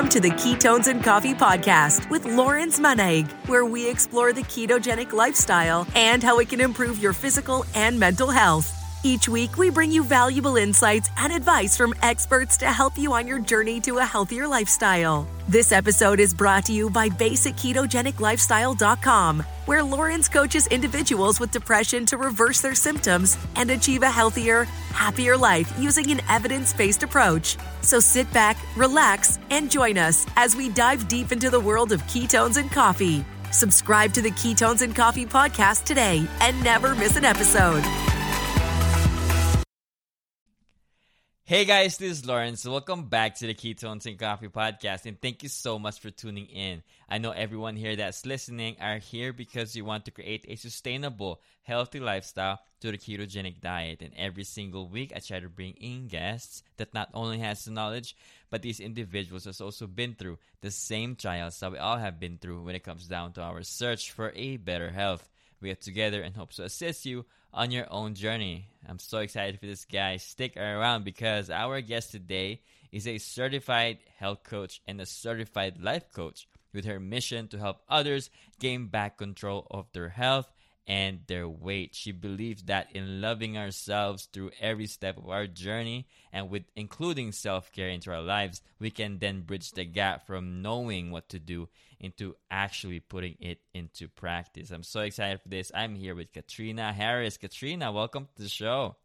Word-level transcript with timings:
Welcome 0.00 0.22
to 0.22 0.28
the 0.30 0.34
Ketones 0.36 0.86
and 0.86 1.04
Coffee 1.04 1.34
Podcast 1.34 2.08
with 2.08 2.24
Lawrence 2.24 2.80
Monaig, 2.80 3.30
where 3.48 3.66
we 3.66 3.86
explore 3.86 4.32
the 4.32 4.40
ketogenic 4.40 5.12
lifestyle 5.12 5.86
and 5.94 6.22
how 6.22 6.38
it 6.38 6.48
can 6.48 6.62
improve 6.62 7.02
your 7.02 7.12
physical 7.12 7.66
and 7.74 8.00
mental 8.00 8.30
health. 8.30 8.79
Each 9.02 9.30
week, 9.30 9.56
we 9.56 9.70
bring 9.70 9.90
you 9.90 10.04
valuable 10.04 10.56
insights 10.56 11.08
and 11.16 11.32
advice 11.32 11.74
from 11.74 11.94
experts 12.02 12.58
to 12.58 12.66
help 12.66 12.98
you 12.98 13.14
on 13.14 13.26
your 13.26 13.38
journey 13.38 13.80
to 13.80 13.96
a 13.96 14.04
healthier 14.04 14.46
lifestyle. 14.46 15.26
This 15.48 15.72
episode 15.72 16.20
is 16.20 16.34
brought 16.34 16.66
to 16.66 16.74
you 16.74 16.90
by 16.90 17.08
BasicKetogenicLifestyle.com, 17.08 19.40
where 19.64 19.82
Lawrence 19.82 20.28
coaches 20.28 20.66
individuals 20.66 21.40
with 21.40 21.50
depression 21.50 22.04
to 22.06 22.16
reverse 22.18 22.60
their 22.60 22.74
symptoms 22.74 23.38
and 23.56 23.70
achieve 23.70 24.02
a 24.02 24.10
healthier, 24.10 24.64
happier 24.92 25.34
life 25.34 25.72
using 25.78 26.10
an 26.10 26.20
evidence 26.28 26.74
based 26.74 27.02
approach. 27.02 27.56
So 27.80 28.00
sit 28.00 28.30
back, 28.34 28.58
relax, 28.76 29.38
and 29.48 29.70
join 29.70 29.96
us 29.96 30.26
as 30.36 30.54
we 30.54 30.68
dive 30.68 31.08
deep 31.08 31.32
into 31.32 31.48
the 31.48 31.58
world 31.58 31.92
of 31.92 32.02
ketones 32.02 32.58
and 32.58 32.70
coffee. 32.70 33.24
Subscribe 33.50 34.12
to 34.12 34.20
the 34.20 34.32
Ketones 34.32 34.82
and 34.82 34.94
Coffee 34.94 35.24
podcast 35.24 35.84
today 35.84 36.28
and 36.42 36.62
never 36.62 36.94
miss 36.94 37.16
an 37.16 37.24
episode. 37.24 37.82
Hey 41.50 41.64
guys, 41.64 41.98
this 41.98 42.12
is 42.12 42.26
Lawrence. 42.26 42.64
Welcome 42.64 43.06
back 43.06 43.34
to 43.38 43.46
the 43.48 43.54
Ketones 43.54 44.06
and 44.06 44.16
Coffee 44.16 44.46
podcast, 44.46 45.04
and 45.06 45.20
thank 45.20 45.42
you 45.42 45.48
so 45.48 45.80
much 45.80 45.98
for 45.98 46.08
tuning 46.08 46.46
in. 46.46 46.84
I 47.08 47.18
know 47.18 47.32
everyone 47.32 47.74
here 47.74 47.96
that's 47.96 48.24
listening 48.24 48.76
are 48.80 48.98
here 48.98 49.32
because 49.32 49.74
you 49.74 49.84
want 49.84 50.04
to 50.04 50.12
create 50.12 50.44
a 50.46 50.54
sustainable, 50.54 51.40
healthy 51.64 51.98
lifestyle 51.98 52.60
to 52.82 52.92
the 52.92 52.98
ketogenic 52.98 53.60
diet. 53.60 54.00
And 54.00 54.12
every 54.16 54.44
single 54.44 54.88
week, 54.88 55.12
I 55.12 55.18
try 55.18 55.40
to 55.40 55.48
bring 55.48 55.72
in 55.72 56.06
guests 56.06 56.62
that 56.76 56.94
not 56.94 57.08
only 57.14 57.40
has 57.40 57.64
the 57.64 57.72
knowledge, 57.72 58.14
but 58.48 58.62
these 58.62 58.78
individuals 58.78 59.46
has 59.46 59.60
also 59.60 59.88
been 59.88 60.14
through 60.14 60.38
the 60.60 60.70
same 60.70 61.16
trials 61.16 61.58
that 61.58 61.72
we 61.72 61.78
all 61.78 61.98
have 61.98 62.20
been 62.20 62.38
through 62.38 62.62
when 62.62 62.76
it 62.76 62.84
comes 62.84 63.08
down 63.08 63.32
to 63.32 63.42
our 63.42 63.64
search 63.64 64.12
for 64.12 64.30
a 64.36 64.56
better 64.56 64.90
health. 64.90 65.28
We 65.60 65.72
are 65.72 65.74
together 65.74 66.22
and 66.22 66.36
hope 66.36 66.52
to 66.52 66.62
assist 66.62 67.06
you 67.06 67.26
on 67.52 67.72
your 67.72 67.92
own 67.92 68.14
journey. 68.14 68.69
I'm 68.90 68.98
so 68.98 69.18
excited 69.18 69.60
for 69.60 69.66
this 69.66 69.84
guy. 69.84 70.16
Stick 70.16 70.56
around 70.56 71.04
because 71.04 71.48
our 71.48 71.80
guest 71.80 72.10
today 72.10 72.60
is 72.90 73.06
a 73.06 73.18
certified 73.18 73.98
health 74.18 74.42
coach 74.42 74.82
and 74.88 75.00
a 75.00 75.06
certified 75.06 75.80
life 75.80 76.12
coach 76.12 76.48
with 76.74 76.86
her 76.86 76.98
mission 76.98 77.46
to 77.48 77.58
help 77.58 77.82
others 77.88 78.30
gain 78.58 78.88
back 78.88 79.16
control 79.16 79.68
of 79.70 79.86
their 79.92 80.08
health 80.08 80.50
and 80.86 81.20
their 81.26 81.48
weight. 81.48 81.94
She 81.94 82.12
believes 82.12 82.64
that 82.64 82.88
in 82.94 83.20
loving 83.20 83.56
ourselves 83.56 84.28
through 84.32 84.50
every 84.60 84.86
step 84.86 85.16
of 85.16 85.28
our 85.28 85.46
journey 85.46 86.06
and 86.32 86.50
with 86.50 86.64
including 86.76 87.32
self 87.32 87.72
care 87.72 87.88
into 87.88 88.12
our 88.12 88.22
lives, 88.22 88.62
we 88.78 88.90
can 88.90 89.18
then 89.18 89.42
bridge 89.42 89.70
the 89.72 89.84
gap 89.84 90.26
from 90.26 90.62
knowing 90.62 91.10
what 91.10 91.28
to 91.30 91.38
do 91.38 91.68
into 92.00 92.34
actually 92.50 93.00
putting 93.00 93.36
it 93.40 93.58
into 93.74 94.08
practice. 94.08 94.70
I'm 94.70 94.82
so 94.82 95.00
excited 95.00 95.40
for 95.42 95.48
this. 95.48 95.70
I'm 95.74 95.94
here 95.94 96.14
with 96.14 96.32
Katrina 96.32 96.92
Harris. 96.92 97.36
Katrina, 97.36 97.92
welcome 97.92 98.28
to 98.36 98.42
the 98.42 98.48
show. 98.48 98.96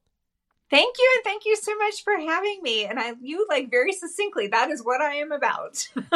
Thank 0.76 0.98
you, 1.00 1.09
and 1.16 1.23
thank 1.23 1.45
you 1.45 1.56
so 1.56 1.73
much 1.78 2.04
for 2.04 2.18
having 2.18 2.59
me. 2.62 2.84
And 2.84 3.00
I, 3.00 3.14
you 3.22 3.45
like 3.48 3.72
very 3.72 3.94
succinctly. 3.94 4.48
That 4.48 4.70
is 4.70 4.84
what 4.84 5.00
I 5.00 5.16
am 5.16 5.31
about. 5.31 5.88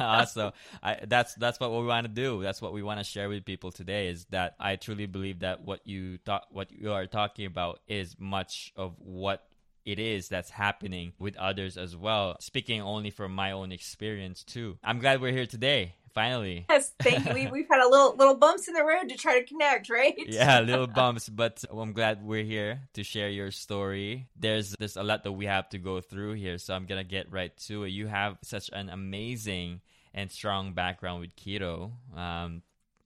awesome. 0.00 0.52
I, 0.82 0.98
that's 1.06 1.34
that's 1.36 1.58
what 1.58 1.70
we 1.70 1.86
want 1.86 2.04
to 2.04 2.12
do. 2.12 2.42
That's 2.42 2.60
what 2.60 2.74
we 2.74 2.82
want 2.82 3.00
to 3.00 3.04
share 3.04 3.30
with 3.30 3.46
people 3.46 3.72
today. 3.72 4.08
Is 4.08 4.26
that 4.26 4.54
I 4.60 4.76
truly 4.76 5.06
believe 5.06 5.38
that 5.38 5.64
what 5.64 5.86
you 5.86 6.18
thought, 6.18 6.44
what 6.50 6.70
you 6.70 6.92
are 6.92 7.06
talking 7.06 7.46
about, 7.46 7.80
is 7.88 8.14
much 8.18 8.74
of 8.76 8.96
what 8.98 9.44
it 9.86 9.98
is 9.98 10.28
that's 10.28 10.50
happening 10.50 11.14
with 11.18 11.34
others 11.38 11.78
as 11.78 11.96
well. 11.96 12.36
Speaking 12.38 12.82
only 12.82 13.08
from 13.08 13.34
my 13.34 13.52
own 13.52 13.72
experience 13.72 14.44
too. 14.44 14.76
I'm 14.84 14.98
glad 14.98 15.22
we're 15.22 15.32
here 15.32 15.46
today. 15.46 15.94
Finally. 16.14 16.66
Yes, 16.72 16.92
thank 17.00 17.26
you. 17.26 17.50
We, 17.50 17.60
have 17.60 17.68
had 17.68 17.80
a 17.80 17.88
little 17.88 18.16
little 18.16 18.34
bumps 18.34 18.66
in 18.68 18.74
the 18.74 18.84
road 18.84 19.08
to 19.08 19.16
try 19.16 19.38
to 19.38 19.44
connect, 19.44 19.90
right? 19.90 20.14
yeah, 20.26 20.60
little 20.60 20.86
bumps, 21.00 21.28
but 21.28 21.62
I'm 21.70 21.92
glad 21.92 22.22
we're 22.22 22.44
here 22.44 22.80
to 22.94 23.02
share 23.02 23.28
your 23.28 23.50
story. 23.50 24.28
There's 24.36 24.74
there's 24.78 24.96
a 24.96 25.02
lot 25.02 25.24
that 25.24 25.32
we 25.32 25.46
have 25.46 25.68
to 25.70 25.78
go 25.78 26.00
through 26.00 26.34
here, 26.34 26.58
so 26.58 26.74
I'm 26.74 26.86
gonna 26.86 27.04
get 27.04 27.30
right 27.30 27.54
to 27.68 27.84
it. 27.84 27.90
You 27.90 28.06
have 28.06 28.38
such 28.42 28.70
an 28.72 28.88
amazing 28.88 29.80
and 30.14 30.30
strong 30.30 30.72
background 30.72 31.20
with 31.20 31.36
keto. 31.36 31.92
Um, 32.16 32.62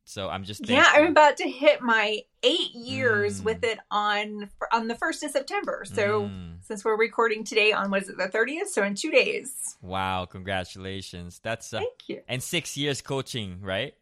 so 0.09 0.29
I'm 0.29 0.45
just 0.45 0.65
thankful. 0.65 0.77
yeah. 0.77 1.05
I'm 1.05 1.11
about 1.11 1.37
to 1.39 1.49
hit 1.51 1.83
my 1.83 2.21
eight 2.45 2.73
years 2.75 3.41
mm. 3.41 3.45
with 3.45 3.65
it 3.65 3.81
on 3.91 4.49
on 4.73 4.87
the 4.87 4.95
first 4.95 5.25
of 5.25 5.33
September. 5.33 5.85
So 5.85 6.23
mm. 6.23 6.55
since 6.63 6.85
we're 6.85 6.97
recording 6.97 7.43
today 7.43 7.73
on 7.73 7.91
was 7.91 8.09
it 8.09 8.17
the 8.17 8.29
30th? 8.29 8.69
So 8.69 8.85
in 8.85 8.95
two 8.95 9.11
days. 9.11 9.77
Wow! 9.83 10.25
Congratulations. 10.25 11.41
That's 11.43 11.75
uh, 11.75 11.81
thank 11.81 12.09
you. 12.09 12.21
And 12.29 12.41
six 12.41 12.77
years 12.77 13.03
coaching, 13.03 13.59
right? 13.61 13.95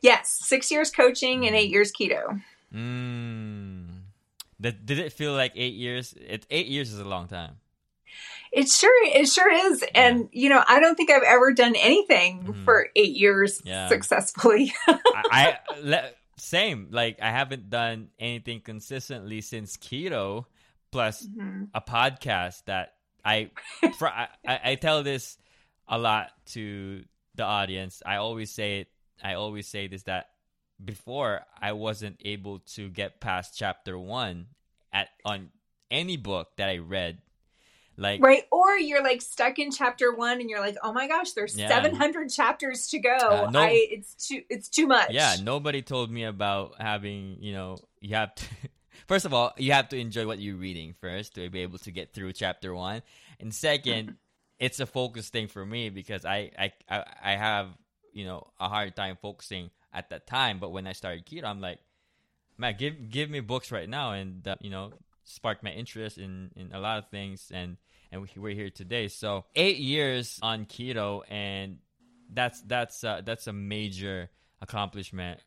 Yes, 0.00 0.40
six 0.42 0.72
years 0.72 0.90
coaching 0.90 1.42
mm. 1.42 1.46
and 1.46 1.56
eight 1.56 1.70
years 1.70 1.92
keto. 1.92 2.42
Mm. 2.74 3.86
Did, 4.60 4.86
did 4.86 4.98
it 4.98 5.12
feel 5.12 5.34
like 5.34 5.52
eight 5.54 5.74
years? 5.74 6.14
It 6.20 6.46
eight 6.50 6.66
years 6.66 6.92
is 6.92 6.98
a 6.98 7.04
long 7.04 7.28
time. 7.28 7.58
It 8.52 8.68
sure 8.68 8.92
it 9.04 9.28
sure 9.28 9.50
is. 9.50 9.84
And 9.94 10.28
you 10.32 10.48
know, 10.48 10.62
I 10.66 10.80
don't 10.80 10.94
think 10.94 11.10
I've 11.10 11.22
ever 11.22 11.52
done 11.52 11.74
anything 11.76 12.44
mm-hmm. 12.44 12.64
for 12.64 12.88
8 12.94 13.16
years 13.16 13.60
yeah. 13.64 13.88
successfully. 13.88 14.72
I, 14.88 15.58
I 15.82 16.10
same. 16.36 16.88
Like 16.90 17.18
I 17.20 17.30
haven't 17.30 17.70
done 17.70 18.08
anything 18.18 18.60
consistently 18.60 19.40
since 19.40 19.76
keto 19.76 20.46
plus 20.90 21.26
mm-hmm. 21.26 21.64
a 21.74 21.80
podcast 21.80 22.64
that 22.66 22.94
I, 23.24 23.50
for, 23.98 24.08
I 24.08 24.28
I 24.46 24.74
tell 24.76 25.02
this 25.02 25.36
a 25.86 25.98
lot 25.98 26.30
to 26.52 27.04
the 27.34 27.44
audience. 27.44 28.02
I 28.04 28.16
always 28.16 28.50
say 28.50 28.80
it 28.80 28.88
I 29.22 29.34
always 29.34 29.66
say 29.66 29.88
this 29.88 30.04
that 30.04 30.28
before 30.82 31.42
I 31.60 31.72
wasn't 31.72 32.20
able 32.24 32.60
to 32.74 32.88
get 32.88 33.20
past 33.20 33.56
chapter 33.56 33.98
1 33.98 34.46
at 34.92 35.08
on 35.24 35.50
any 35.90 36.16
book 36.16 36.48
that 36.56 36.68
I 36.68 36.78
read 36.78 37.18
like 37.98 38.22
right, 38.22 38.44
or 38.52 38.76
you're 38.76 39.02
like 39.02 39.20
stuck 39.20 39.58
in 39.58 39.72
chapter 39.72 40.14
one, 40.14 40.40
and 40.40 40.48
you're 40.48 40.60
like, 40.60 40.76
oh 40.82 40.92
my 40.92 41.08
gosh, 41.08 41.32
there's 41.32 41.56
yeah. 41.56 41.68
700 41.68 42.30
chapters 42.30 42.86
to 42.88 43.00
go. 43.00 43.16
Uh, 43.16 43.50
no, 43.50 43.60
I, 43.60 43.86
it's 43.90 44.28
too, 44.28 44.42
it's 44.48 44.68
too 44.68 44.86
much. 44.86 45.10
Yeah, 45.10 45.34
nobody 45.42 45.82
told 45.82 46.10
me 46.10 46.22
about 46.22 46.80
having, 46.80 47.38
you 47.40 47.52
know, 47.52 47.78
you 48.00 48.14
have 48.14 48.34
to. 48.36 48.44
first 49.08 49.24
of 49.24 49.34
all, 49.34 49.52
you 49.56 49.72
have 49.72 49.88
to 49.88 49.98
enjoy 49.98 50.26
what 50.26 50.38
you're 50.38 50.56
reading 50.56 50.94
first 51.00 51.34
to 51.34 51.50
be 51.50 51.60
able 51.60 51.78
to 51.78 51.90
get 51.90 52.14
through 52.14 52.32
chapter 52.34 52.72
one, 52.72 53.02
and 53.40 53.52
second, 53.52 54.14
it's 54.60 54.78
a 54.78 54.86
focus 54.86 55.28
thing 55.28 55.48
for 55.48 55.64
me 55.66 55.90
because 55.90 56.24
I, 56.24 56.50
I, 56.58 56.72
I, 56.88 57.04
I 57.22 57.30
have, 57.32 57.68
you 58.12 58.24
know, 58.24 58.46
a 58.60 58.68
hard 58.68 58.94
time 58.94 59.18
focusing 59.20 59.70
at 59.92 60.10
that 60.10 60.26
time. 60.26 60.60
But 60.60 60.70
when 60.70 60.86
I 60.86 60.92
started 60.92 61.26
keto, 61.26 61.44
I'm 61.44 61.60
like, 61.60 61.80
man, 62.56 62.76
give 62.78 63.10
give 63.10 63.28
me 63.28 63.40
books 63.40 63.72
right 63.72 63.88
now, 63.88 64.12
and 64.12 64.46
uh, 64.46 64.56
you 64.60 64.70
know, 64.70 64.92
spark 65.24 65.62
my 65.62 65.70
interest 65.70 66.18
in 66.18 66.50
in 66.56 66.72
a 66.72 66.80
lot 66.80 66.98
of 66.98 67.08
things 67.10 67.50
and 67.52 67.76
and 68.10 68.28
we're 68.36 68.54
here 68.54 68.70
today. 68.70 69.08
So 69.08 69.44
eight 69.54 69.78
years 69.78 70.38
on 70.42 70.66
keto, 70.66 71.22
and 71.30 71.78
that's 72.32 72.60
that's 72.62 73.04
uh, 73.04 73.22
that's 73.24 73.46
a 73.46 73.52
major 73.52 74.30
accomplishment 74.60 75.40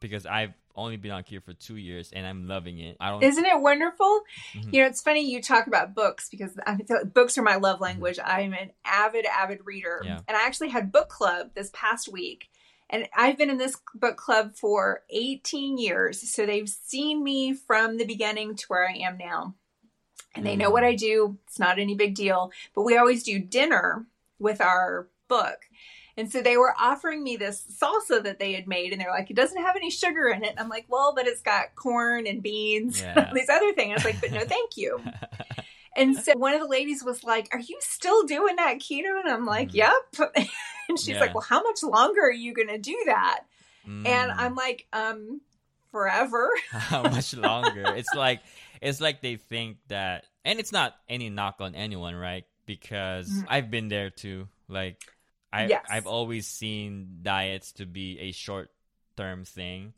because 0.00 0.26
I've 0.26 0.54
only 0.74 0.96
been 0.96 1.10
on 1.10 1.22
keto 1.22 1.42
for 1.42 1.54
two 1.54 1.76
years 1.76 2.12
and 2.12 2.26
I'm 2.26 2.46
loving 2.46 2.78
it. 2.78 2.96
I 3.00 3.10
don't. 3.10 3.22
Isn't 3.22 3.44
it 3.44 3.60
wonderful? 3.60 4.20
Mm-hmm. 4.54 4.74
You 4.74 4.82
know, 4.82 4.88
it's 4.88 5.02
funny 5.02 5.30
you 5.30 5.42
talk 5.42 5.66
about 5.66 5.94
books 5.94 6.28
because 6.28 6.52
I 6.66 6.76
feel 6.76 6.98
like 6.98 7.14
books 7.14 7.38
are 7.38 7.42
my 7.42 7.56
love 7.56 7.76
mm-hmm. 7.76 7.84
language. 7.84 8.18
Mm-hmm. 8.18 8.30
I'm 8.30 8.52
an 8.52 8.70
avid, 8.84 9.26
avid 9.26 9.60
reader, 9.64 10.02
yeah. 10.04 10.20
and 10.28 10.36
I 10.36 10.46
actually 10.46 10.68
had 10.68 10.92
book 10.92 11.08
club 11.08 11.50
this 11.54 11.70
past 11.72 12.10
week. 12.12 12.48
And 12.88 13.08
I've 13.16 13.36
been 13.36 13.50
in 13.50 13.58
this 13.58 13.76
book 13.96 14.16
club 14.16 14.54
for 14.54 15.02
18 15.10 15.76
years. 15.76 16.32
So 16.32 16.46
they've 16.46 16.68
seen 16.68 17.24
me 17.24 17.52
from 17.52 17.96
the 17.96 18.04
beginning 18.04 18.54
to 18.54 18.64
where 18.68 18.88
I 18.88 18.98
am 18.98 19.18
now 19.18 19.56
and 20.36 20.46
they 20.46 20.56
know 20.56 20.70
what 20.70 20.84
I 20.84 20.94
do. 20.94 21.38
It's 21.46 21.58
not 21.58 21.78
any 21.78 21.94
big 21.94 22.14
deal. 22.14 22.52
But 22.74 22.82
we 22.82 22.96
always 22.96 23.22
do 23.22 23.38
dinner 23.38 24.06
with 24.38 24.60
our 24.60 25.08
book. 25.28 25.58
And 26.18 26.32
so 26.32 26.40
they 26.40 26.56
were 26.56 26.74
offering 26.80 27.22
me 27.22 27.36
this 27.36 27.62
salsa 27.78 28.22
that 28.22 28.38
they 28.38 28.54
had 28.54 28.66
made, 28.66 28.92
and 28.92 29.00
they're 29.00 29.10
like, 29.10 29.30
it 29.30 29.36
doesn't 29.36 29.62
have 29.62 29.76
any 29.76 29.90
sugar 29.90 30.28
in 30.28 30.44
it. 30.44 30.50
And 30.50 30.60
I'm 30.60 30.68
like, 30.68 30.86
well, 30.88 31.12
but 31.14 31.26
it's 31.26 31.42
got 31.42 31.74
corn 31.74 32.26
and 32.26 32.42
beans, 32.42 33.02
yeah. 33.02 33.30
these 33.34 33.50
other 33.50 33.72
things. 33.74 33.92
I 33.92 33.94
was 33.96 34.04
like, 34.04 34.20
but 34.20 34.32
no, 34.32 34.40
thank 34.46 34.78
you. 34.78 34.98
and 35.94 36.16
so 36.16 36.32
one 36.36 36.54
of 36.54 36.60
the 36.60 36.68
ladies 36.68 37.04
was 37.04 37.22
like, 37.22 37.48
Are 37.52 37.60
you 37.60 37.76
still 37.80 38.24
doing 38.24 38.56
that 38.56 38.78
keto? 38.78 39.20
And 39.20 39.28
I'm 39.28 39.44
like, 39.44 39.72
mm. 39.72 39.74
Yep. 39.74 40.30
and 40.88 40.98
she's 40.98 41.08
yeah. 41.08 41.20
like, 41.20 41.34
Well, 41.34 41.44
how 41.46 41.62
much 41.62 41.82
longer 41.82 42.22
are 42.22 42.32
you 42.32 42.54
going 42.54 42.68
to 42.68 42.78
do 42.78 42.96
that? 43.06 43.40
Mm. 43.86 44.06
And 44.06 44.32
I'm 44.32 44.54
like, 44.54 44.86
Um, 44.94 45.42
forever. 45.90 46.50
how 46.70 47.02
much 47.02 47.34
longer? 47.34 47.94
It's 47.94 48.14
like, 48.14 48.40
it's 48.86 49.00
like 49.00 49.20
they 49.20 49.34
think 49.34 49.78
that, 49.88 50.24
and 50.44 50.60
it's 50.60 50.70
not 50.70 50.94
any 51.08 51.28
knock 51.28 51.56
on 51.58 51.74
anyone, 51.74 52.14
right? 52.14 52.44
Because 52.66 53.28
mm-hmm. 53.28 53.44
I've 53.48 53.68
been 53.68 53.88
there 53.88 54.10
too. 54.10 54.46
Like, 54.68 55.02
I 55.52 55.66
yes. 55.66 55.84
I've 55.90 56.06
always 56.06 56.46
seen 56.46 57.18
diets 57.22 57.72
to 57.72 57.86
be 57.86 58.20
a 58.20 58.32
short 58.32 58.70
term 59.16 59.44
thing. 59.44 59.92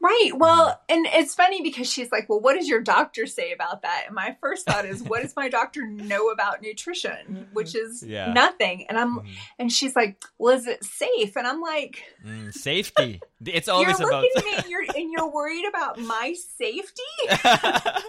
Right. 0.00 0.30
Well, 0.34 0.68
mm-hmm. 0.68 0.94
and 0.94 1.06
it's 1.12 1.34
funny 1.34 1.60
because 1.60 1.90
she's 1.90 2.12
like, 2.12 2.28
"Well, 2.28 2.40
what 2.40 2.54
does 2.54 2.68
your 2.68 2.80
doctor 2.80 3.26
say 3.26 3.52
about 3.52 3.82
that?" 3.82 4.04
And 4.06 4.14
my 4.14 4.36
first 4.40 4.64
thought 4.64 4.84
is, 4.84 5.02
"What 5.02 5.22
does 5.22 5.34
my 5.34 5.48
doctor 5.48 5.86
know 5.86 6.30
about 6.30 6.62
nutrition?" 6.62 7.10
Mm-hmm. 7.10 7.42
Which 7.52 7.74
is 7.74 8.04
yeah. 8.04 8.32
nothing. 8.32 8.86
And 8.88 8.96
I'm, 8.96 9.18
mm-hmm. 9.18 9.28
and 9.58 9.72
she's 9.72 9.96
like, 9.96 10.22
"Well, 10.38 10.56
is 10.56 10.68
it 10.68 10.84
safe?" 10.84 11.36
And 11.36 11.48
I'm 11.48 11.60
like, 11.60 12.04
mm, 12.24 12.52
"Safety. 12.54 13.20
It's 13.44 13.68
always 13.68 13.98
you're 13.98 14.08
about." 14.08 14.22
Looking 14.22 14.36
at 14.36 14.44
me 14.44 14.62
and 14.62 14.70
you're, 14.70 14.84
and 14.96 15.10
you're 15.10 15.32
worried 15.32 15.64
about 15.68 15.98
my 15.98 16.34
safety. 16.56 17.02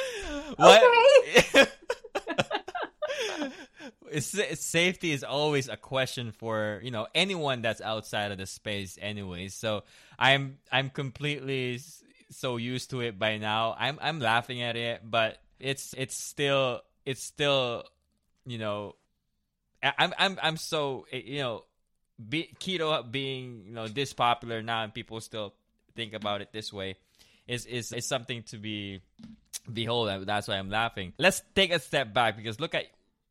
what? 0.56 1.68
safety 4.20 5.12
is 5.12 5.24
always 5.24 5.68
a 5.68 5.76
question 5.76 6.32
for 6.32 6.80
you 6.82 6.90
know 6.90 7.06
anyone 7.14 7.62
that's 7.62 7.80
outside 7.80 8.32
of 8.32 8.38
the 8.38 8.46
space 8.46 8.98
anyways 9.00 9.54
so 9.54 9.82
i'm 10.18 10.58
i'm 10.72 10.90
completely 10.90 11.78
so 12.30 12.56
used 12.56 12.90
to 12.90 13.00
it 13.00 13.18
by 13.18 13.38
now. 13.38 13.74
I'm 13.78 13.98
i'm 14.00 14.20
laughing 14.20 14.62
at 14.62 14.76
it 14.76 15.02
but 15.08 15.38
it's 15.58 15.94
it's 15.96 16.16
still 16.16 16.80
it's 17.04 17.22
still 17.22 17.84
you 18.46 18.58
know 18.58 18.94
i'm 19.82 20.12
i'm 20.18 20.38
i'm 20.42 20.56
so 20.56 21.06
eh, 21.12 21.22
you 21.24 21.38
know 21.40 21.64
be, 22.28 22.50
keto 22.60 23.10
being 23.10 23.64
you 23.66 23.72
know 23.72 23.88
this 23.88 24.12
popular 24.12 24.62
now 24.62 24.82
and 24.84 24.92
people 24.92 25.20
still 25.20 25.54
think 25.96 26.12
about 26.12 26.40
it 26.40 26.52
this 26.52 26.72
way. 26.72 26.96
Is 27.46 27.66
is 27.66 27.92
is 27.92 28.06
something 28.06 28.42
to 28.44 28.58
be 28.58 29.00
behold. 29.72 30.26
That's 30.26 30.48
why 30.48 30.56
i'm 30.56 30.70
laughing. 30.70 31.12
Let's 31.18 31.42
take 31.54 31.72
a 31.72 31.78
step 31.78 32.12
back 32.12 32.36
because 32.36 32.60
look 32.60 32.74
at 32.74 32.84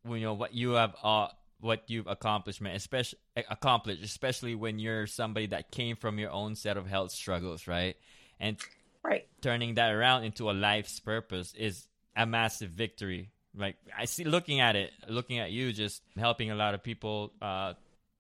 you 0.06 0.22
know 0.22 0.34
what 0.34 0.54
you 0.54 0.72
have 0.72 0.96
uh 1.04 1.28
what 1.62 1.84
you've 1.88 2.08
accomplished, 2.08 2.62
man, 2.62 2.76
especially 2.76 3.20
accomplished, 3.36 4.02
especially 4.04 4.56
when 4.56 4.80
you're 4.80 5.08
somebody 5.08 5.48
that 5.48 5.72
came 5.72 5.96
from 5.96 6.18
your 6.18 6.32
own 6.32 6.56
set 6.56 6.78
of 6.78 6.88
health 6.88 7.12
struggles, 7.12 7.68
right? 7.68 7.98
And 8.40 8.58
right 9.04 9.28
turning 9.42 9.76
that 9.76 9.92
around 9.92 10.24
into 10.24 10.50
a 10.50 10.54
life's 10.54 11.00
purpose 11.00 11.54
is 11.58 11.88
a 12.16 12.26
massive 12.26 12.72
victory. 12.72 13.32
Like 13.56 13.78
I 13.98 14.06
see, 14.06 14.24
looking 14.24 14.60
at 14.60 14.76
it, 14.76 14.92
looking 15.08 15.40
at 15.40 15.52
you, 15.52 15.74
just 15.74 16.02
helping 16.18 16.52
a 16.52 16.56
lot 16.56 16.74
of 16.74 16.84
people 16.84 17.34
uh, 17.42 17.74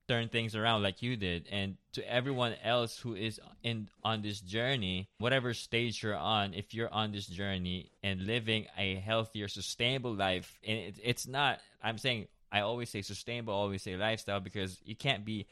turn 0.09 0.27
things 0.27 0.55
around 0.55 0.81
like 0.83 1.01
you 1.01 1.15
did. 1.15 1.47
And 1.51 1.77
to 1.93 2.11
everyone 2.11 2.55
else 2.63 2.97
who 2.97 3.13
is 3.13 3.39
in 3.63 3.87
on 4.03 4.21
this 4.21 4.39
journey 4.41 5.07
whatever 5.19 5.53
stage 5.53 6.01
you're 6.01 6.15
on 6.15 6.53
if 6.53 6.73
you're 6.73 6.91
on 6.93 7.11
this 7.11 7.27
journey 7.27 7.91
and 8.03 8.25
living 8.25 8.65
a 8.77 8.95
healthier 8.95 9.47
sustainable 9.47 10.13
life 10.13 10.59
and 10.65 10.77
it, 10.77 10.99
it's 11.03 11.27
not 11.27 11.59
i'm 11.83 11.97
saying 11.97 12.27
i 12.51 12.61
always 12.61 12.89
say 12.89 13.01
sustainable 13.01 13.53
always 13.53 13.81
say 13.83 13.97
lifestyle 13.97 14.39
because 14.39 14.79
you 14.85 14.95
can't 14.95 15.25
be 15.25 15.45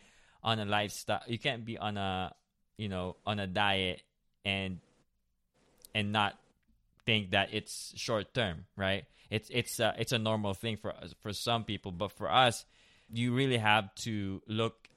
on 0.43 0.59
a 0.59 0.65
lifestyle 0.65 1.21
you 1.27 1.37
can't 1.37 1.65
be 1.65 1.77
on 1.77 1.97
a 1.97 2.33
you 2.77 2.87
know 2.87 3.15
on 3.25 3.39
a 3.39 3.47
diet 3.47 4.01
and 4.45 4.79
and 5.93 6.11
not 6.11 6.37
think 7.05 7.31
that 7.31 7.49
it's 7.51 7.93
short 7.95 8.33
term 8.33 8.65
right? 8.75 9.05
It's 9.29 9.49
it's 9.49 9.79
a, 9.79 9.95
it's 9.97 10.11
a 10.11 10.19
normal 10.19 10.53
thing 10.53 10.77
for 10.77 10.93
for 11.21 11.33
some 11.33 11.63
people 11.63 11.91
but 11.91 12.11
for 12.11 12.31
us 12.31 12.65
you 13.13 13.33
really 13.33 13.57
have 13.57 13.93
to 13.95 14.41
look 14.47 14.87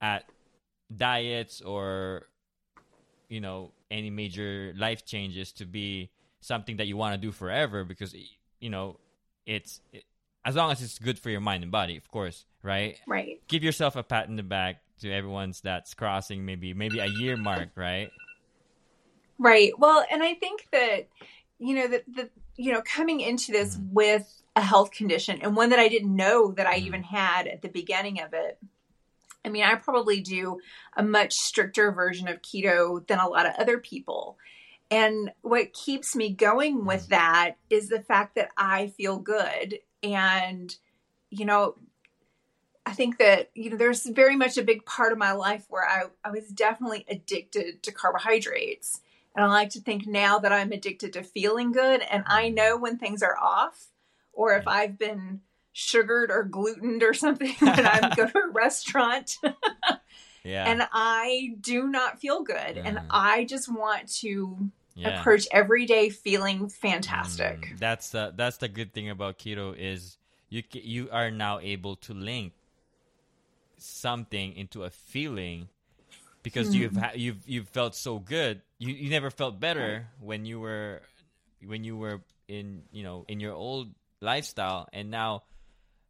at 0.00 0.24
diets 0.94 1.60
or 1.60 2.26
you 3.28 3.40
know 3.40 3.72
any 3.90 4.10
major 4.10 4.74
life 4.76 5.04
changes 5.04 5.52
to 5.52 5.64
be 5.64 6.10
something 6.40 6.76
that 6.78 6.86
you 6.86 6.96
want 6.96 7.14
to 7.14 7.18
do 7.18 7.32
forever 7.32 7.84
because 7.84 8.14
you 8.60 8.70
know 8.70 8.98
it's 9.46 9.80
it, 9.92 10.04
as 10.44 10.56
long 10.56 10.70
as 10.72 10.82
it's 10.82 10.98
good 10.98 11.18
for 11.18 11.30
your 11.30 11.40
mind 11.40 11.62
and 11.62 11.72
body 11.72 11.96
of 11.96 12.08
course 12.10 12.44
right? 12.64 12.96
Right. 13.08 13.40
Give 13.48 13.64
yourself 13.64 13.96
a 13.96 14.04
pat 14.04 14.28
in 14.28 14.36
the 14.36 14.44
back 14.44 14.82
to 15.00 15.12
everyone's 15.12 15.60
that's 15.60 15.94
crossing 15.94 16.44
maybe 16.44 16.74
maybe 16.74 16.98
a 17.00 17.06
year 17.06 17.36
mark 17.36 17.70
right? 17.74 18.10
Right. 19.38 19.72
Well 19.78 20.04
and 20.10 20.22
i 20.22 20.34
think 20.34 20.68
that 20.72 21.08
you 21.58 21.74
know 21.74 21.88
that 21.88 22.04
the 22.12 22.30
you 22.56 22.72
know 22.72 22.82
coming 22.82 23.20
into 23.20 23.52
this 23.52 23.76
mm-hmm. 23.76 23.94
with 23.94 24.41
a 24.54 24.60
health 24.60 24.90
condition 24.90 25.40
and 25.40 25.56
one 25.56 25.70
that 25.70 25.78
I 25.78 25.88
didn't 25.88 26.14
know 26.14 26.52
that 26.52 26.66
I 26.66 26.78
mm. 26.78 26.86
even 26.86 27.02
had 27.02 27.46
at 27.46 27.62
the 27.62 27.68
beginning 27.68 28.20
of 28.20 28.34
it. 28.34 28.58
I 29.44 29.48
mean, 29.48 29.64
I 29.64 29.74
probably 29.74 30.20
do 30.20 30.60
a 30.96 31.02
much 31.02 31.34
stricter 31.34 31.90
version 31.90 32.28
of 32.28 32.42
keto 32.42 33.06
than 33.06 33.18
a 33.18 33.28
lot 33.28 33.46
of 33.46 33.54
other 33.58 33.78
people. 33.78 34.36
And 34.90 35.32
what 35.40 35.72
keeps 35.72 36.14
me 36.14 36.32
going 36.32 36.84
with 36.84 37.06
mm. 37.06 37.10
that 37.10 37.56
is 37.70 37.88
the 37.88 38.02
fact 38.02 38.34
that 38.34 38.50
I 38.56 38.88
feel 38.88 39.18
good. 39.18 39.78
And, 40.02 40.74
you 41.30 41.44
know, 41.44 41.76
I 42.84 42.92
think 42.92 43.18
that, 43.18 43.50
you 43.54 43.70
know, 43.70 43.76
there's 43.76 44.04
very 44.06 44.36
much 44.36 44.58
a 44.58 44.62
big 44.62 44.84
part 44.84 45.12
of 45.12 45.18
my 45.18 45.32
life 45.32 45.64
where 45.68 45.86
I, 45.86 46.04
I 46.24 46.30
was 46.30 46.48
definitely 46.48 47.06
addicted 47.08 47.82
to 47.84 47.92
carbohydrates. 47.92 49.00
And 49.34 49.44
I 49.44 49.48
like 49.48 49.70
to 49.70 49.80
think 49.80 50.06
now 50.06 50.38
that 50.40 50.52
I'm 50.52 50.72
addicted 50.72 51.14
to 51.14 51.22
feeling 51.22 51.72
good 51.72 52.02
and 52.02 52.22
I 52.26 52.50
mm. 52.50 52.54
know 52.54 52.76
when 52.76 52.98
things 52.98 53.22
are 53.22 53.38
off 53.38 53.91
or 54.32 54.54
if 54.56 54.66
I've 54.66 54.98
been 54.98 55.40
sugared 55.72 56.30
or 56.30 56.44
glutened 56.44 57.02
or 57.02 57.14
something 57.14 57.54
when 57.58 57.86
I 57.86 58.14
go 58.14 58.26
to 58.26 58.38
a 58.38 58.50
restaurant. 58.50 59.36
yeah. 60.44 60.70
And 60.70 60.86
I 60.92 61.54
do 61.60 61.88
not 61.88 62.20
feel 62.20 62.42
good. 62.42 62.78
And 62.78 63.00
I 63.10 63.44
just 63.44 63.72
want 63.72 64.12
to 64.20 64.70
yeah. 64.94 65.20
approach 65.20 65.46
every 65.50 65.86
day 65.86 66.10
feeling 66.10 66.68
fantastic. 66.68 67.72
Mm, 67.72 67.78
that's 67.78 68.10
the 68.10 68.32
that's 68.36 68.58
the 68.58 68.68
good 68.68 68.92
thing 68.92 69.08
about 69.08 69.38
keto 69.38 69.74
is 69.76 70.18
you 70.48 70.62
you 70.72 71.08
are 71.10 71.30
now 71.30 71.58
able 71.60 71.96
to 71.96 72.14
link 72.14 72.52
something 73.78 74.54
into 74.54 74.84
a 74.84 74.90
feeling 74.90 75.68
because 76.42 76.70
mm. 76.70 76.74
you've 76.74 76.96
ha- 76.96 77.12
you've 77.14 77.48
you've 77.48 77.68
felt 77.68 77.94
so 77.94 78.18
good. 78.18 78.60
You 78.78 78.92
you 78.92 79.10
never 79.10 79.30
felt 79.30 79.58
better 79.58 80.08
when 80.20 80.44
you 80.44 80.60
were 80.60 81.02
when 81.64 81.84
you 81.84 81.96
were 81.96 82.20
in 82.48 82.82
you 82.92 83.02
know 83.02 83.24
in 83.28 83.40
your 83.40 83.54
old 83.54 83.88
lifestyle 84.22 84.88
and 84.92 85.10
now 85.10 85.42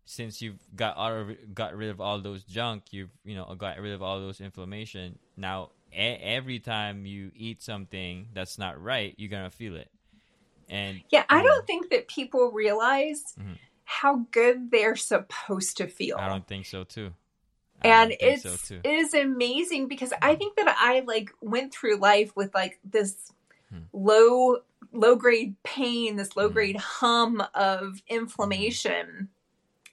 since 0.05 0.43
you've 0.43 0.59
got 0.75 0.97
out 0.99 1.13
of, 1.13 1.55
got 1.55 1.75
rid 1.77 1.91
of 1.91 2.01
all 2.01 2.21
those 2.21 2.45
junk 2.45 2.85
you've 2.91 3.11
you 3.25 3.35
know 3.35 3.53
got 3.57 3.79
rid 3.79 3.93
of 3.93 4.03
all 4.03 4.21
those 4.21 4.41
inflammation 4.41 5.19
now 5.37 5.71
a- 5.93 6.21
every 6.23 6.59
time 6.59 7.07
you 7.07 7.31
eat 7.35 7.63
something 7.63 8.29
that's 8.35 8.59
not 8.59 8.81
right 8.81 9.15
you're 9.17 9.31
gonna 9.31 9.51
feel 9.51 9.77
it 9.77 9.91
and 10.69 11.01
yeah 11.11 11.25
i 11.29 11.43
don't 11.43 11.67
think 11.67 11.91
that 11.91 12.09
people 12.09 12.51
realize 12.51 13.35
mm-hmm. 13.39 13.53
how 13.85 14.27
good 14.31 14.71
they're 14.71 14.97
supposed 14.97 15.79
to 15.79 15.87
feel 15.87 16.17
i 16.19 16.29
don't 16.29 16.47
think 16.47 16.67
so 16.67 16.85
too 16.85 17.13
I 17.83 17.89
and 17.89 18.15
it's 18.21 18.43
so 18.43 18.57
too. 18.57 18.81
it 18.85 18.91
is 18.91 19.15
amazing 19.15 19.89
because 19.89 20.13
i 20.21 20.35
think 20.35 20.57
that 20.57 20.77
i 20.79 21.01
like 21.01 21.31
went 21.41 21.73
through 21.73 21.97
life 21.97 22.35
with 22.37 22.55
like 22.55 22.79
this 22.85 23.33
hmm. 23.71 23.81
low 23.93 24.59
low 24.93 25.17
grade 25.17 25.57
pain, 25.65 26.17
this 26.17 26.37
low 26.37 26.49
grade 26.49 26.77
mm-hmm. 26.77 27.07
hum 27.07 27.43
of 27.55 28.03
inflammation 28.09 29.29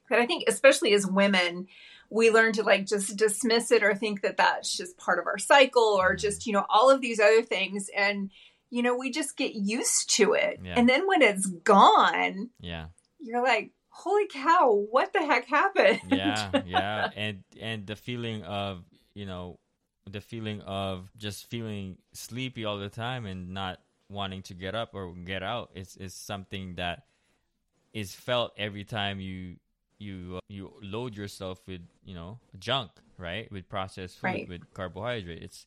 that 0.09 0.19
I 0.19 0.25
think, 0.25 0.45
especially 0.47 0.93
as 0.93 1.05
women, 1.05 1.67
we 2.09 2.31
learn 2.31 2.53
to 2.53 2.63
like 2.63 2.88
just 2.88 3.15
dismiss 3.15 3.71
it 3.71 3.83
or 3.83 3.93
think 3.93 4.21
that 4.21 4.38
that's 4.38 4.75
just 4.75 4.97
part 4.97 5.19
of 5.19 5.27
our 5.27 5.38
cycle 5.38 5.97
or 6.00 6.09
mm-hmm. 6.09 6.17
just, 6.17 6.45
you 6.45 6.53
know, 6.53 6.65
all 6.69 6.89
of 6.89 7.01
these 7.01 7.19
other 7.19 7.43
things. 7.43 7.89
And, 7.95 8.31
you 8.69 8.81
know, 8.81 8.95
we 8.97 9.12
just 9.12 9.38
get 9.38 9.55
used 9.55 10.15
to 10.15 10.33
it. 10.33 10.59
Yeah. 10.63 10.74
And 10.75 10.89
then 10.89 11.07
when 11.07 11.21
it's 11.21 11.45
gone, 11.45 12.50
yeah, 12.59 12.88
you're 13.19 13.43
like, 13.43 13.71
holy 13.89 14.27
cow, 14.27 14.85
what 14.89 15.13
the 15.13 15.25
heck 15.25 15.45
happened? 15.45 16.01
Yeah, 16.09 16.50
yeah. 16.65 17.09
and 17.15 17.43
and 17.59 17.85
the 17.85 17.95
feeling 17.95 18.43
of, 18.43 18.83
you 19.13 19.25
know, 19.25 19.59
the 20.09 20.21
feeling 20.21 20.62
of 20.62 21.12
just 21.17 21.50
feeling 21.50 21.97
sleepy 22.13 22.65
all 22.65 22.77
the 22.77 22.89
time 22.89 23.25
and 23.25 23.53
not 23.53 23.79
wanting 24.09 24.41
to 24.41 24.53
get 24.53 24.75
up 24.75 24.93
or 24.93 25.13
get 25.13 25.43
out 25.43 25.69
is 25.75 25.95
is 25.97 26.13
something 26.13 26.75
that 26.75 27.03
is 27.93 28.13
felt 28.13 28.51
every 28.57 28.83
time 28.83 29.19
you 29.19 29.55
you 29.99 30.35
uh, 30.37 30.39
you 30.47 30.71
load 30.81 31.15
yourself 31.15 31.61
with 31.67 31.81
you 32.03 32.15
know 32.15 32.39
junk 32.57 32.91
right 33.17 33.51
with 33.51 33.67
processed 33.69 34.17
food 34.17 34.25
right. 34.25 34.49
with 34.49 34.73
carbohydrate 34.73 35.43
it's 35.43 35.65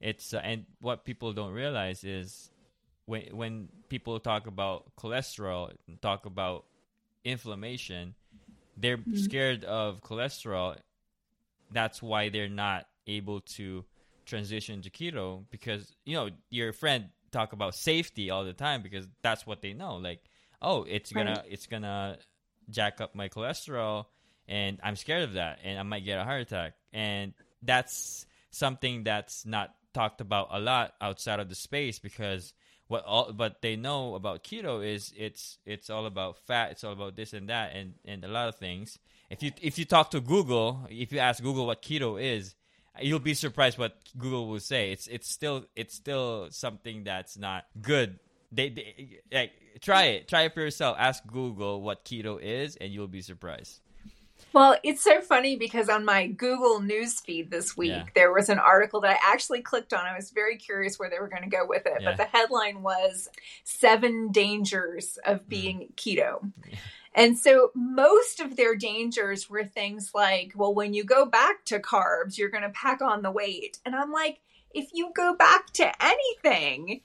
it's 0.00 0.32
uh, 0.34 0.40
and 0.44 0.64
what 0.80 1.04
people 1.04 1.32
don't 1.32 1.52
realize 1.52 2.04
is 2.04 2.50
when 3.06 3.22
when 3.32 3.68
people 3.88 4.18
talk 4.20 4.46
about 4.46 4.84
cholesterol 4.96 5.72
talk 6.00 6.26
about 6.26 6.64
inflammation 7.24 8.14
they're 8.76 8.98
mm-hmm. 8.98 9.16
scared 9.16 9.64
of 9.64 10.00
cholesterol 10.00 10.76
that's 11.72 12.02
why 12.02 12.28
they're 12.28 12.48
not 12.48 12.86
able 13.06 13.40
to 13.40 13.84
transition 14.26 14.80
to 14.82 14.90
keto 14.90 15.42
because 15.50 15.92
you 16.04 16.14
know 16.14 16.28
your 16.50 16.72
friend 16.72 17.06
talk 17.30 17.52
about 17.52 17.74
safety 17.74 18.30
all 18.30 18.44
the 18.44 18.52
time 18.52 18.82
because 18.82 19.06
that's 19.22 19.46
what 19.46 19.62
they 19.62 19.72
know. 19.72 19.96
Like, 19.96 20.22
oh, 20.60 20.84
it's 20.84 21.12
gonna 21.12 21.32
right. 21.32 21.44
it's 21.48 21.66
gonna 21.66 22.18
jack 22.68 23.00
up 23.00 23.14
my 23.14 23.28
cholesterol, 23.28 24.06
and 24.48 24.78
I'm 24.82 24.96
scared 24.96 25.22
of 25.22 25.34
that, 25.34 25.58
and 25.64 25.78
I 25.78 25.82
might 25.82 26.04
get 26.04 26.18
a 26.18 26.24
heart 26.24 26.42
attack. 26.42 26.74
And 26.92 27.34
that's 27.62 28.26
something 28.50 29.04
that's 29.04 29.46
not 29.46 29.74
talked 29.92 30.20
about 30.20 30.48
a 30.50 30.60
lot 30.60 30.94
outside 31.00 31.40
of 31.40 31.48
the 31.48 31.54
space 31.54 31.98
because 31.98 32.52
what 32.86 33.04
all 33.04 33.32
but 33.32 33.62
they 33.62 33.76
know 33.76 34.14
about 34.14 34.44
keto 34.44 34.84
is 34.86 35.12
it's 35.16 35.58
it's 35.64 35.90
all 35.90 36.06
about 36.06 36.36
fat 36.46 36.70
it's 36.72 36.84
all 36.84 36.92
about 36.92 37.16
this 37.16 37.32
and 37.32 37.48
that 37.48 37.74
and 37.74 37.94
and 38.04 38.24
a 38.24 38.28
lot 38.28 38.48
of 38.48 38.56
things 38.56 38.98
if 39.30 39.42
you 39.42 39.52
if 39.60 39.78
you 39.78 39.84
talk 39.84 40.10
to 40.10 40.20
google 40.20 40.86
if 40.88 41.12
you 41.12 41.18
ask 41.18 41.42
google 41.42 41.66
what 41.66 41.82
keto 41.82 42.20
is 42.20 42.54
you'll 43.00 43.18
be 43.18 43.34
surprised 43.34 43.78
what 43.78 43.96
Google 44.18 44.48
will 44.48 44.60
say. 44.60 44.92
It's 44.92 45.06
it's 45.06 45.28
still 45.28 45.64
it's 45.76 45.94
still 45.94 46.48
something 46.50 47.04
that's 47.04 47.36
not 47.36 47.64
good. 47.80 48.18
They, 48.52 48.68
they 48.70 49.20
like 49.32 49.52
try 49.80 50.04
it, 50.06 50.28
try 50.28 50.42
it 50.42 50.54
for 50.54 50.60
yourself. 50.60 50.96
Ask 50.98 51.26
Google 51.26 51.82
what 51.82 52.04
keto 52.04 52.40
is, 52.40 52.76
and 52.76 52.92
you'll 52.92 53.08
be 53.08 53.22
surprised. 53.22 53.80
Well, 54.52 54.76
it's 54.82 55.02
so 55.02 55.20
funny 55.20 55.56
because 55.56 55.88
on 55.88 56.04
my 56.04 56.26
Google 56.26 56.80
News 56.80 57.20
feed 57.20 57.50
this 57.50 57.76
week, 57.76 57.90
yeah. 57.90 58.04
there 58.14 58.32
was 58.32 58.48
an 58.48 58.58
article 58.58 59.00
that 59.02 59.10
I 59.10 59.32
actually 59.32 59.62
clicked 59.62 59.92
on. 59.92 60.04
I 60.04 60.16
was 60.16 60.30
very 60.30 60.56
curious 60.56 60.98
where 60.98 61.08
they 61.08 61.20
were 61.20 61.28
going 61.28 61.42
to 61.42 61.48
go 61.48 61.66
with 61.66 61.86
it, 61.86 61.98
yeah. 62.00 62.10
but 62.10 62.16
the 62.16 62.24
headline 62.24 62.82
was 62.82 63.28
Seven 63.64 64.32
Dangers 64.32 65.18
of 65.24 65.42
mm. 65.42 65.48
Being 65.48 65.78
mm. 65.80 65.94
Keto. 65.94 66.52
And 67.14 67.38
so 67.38 67.70
most 67.74 68.40
of 68.40 68.56
their 68.56 68.76
dangers 68.76 69.50
were 69.50 69.64
things 69.64 70.12
like, 70.14 70.52
well, 70.54 70.72
when 70.72 70.94
you 70.94 71.04
go 71.04 71.26
back 71.26 71.64
to 71.66 71.80
carbs, 71.80 72.38
you're 72.38 72.50
going 72.50 72.62
to 72.62 72.70
pack 72.70 73.02
on 73.02 73.22
the 73.22 73.32
weight. 73.32 73.78
And 73.84 73.96
I'm 73.96 74.12
like, 74.12 74.40
if 74.72 74.90
you 74.94 75.10
go 75.14 75.34
back 75.34 75.72
to 75.74 75.92
anything, 76.04 77.00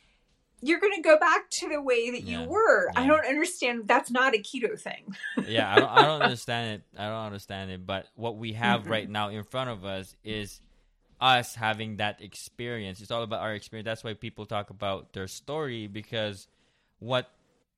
you're 0.61 0.79
going 0.79 0.93
to 0.93 1.01
go 1.01 1.17
back 1.17 1.49
to 1.49 1.69
the 1.69 1.81
way 1.81 2.11
that 2.11 2.23
yeah. 2.23 2.41
you 2.43 2.49
were. 2.49 2.85
Yeah. 2.93 3.01
I 3.01 3.07
don't 3.07 3.25
understand. 3.25 3.87
That's 3.87 4.11
not 4.11 4.35
a 4.35 4.37
keto 4.37 4.79
thing. 4.79 5.15
yeah, 5.47 5.71
I 5.71 5.79
don't, 5.79 5.89
I 5.89 6.01
don't 6.03 6.21
understand 6.23 6.75
it. 6.75 6.99
I 6.99 7.07
don't 7.07 7.25
understand 7.25 7.71
it. 7.71 7.85
But 7.85 8.07
what 8.15 8.37
we 8.37 8.53
have 8.53 8.81
mm-hmm. 8.81 8.91
right 8.91 9.09
now 9.09 9.29
in 9.29 9.43
front 9.43 9.71
of 9.71 9.85
us 9.85 10.15
is 10.23 10.61
us 11.19 11.55
having 11.55 11.97
that 11.97 12.21
experience. 12.21 13.01
It's 13.01 13.11
all 13.11 13.23
about 13.23 13.41
our 13.41 13.53
experience. 13.53 13.85
That's 13.85 14.03
why 14.03 14.13
people 14.13 14.45
talk 14.45 14.69
about 14.69 15.13
their 15.13 15.27
story 15.27 15.87
because 15.87 16.47
what 16.99 17.29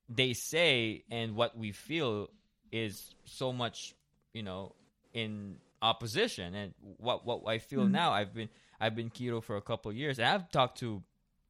they 0.09 0.33
say 0.33 1.03
and 1.11 1.35
what 1.35 1.57
we 1.57 1.71
feel 1.71 2.29
is 2.71 3.15
so 3.25 3.51
much, 3.51 3.95
you 4.33 4.43
know, 4.43 4.75
in 5.13 5.57
opposition. 5.81 6.55
And 6.55 6.73
what 6.97 7.25
what 7.25 7.41
I 7.47 7.59
feel 7.59 7.81
mm-hmm. 7.81 7.91
now, 7.91 8.11
I've 8.11 8.33
been 8.33 8.49
I've 8.79 8.95
been 8.95 9.09
keto 9.09 9.43
for 9.43 9.57
a 9.57 9.61
couple 9.61 9.91
years, 9.93 10.19
and 10.19 10.27
I've 10.27 10.51
talked 10.51 10.79
to 10.79 11.01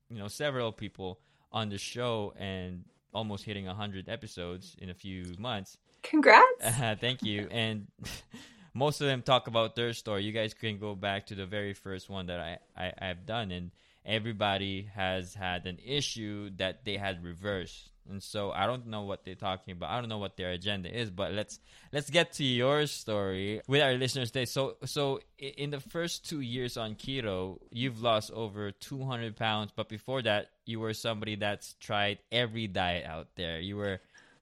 you 0.09 0.17
know 0.17 0.27
several 0.27 0.71
people 0.71 1.19
on 1.51 1.69
the 1.69 1.77
show 1.77 2.33
and 2.37 2.83
almost 3.13 3.45
hitting 3.45 3.65
100 3.65 4.09
episodes 4.09 4.75
in 4.79 4.89
a 4.89 4.93
few 4.93 5.23
months. 5.39 5.77
Congrats. 6.03 6.63
Uh, 6.63 6.95
thank 6.99 7.23
you. 7.23 7.47
And 7.49 7.87
most 8.73 9.01
of 9.01 9.07
them 9.07 9.21
talk 9.21 9.47
about 9.47 9.75
their 9.75 9.93
story. 9.93 10.23
You 10.23 10.31
guys 10.31 10.53
can 10.53 10.77
go 10.77 10.93
back 10.93 11.27
to 11.27 11.35
the 11.35 11.45
very 11.45 11.73
first 11.73 12.09
one 12.09 12.27
that 12.27 12.39
I, 12.39 12.57
I, 12.77 12.93
I've 13.09 13.25
done, 13.25 13.51
and 13.51 13.71
everybody 14.05 14.89
has 14.93 15.33
had 15.33 15.65
an 15.65 15.79
issue 15.83 16.51
that 16.57 16.85
they 16.85 16.97
had 16.97 17.23
reversed. 17.23 17.91
And 18.09 18.21
so 18.21 18.51
I 18.51 18.65
don't 18.65 18.87
know 18.87 19.03
what 19.03 19.23
they're 19.25 19.35
talking 19.35 19.73
about. 19.73 19.91
I 19.91 19.99
don't 19.99 20.09
know 20.09 20.17
what 20.17 20.37
their 20.37 20.51
agenda 20.51 20.95
is, 20.95 21.09
but 21.09 21.33
let's 21.33 21.59
let's 21.91 22.09
get 22.09 22.33
to 22.33 22.43
your 22.43 22.85
story 22.87 23.61
with 23.67 23.81
our 23.81 23.93
listeners 23.93 24.31
today. 24.31 24.45
So 24.45 24.77
so 24.85 25.19
in 25.37 25.69
the 25.69 25.79
first 25.79 26.27
two 26.27 26.41
years 26.41 26.77
on 26.77 26.95
keto, 26.95 27.59
you've 27.71 28.01
lost 28.01 28.31
over 28.31 28.71
200 28.71 29.35
pounds, 29.35 29.71
but 29.75 29.89
before 29.89 30.21
that, 30.23 30.49
you 30.65 30.79
were 30.79 30.93
somebody 30.93 31.35
that's 31.35 31.73
tried 31.79 32.19
every 32.31 32.67
diet 32.67 33.05
out 33.05 33.27
there. 33.35 33.59
You 33.59 33.77
were 33.77 33.99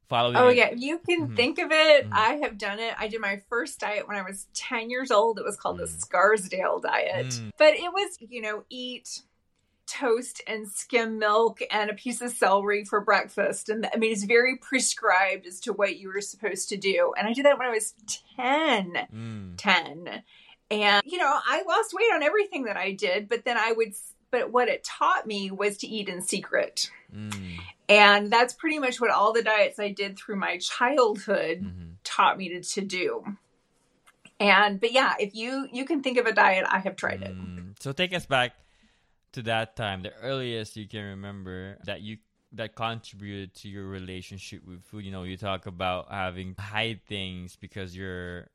following. 0.07 0.37
Oh 0.37 0.49
yeah, 0.49 0.71
you 0.71 0.99
can 0.99 1.27
mm-hmm. 1.27 1.35
think 1.35 1.59
of 1.59 1.71
it. 1.71 2.05
Mm-hmm. 2.05 2.13
I 2.13 2.39
have 2.43 2.57
done 2.57 2.79
it. 2.79 2.93
I 2.97 3.07
did 3.07 3.21
my 3.21 3.41
first 3.49 3.79
diet 3.79 4.07
when 4.07 4.17
I 4.17 4.21
was 4.21 4.47
10 4.53 4.89
years 4.89 5.11
old. 5.11 5.39
It 5.39 5.45
was 5.45 5.57
called 5.57 5.77
mm. 5.77 5.81
the 5.81 5.87
Scarsdale 5.87 6.79
diet, 6.79 7.27
mm. 7.27 7.51
but 7.57 7.73
it 7.73 7.91
was 7.91 8.17
you 8.19 8.41
know 8.41 8.63
eat 8.69 9.21
toast 9.87 10.41
and 10.47 10.67
skim 10.67 11.19
milk 11.19 11.59
and 11.71 11.89
a 11.89 11.93
piece 11.93 12.21
of 12.21 12.31
celery 12.31 12.83
for 12.83 13.01
breakfast. 13.01 13.69
And 13.69 13.87
I 13.93 13.97
mean, 13.97 14.11
it's 14.11 14.23
very 14.23 14.57
prescribed 14.57 15.45
as 15.45 15.59
to 15.61 15.73
what 15.73 15.97
you 15.97 16.09
were 16.09 16.21
supposed 16.21 16.69
to 16.69 16.77
do. 16.77 17.13
And 17.17 17.27
I 17.27 17.33
did 17.33 17.45
that 17.45 17.57
when 17.57 17.67
I 17.67 17.71
was 17.71 17.93
10. 18.35 18.93
Mm. 19.13 19.53
10. 19.57 20.23
And, 20.71 21.03
you 21.05 21.17
know, 21.17 21.39
I 21.45 21.63
lost 21.67 21.93
weight 21.93 22.11
on 22.13 22.23
everything 22.23 22.65
that 22.65 22.77
I 22.77 22.91
did, 22.91 23.29
but 23.29 23.45
then 23.45 23.57
I 23.57 23.71
would, 23.71 23.93
but 24.31 24.51
what 24.51 24.67
it 24.67 24.83
taught 24.83 25.27
me 25.27 25.51
was 25.51 25.77
to 25.77 25.87
eat 25.87 26.09
in 26.09 26.21
secret. 26.21 26.89
Mm. 27.15 27.59
And 27.87 28.31
that's 28.31 28.53
pretty 28.53 28.79
much 28.79 28.99
what 28.99 29.11
all 29.11 29.31
the 29.31 29.43
diets 29.43 29.79
I 29.79 29.91
did 29.91 30.17
through 30.17 30.37
my 30.37 30.57
childhood 30.57 31.61
mm-hmm. 31.61 31.89
taught 32.03 32.37
me 32.37 32.49
to, 32.49 32.61
to 32.61 32.81
do. 32.81 33.23
And, 34.39 34.81
but 34.81 34.91
yeah, 34.91 35.13
if 35.19 35.35
you, 35.35 35.67
you 35.71 35.85
can 35.85 36.01
think 36.01 36.17
of 36.17 36.25
a 36.25 36.33
diet, 36.33 36.65
I 36.69 36.79
have 36.79 36.95
tried 36.95 37.21
it. 37.21 37.37
Mm. 37.37 37.75
So 37.79 37.91
take 37.91 38.13
us 38.13 38.25
back 38.25 38.53
to 39.35 39.41
that 39.43 39.75
time, 39.75 40.01
the 40.01 40.13
earliest 40.23 40.77
you 40.77 40.87
can 40.87 41.03
remember 41.03 41.77
that 41.83 42.01
you 42.01 42.17
that 42.53 42.73
contributed 42.73 43.53
to 43.53 43.67
your 43.67 43.85
relationship 43.85 44.65
with 44.65 44.81
food. 44.85 45.03
You 45.03 45.11
know, 45.11 45.23
you 45.23 45.35
talk 45.35 45.65
about 45.65 46.09
having 46.09 46.55
hide 46.57 47.01
things 47.05 47.57
because 47.57 47.95
you're, 47.95 48.47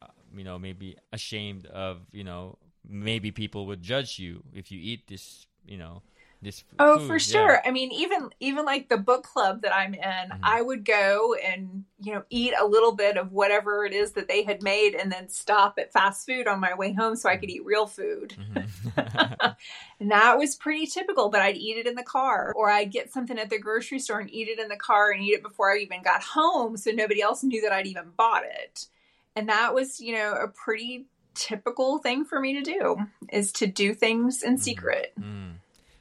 uh, 0.00 0.06
you 0.32 0.44
know, 0.44 0.58
maybe 0.58 0.96
ashamed 1.12 1.66
of, 1.66 2.02
you 2.12 2.22
know, 2.22 2.56
maybe 2.88 3.32
people 3.32 3.66
would 3.66 3.82
judge 3.82 4.20
you 4.20 4.44
if 4.54 4.70
you 4.70 4.78
eat 4.80 5.08
this, 5.08 5.46
you 5.66 5.76
know, 5.76 6.02
this 6.40 6.62
oh 6.78 6.98
food. 6.98 7.06
for 7.06 7.18
sure 7.18 7.52
yeah. 7.54 7.60
i 7.64 7.70
mean 7.70 7.90
even 7.92 8.30
even 8.38 8.64
like 8.64 8.88
the 8.88 8.96
book 8.96 9.24
club 9.24 9.62
that 9.62 9.74
i'm 9.74 9.94
in 9.94 10.00
mm-hmm. 10.00 10.40
i 10.42 10.62
would 10.62 10.84
go 10.84 11.34
and 11.34 11.84
you 12.00 12.12
know 12.12 12.22
eat 12.30 12.54
a 12.58 12.64
little 12.64 12.92
bit 12.92 13.16
of 13.16 13.32
whatever 13.32 13.84
it 13.84 13.92
is 13.92 14.12
that 14.12 14.28
they 14.28 14.44
had 14.44 14.62
made 14.62 14.94
and 14.94 15.10
then 15.10 15.28
stop 15.28 15.78
at 15.78 15.92
fast 15.92 16.26
food 16.26 16.46
on 16.46 16.60
my 16.60 16.74
way 16.74 16.92
home 16.92 17.16
so 17.16 17.28
i 17.28 17.36
could 17.36 17.50
eat 17.50 17.64
real 17.64 17.86
food 17.86 18.36
mm-hmm. 18.38 19.46
and 20.00 20.10
that 20.10 20.38
was 20.38 20.54
pretty 20.54 20.86
typical 20.86 21.28
but 21.28 21.40
i'd 21.40 21.56
eat 21.56 21.76
it 21.76 21.86
in 21.86 21.96
the 21.96 22.02
car 22.02 22.52
or 22.56 22.70
i'd 22.70 22.92
get 22.92 23.12
something 23.12 23.38
at 23.38 23.50
the 23.50 23.58
grocery 23.58 23.98
store 23.98 24.20
and 24.20 24.30
eat 24.30 24.48
it 24.48 24.60
in 24.60 24.68
the 24.68 24.76
car 24.76 25.10
and 25.10 25.22
eat 25.22 25.34
it 25.34 25.42
before 25.42 25.72
i 25.72 25.78
even 25.78 26.02
got 26.02 26.22
home 26.22 26.76
so 26.76 26.90
nobody 26.92 27.20
else 27.20 27.42
knew 27.42 27.60
that 27.60 27.72
i'd 27.72 27.86
even 27.86 28.10
bought 28.16 28.44
it 28.44 28.86
and 29.34 29.48
that 29.48 29.74
was 29.74 30.00
you 30.00 30.12
know 30.12 30.34
a 30.34 30.46
pretty 30.46 31.06
typical 31.34 31.98
thing 31.98 32.24
for 32.24 32.40
me 32.40 32.54
to 32.54 32.62
do 32.62 32.96
is 33.32 33.52
to 33.52 33.66
do 33.66 33.94
things 33.94 34.42
in 34.42 34.54
mm-hmm. 34.54 34.62
secret 34.62 35.12
mm-hmm. 35.18 35.52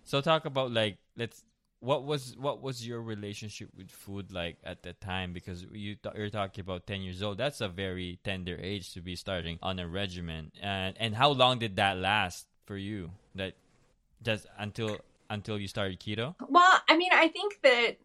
So 0.07 0.21
talk 0.21 0.45
about 0.45 0.71
like 0.71 0.99
let's 1.17 1.43
what 1.81 2.05
was 2.05 2.35
what 2.37 2.61
was 2.61 2.87
your 2.87 3.01
relationship 3.01 3.67
with 3.75 3.91
food 3.91 4.31
like 4.31 4.55
at 4.63 4.81
that 4.83 5.01
time? 5.01 5.33
Because 5.33 5.65
you 5.69 5.95
th- 5.95 6.15
you're 6.15 6.29
talking 6.29 6.61
about 6.61 6.87
10 6.87 7.01
years 7.01 7.21
old. 7.21 7.37
That's 7.37 7.59
a 7.59 7.67
very 7.67 8.17
tender 8.23 8.57
age 8.59 8.93
to 8.93 9.01
be 9.01 9.17
starting 9.17 9.59
on 9.61 9.79
a 9.79 9.87
regimen. 9.87 10.53
And 10.61 10.95
and 10.97 11.13
how 11.13 11.31
long 11.31 11.59
did 11.59 11.75
that 11.75 11.97
last 11.97 12.47
for 12.65 12.77
you? 12.77 13.11
That 13.35 13.55
just 14.23 14.47
until 14.57 14.97
until 15.29 15.59
you 15.59 15.67
started 15.67 15.99
keto? 15.99 16.35
Well 16.47 16.81
i 16.87 16.95
mean 16.95 17.11
i 17.11 17.27
think 17.27 17.59
that 17.63 17.97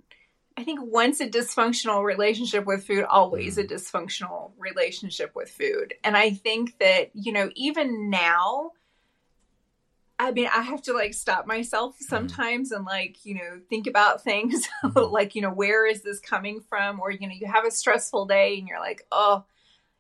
i 0.57 0.65
think 0.65 0.81
once 0.83 1.21
a 1.21 1.29
dysfunctional 1.29 2.05
relationship 2.05 2.67
with 2.67 2.85
food 2.85 3.05
always 3.05 3.57
mm. 3.57 3.63
a 3.63 3.67
dysfunctional 3.67 4.51
relationship 4.59 5.37
with 5.37 5.51
food. 5.51 5.95
And 6.03 6.17
i 6.17 6.31
think 6.31 6.79
that 6.81 7.11
you 7.15 7.33
know 7.33 7.51
even 7.55 8.11
now 8.11 8.73
I 10.23 10.31
mean, 10.31 10.49
I 10.55 10.63
have 10.63 10.83
to 10.83 10.93
like 10.93 11.15
stop 11.15 11.47
myself 11.47 11.95
mm-hmm. 11.97 12.05
sometimes 12.05 12.71
mm. 12.71 12.77
and 12.77 12.85
like, 12.85 13.25
you 13.25 13.35
know, 13.35 13.61
think 13.69 13.87
about 13.87 14.23
things 14.23 14.69
mm-hmm. 14.85 15.13
like, 15.13 15.35
you 15.35 15.43
know, 15.43 15.53
where 15.53 15.87
is 15.87 16.03
this 16.03 16.21
coming 16.21 16.61
from? 16.61 17.01
Or, 17.01 17.11
you 17.11 17.27
know, 17.27 17.35
you 17.35 17.47
have 17.47 17.67
a 17.67 17.71
stressful 17.71 18.27
day 18.27 18.59
and 18.59 18.69
you're 18.69 18.81
like, 18.81 19.05
oh, 19.11 19.45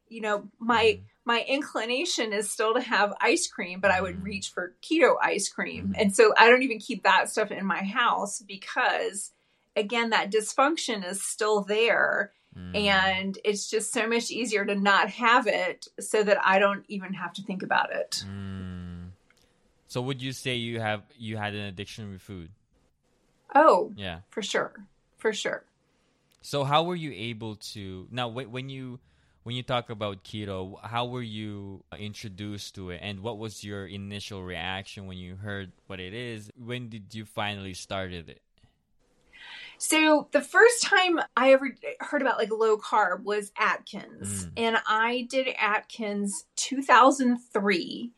you 0.09 0.21
know, 0.21 0.49
my 0.59 0.85
mm. 0.85 1.01
my 1.25 1.45
inclination 1.49 2.33
is 2.33 2.51
still 2.51 2.75
to 2.75 2.81
have 2.81 3.15
ice 3.21 3.49
cream, 3.49 3.81
but 3.81 3.91
I 3.91 4.01
would 4.01 4.17
mm-hmm. 4.17 4.25
reach 4.25 4.51
for 4.51 4.75
keto 4.83 5.17
ice 5.21 5.49
cream. 5.49 5.89
Mm-hmm. 5.89 6.01
And 6.01 6.15
so 6.15 6.33
I 6.39 6.49
don't 6.49 6.63
even 6.63 6.79
keep 6.79 7.03
that 7.03 7.29
stuff 7.29 7.51
in 7.51 7.67
my 7.67 7.83
house 7.83 8.41
because 8.41 9.33
again, 9.75 10.11
that 10.11 10.31
dysfunction 10.31 11.05
is 11.05 11.23
still 11.23 11.63
there. 11.63 12.33
And 12.75 13.39
it's 13.47 13.71
just 13.71 13.95
so 13.95 14.07
much 14.07 14.31
easier 14.31 14.67
to 14.67 14.75
not 14.75 15.09
have 15.09 15.47
it 15.47 15.89
so 15.99 16.23
that 16.23 16.37
I 16.45 16.59
don't 16.59 16.85
even 16.87 17.15
have 17.15 17.33
to 17.35 17.43
think 17.43 17.63
about 17.63 17.91
it. 17.95 18.27
So 19.93 20.01
would 20.01 20.23
you 20.23 20.33
say 20.33 20.55
you 20.55 20.81
have 20.81 21.03
you 21.19 21.37
had 21.37 21.53
an 21.53 21.67
addiction 21.67 22.11
with 22.11 22.23
food? 22.23 22.49
Oh, 23.55 23.93
yeah, 23.95 24.21
for 24.31 24.41
sure, 24.41 24.87
for 25.19 25.35
sure. 25.35 25.65
So 26.41 26.65
how 26.65 26.85
were 26.85 26.95
you 26.95 27.13
able 27.15 27.57
to 27.77 28.09
now 28.11 28.29
when 28.29 28.71
you 28.71 29.01
when 29.43 29.55
you 29.55 29.63
talk 29.63 29.91
about 29.91 30.25
keto, 30.25 30.83
how 30.83 31.05
were 31.05 31.21
you 31.21 31.85
introduced 31.99 32.75
to 32.77 32.89
it, 32.89 33.01
and 33.03 33.21
what 33.21 33.37
was 33.37 33.65
your 33.65 33.87
initial 33.87 34.43
reaction 34.43 35.05
when 35.05 35.19
you 35.19 35.37
heard 35.37 35.73
what 35.89 36.01
it 36.01 36.15
is? 36.15 36.51
When 36.57 36.89
did 36.89 37.15
you 37.15 37.27
finally 37.27 37.75
started 37.75 38.31
it? 38.31 38.41
So 39.77 40.29
the 40.33 40.41
first 40.41 40.85
time 40.85 41.21
I 41.37 41.53
ever 41.53 41.75
heard 42.01 42.23
about 42.23 42.39
like 42.39 42.51
low 42.51 42.79
carb 42.79 43.25
was 43.25 43.53
Atkins, 43.59 44.47
mm. 44.47 44.51
and 44.57 44.79
I 44.87 45.27
did 45.29 45.49
Atkins 45.61 46.47
2003 46.57 48.13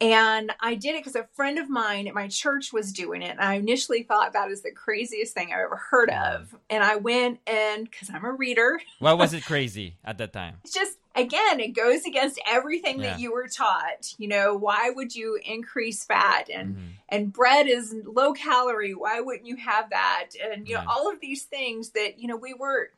and 0.00 0.52
I 0.60 0.74
did 0.74 0.94
it 0.94 1.00
because 1.00 1.16
a 1.16 1.26
friend 1.32 1.58
of 1.58 1.70
mine 1.70 2.06
at 2.06 2.12
my 2.12 2.28
church 2.28 2.70
was 2.72 2.92
doing 2.92 3.22
it. 3.22 3.30
And 3.30 3.40
I 3.40 3.54
initially 3.54 4.02
thought 4.02 4.34
that 4.34 4.50
is 4.50 4.60
the 4.60 4.70
craziest 4.70 5.32
thing 5.32 5.52
I've 5.52 5.60
ever 5.60 5.76
heard 5.76 6.10
of. 6.10 6.54
And 6.68 6.84
I 6.84 6.96
went 6.96 7.40
and 7.46 7.90
because 7.90 8.10
I'm 8.12 8.24
a 8.24 8.32
reader. 8.32 8.78
Why 8.98 9.14
was 9.14 9.32
it 9.32 9.44
crazy 9.44 9.96
at 10.04 10.18
that 10.18 10.34
time? 10.34 10.56
It's 10.64 10.74
just, 10.74 10.98
again, 11.14 11.60
it 11.60 11.68
goes 11.68 12.04
against 12.04 12.38
everything 12.46 13.00
yeah. 13.00 13.12
that 13.12 13.20
you 13.20 13.32
were 13.32 13.48
taught. 13.48 14.14
You 14.18 14.28
know, 14.28 14.54
why 14.54 14.90
would 14.94 15.14
you 15.14 15.38
increase 15.42 16.04
fat? 16.04 16.50
And 16.52 16.76
mm-hmm. 16.76 16.86
and 17.08 17.32
bread 17.32 17.66
is 17.66 17.94
low 18.04 18.34
calorie. 18.34 18.94
Why 18.94 19.20
wouldn't 19.20 19.46
you 19.46 19.56
have 19.56 19.90
that? 19.90 20.30
And, 20.52 20.68
you 20.68 20.74
know, 20.74 20.84
all 20.86 21.10
of 21.10 21.20
these 21.20 21.44
things 21.44 21.90
that, 21.90 22.18
you 22.18 22.28
know, 22.28 22.36
we 22.36 22.52
were 22.52 22.90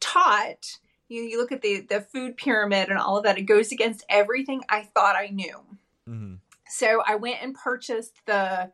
taught. 0.00 0.78
You, 1.08 1.22
you 1.22 1.38
look 1.38 1.52
at 1.52 1.62
the, 1.62 1.80
the 1.80 2.00
food 2.00 2.36
pyramid 2.36 2.88
and 2.88 2.98
all 2.98 3.16
of 3.16 3.24
that, 3.24 3.38
it 3.38 3.42
goes 3.42 3.72
against 3.72 4.04
everything 4.08 4.62
I 4.68 4.82
thought 4.82 5.16
I 5.16 5.28
knew. 5.28 5.60
Mm-hmm. 6.08 6.34
So 6.68 7.02
I 7.06 7.16
went 7.16 7.42
and 7.42 7.54
purchased 7.54 8.14
the 8.26 8.72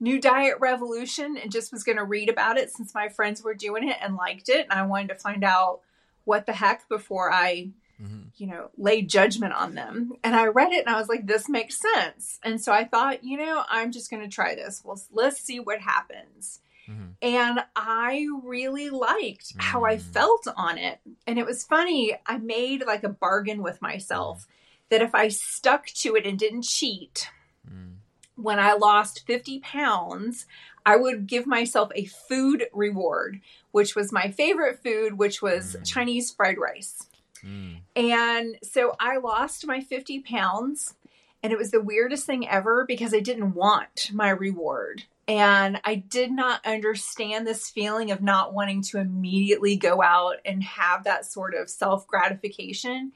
new 0.00 0.20
diet 0.20 0.56
revolution 0.60 1.36
and 1.36 1.50
just 1.50 1.72
was 1.72 1.84
going 1.84 1.98
to 1.98 2.04
read 2.04 2.28
about 2.28 2.56
it 2.56 2.70
since 2.70 2.94
my 2.94 3.08
friends 3.08 3.42
were 3.42 3.54
doing 3.54 3.88
it 3.88 3.96
and 4.00 4.16
liked 4.16 4.48
it. 4.48 4.66
And 4.70 4.78
I 4.78 4.86
wanted 4.86 5.08
to 5.08 5.14
find 5.16 5.42
out 5.42 5.80
what 6.24 6.46
the 6.46 6.52
heck 6.52 6.88
before 6.88 7.32
I, 7.32 7.70
mm-hmm. 8.00 8.28
you 8.36 8.46
know, 8.46 8.70
laid 8.76 9.08
judgment 9.08 9.54
on 9.54 9.74
them. 9.74 10.12
And 10.22 10.36
I 10.36 10.46
read 10.46 10.72
it 10.72 10.86
and 10.86 10.94
I 10.94 10.98
was 10.98 11.08
like, 11.08 11.26
this 11.26 11.48
makes 11.48 11.80
sense. 11.80 12.38
And 12.44 12.60
so 12.60 12.72
I 12.72 12.84
thought, 12.84 13.24
you 13.24 13.38
know, 13.38 13.64
I'm 13.68 13.92
just 13.92 14.10
going 14.10 14.22
to 14.22 14.28
try 14.28 14.54
this. 14.54 14.82
Well, 14.84 15.00
let's 15.10 15.40
see 15.40 15.58
what 15.58 15.80
happens. 15.80 16.60
Mm-hmm. 16.88 17.06
And 17.22 17.64
I 17.74 18.26
really 18.44 18.90
liked 18.90 19.48
mm-hmm. 19.48 19.60
how 19.60 19.84
I 19.84 19.96
mm. 19.96 20.00
felt 20.00 20.46
on 20.56 20.78
it. 20.78 21.00
And 21.26 21.38
it 21.38 21.44
was 21.44 21.64
funny. 21.64 22.14
I 22.26 22.38
made 22.38 22.84
like 22.86 23.04
a 23.04 23.10
bargain 23.10 23.62
with 23.62 23.82
myself 23.82 24.46
that 24.90 25.02
if 25.02 25.14
I 25.14 25.28
stuck 25.28 25.86
to 25.86 26.16
it 26.16 26.26
and 26.26 26.38
didn't 26.38 26.62
cheat, 26.62 27.30
mm. 27.68 27.94
when 28.36 28.58
I 28.58 28.74
lost 28.74 29.26
50 29.26 29.60
pounds, 29.60 30.46
I 30.86 30.96
would 30.96 31.26
give 31.26 31.46
myself 31.46 31.90
a 31.94 32.06
food 32.06 32.66
reward, 32.72 33.40
which 33.72 33.94
was 33.94 34.12
my 34.12 34.30
favorite 34.30 34.82
food, 34.82 35.18
which 35.18 35.42
was 35.42 35.76
mm. 35.76 35.86
Chinese 35.86 36.30
fried 36.30 36.58
rice. 36.58 37.06
Mm. 37.44 37.80
And 37.94 38.56
so 38.62 38.96
I 38.98 39.18
lost 39.18 39.66
my 39.66 39.80
50 39.80 40.20
pounds. 40.20 40.94
And 41.42 41.52
it 41.52 41.58
was 41.58 41.70
the 41.70 41.80
weirdest 41.80 42.26
thing 42.26 42.48
ever 42.48 42.84
because 42.84 43.14
I 43.14 43.20
didn't 43.20 43.54
want 43.54 44.10
my 44.12 44.30
reward. 44.30 45.04
And 45.28 45.78
I 45.84 45.96
did 45.96 46.32
not 46.32 46.66
understand 46.66 47.46
this 47.46 47.68
feeling 47.68 48.10
of 48.10 48.22
not 48.22 48.54
wanting 48.54 48.82
to 48.84 48.98
immediately 48.98 49.76
go 49.76 50.02
out 50.02 50.36
and 50.44 50.62
have 50.64 51.04
that 51.04 51.26
sort 51.26 51.54
of 51.54 51.68
self 51.68 52.06
gratification. 52.06 53.12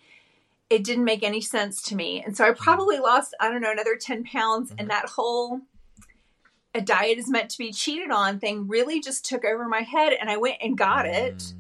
It 0.72 0.84
didn't 0.84 1.04
make 1.04 1.22
any 1.22 1.42
sense 1.42 1.82
to 1.82 1.94
me. 1.94 2.22
And 2.24 2.34
so 2.34 2.44
I 2.44 2.50
mm-hmm. 2.50 2.62
probably 2.62 2.98
lost, 2.98 3.34
I 3.38 3.50
don't 3.50 3.60
know, 3.60 3.70
another 3.70 3.94
10 3.94 4.24
pounds. 4.24 4.70
And 4.70 4.80
mm-hmm. 4.80 4.88
that 4.88 5.10
whole 5.10 5.60
a 6.74 6.80
diet 6.80 7.18
is 7.18 7.28
meant 7.28 7.50
to 7.50 7.58
be 7.58 7.72
cheated 7.72 8.10
on 8.10 8.38
thing 8.38 8.66
really 8.66 8.98
just 8.98 9.26
took 9.26 9.44
over 9.44 9.68
my 9.68 9.82
head. 9.82 10.14
And 10.18 10.30
I 10.30 10.38
went 10.38 10.56
and 10.62 10.78
got 10.78 11.04
it 11.04 11.36
mm. 11.36 11.54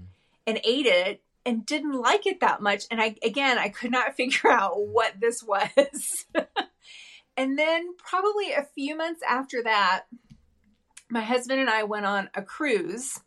and 0.46 0.60
ate 0.64 0.86
it 0.86 1.20
and 1.44 1.66
didn't 1.66 1.92
like 1.92 2.26
it 2.26 2.40
that 2.40 2.62
much. 2.62 2.84
And 2.90 3.02
I, 3.02 3.16
again, 3.22 3.58
I 3.58 3.68
could 3.68 3.90
not 3.90 4.14
figure 4.16 4.50
out 4.50 4.80
what 4.80 5.20
this 5.20 5.42
was. 5.42 6.24
and 7.36 7.58
then 7.58 7.94
probably 7.98 8.52
a 8.52 8.66
few 8.74 8.96
months 8.96 9.20
after 9.28 9.62
that, 9.64 10.04
my 11.10 11.20
husband 11.20 11.60
and 11.60 11.68
I 11.68 11.82
went 11.82 12.06
on 12.06 12.30
a 12.34 12.40
cruise, 12.40 13.20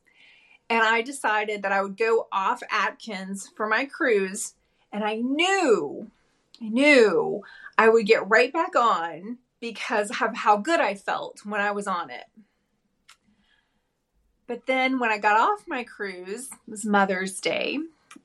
and 0.71 0.81
I 0.81 1.03
decided 1.03 1.61
that 1.61 1.71
I 1.71 1.83
would 1.83 1.95
go 1.95 2.27
off 2.31 2.63
Atkins 2.71 3.51
for 3.55 3.67
my 3.67 3.85
cruise. 3.85 4.55
And 4.95 5.03
I 5.03 5.15
knew, 5.15 6.09
I 6.61 6.69
knew 6.69 7.43
I 7.77 7.89
would 7.89 8.05
get 8.05 8.29
right 8.29 8.53
back 8.53 8.77
on 8.77 9.39
because 9.59 10.09
of 10.09 10.33
how 10.33 10.55
good 10.55 10.79
I 10.79 10.95
felt 10.95 11.41
when 11.43 11.59
I 11.59 11.71
was 11.71 11.85
on 11.85 12.09
it. 12.09 12.23
But 14.47 14.65
then 14.67 14.97
when 14.97 15.11
I 15.11 15.17
got 15.17 15.37
off 15.37 15.65
my 15.67 15.83
cruise, 15.83 16.49
it 16.49 16.71
was 16.71 16.85
Mother's 16.85 17.41
Day, 17.41 17.79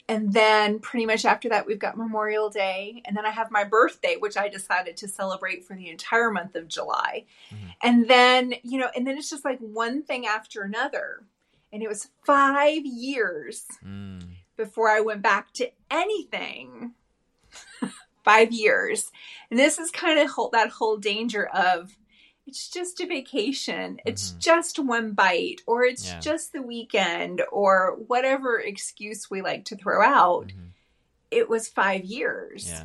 and 0.09 0.33
then 0.33 0.79
pretty 0.79 1.07
much 1.07 1.25
after 1.25 1.49
that, 1.49 1.67
we've 1.67 1.81
got 1.81 1.97
Memorial 1.97 2.51
Day. 2.51 3.03
And 3.05 3.17
then 3.17 3.27
I 3.27 3.31
have 3.31 3.51
my 3.51 3.65
birthday, 3.65 4.15
which 4.17 4.37
I 4.37 4.49
decided 4.49 4.97
to 4.99 5.09
celebrate 5.09 5.65
for 5.65 5.75
the 5.75 5.89
entire 5.89 6.31
month 6.31 6.55
of 6.55 6.69
July. 6.69 7.25
Mm-hmm. 7.53 7.67
And 7.83 8.09
then, 8.09 8.55
you 8.63 8.79
know, 8.79 8.91
and 8.95 9.05
then 9.05 9.19
it's 9.19 9.31
just 9.31 9.45
like 9.45 9.59
one 9.59 10.05
thing 10.05 10.25
after 10.25 10.63
another. 10.63 11.25
And 11.73 11.83
it 11.83 11.89
was 11.89 12.11
five 12.25 12.85
years 12.85 13.65
mm. 13.85 14.23
Before 14.61 14.89
I 14.89 15.01
went 15.01 15.23
back 15.23 15.53
to 15.55 15.71
anything. 15.91 16.93
five 18.25 18.53
years. 18.53 19.11
And 19.51 19.59
this 19.59 19.79
is 19.79 19.91
kind 19.91 20.19
of 20.19 20.31
whole, 20.31 20.51
that 20.51 20.71
whole 20.71 20.99
danger 20.99 21.47
of 21.47 21.97
it's 22.47 22.69
just 22.69 23.01
a 23.01 23.07
vacation. 23.07 23.99
It's 24.05 24.31
mm-hmm. 24.31 24.41
just 24.41 24.79
one 24.79 25.13
bite, 25.13 25.61
or 25.67 25.85
it's 25.85 26.09
yeah. 26.09 26.21
just 26.21 26.53
the 26.53 26.63
weekend, 26.63 27.43
or 27.53 27.97
whatever 28.07 28.59
excuse 28.59 29.31
we 29.31 29.41
like 29.41 29.67
to 29.67 29.77
throw 29.77 30.03
out. 30.03 30.49
Mm-hmm. 30.49 30.67
It 31.31 31.49
was 31.49 31.69
five 31.69 32.05
years. 32.05 32.69
Yeah. 32.69 32.85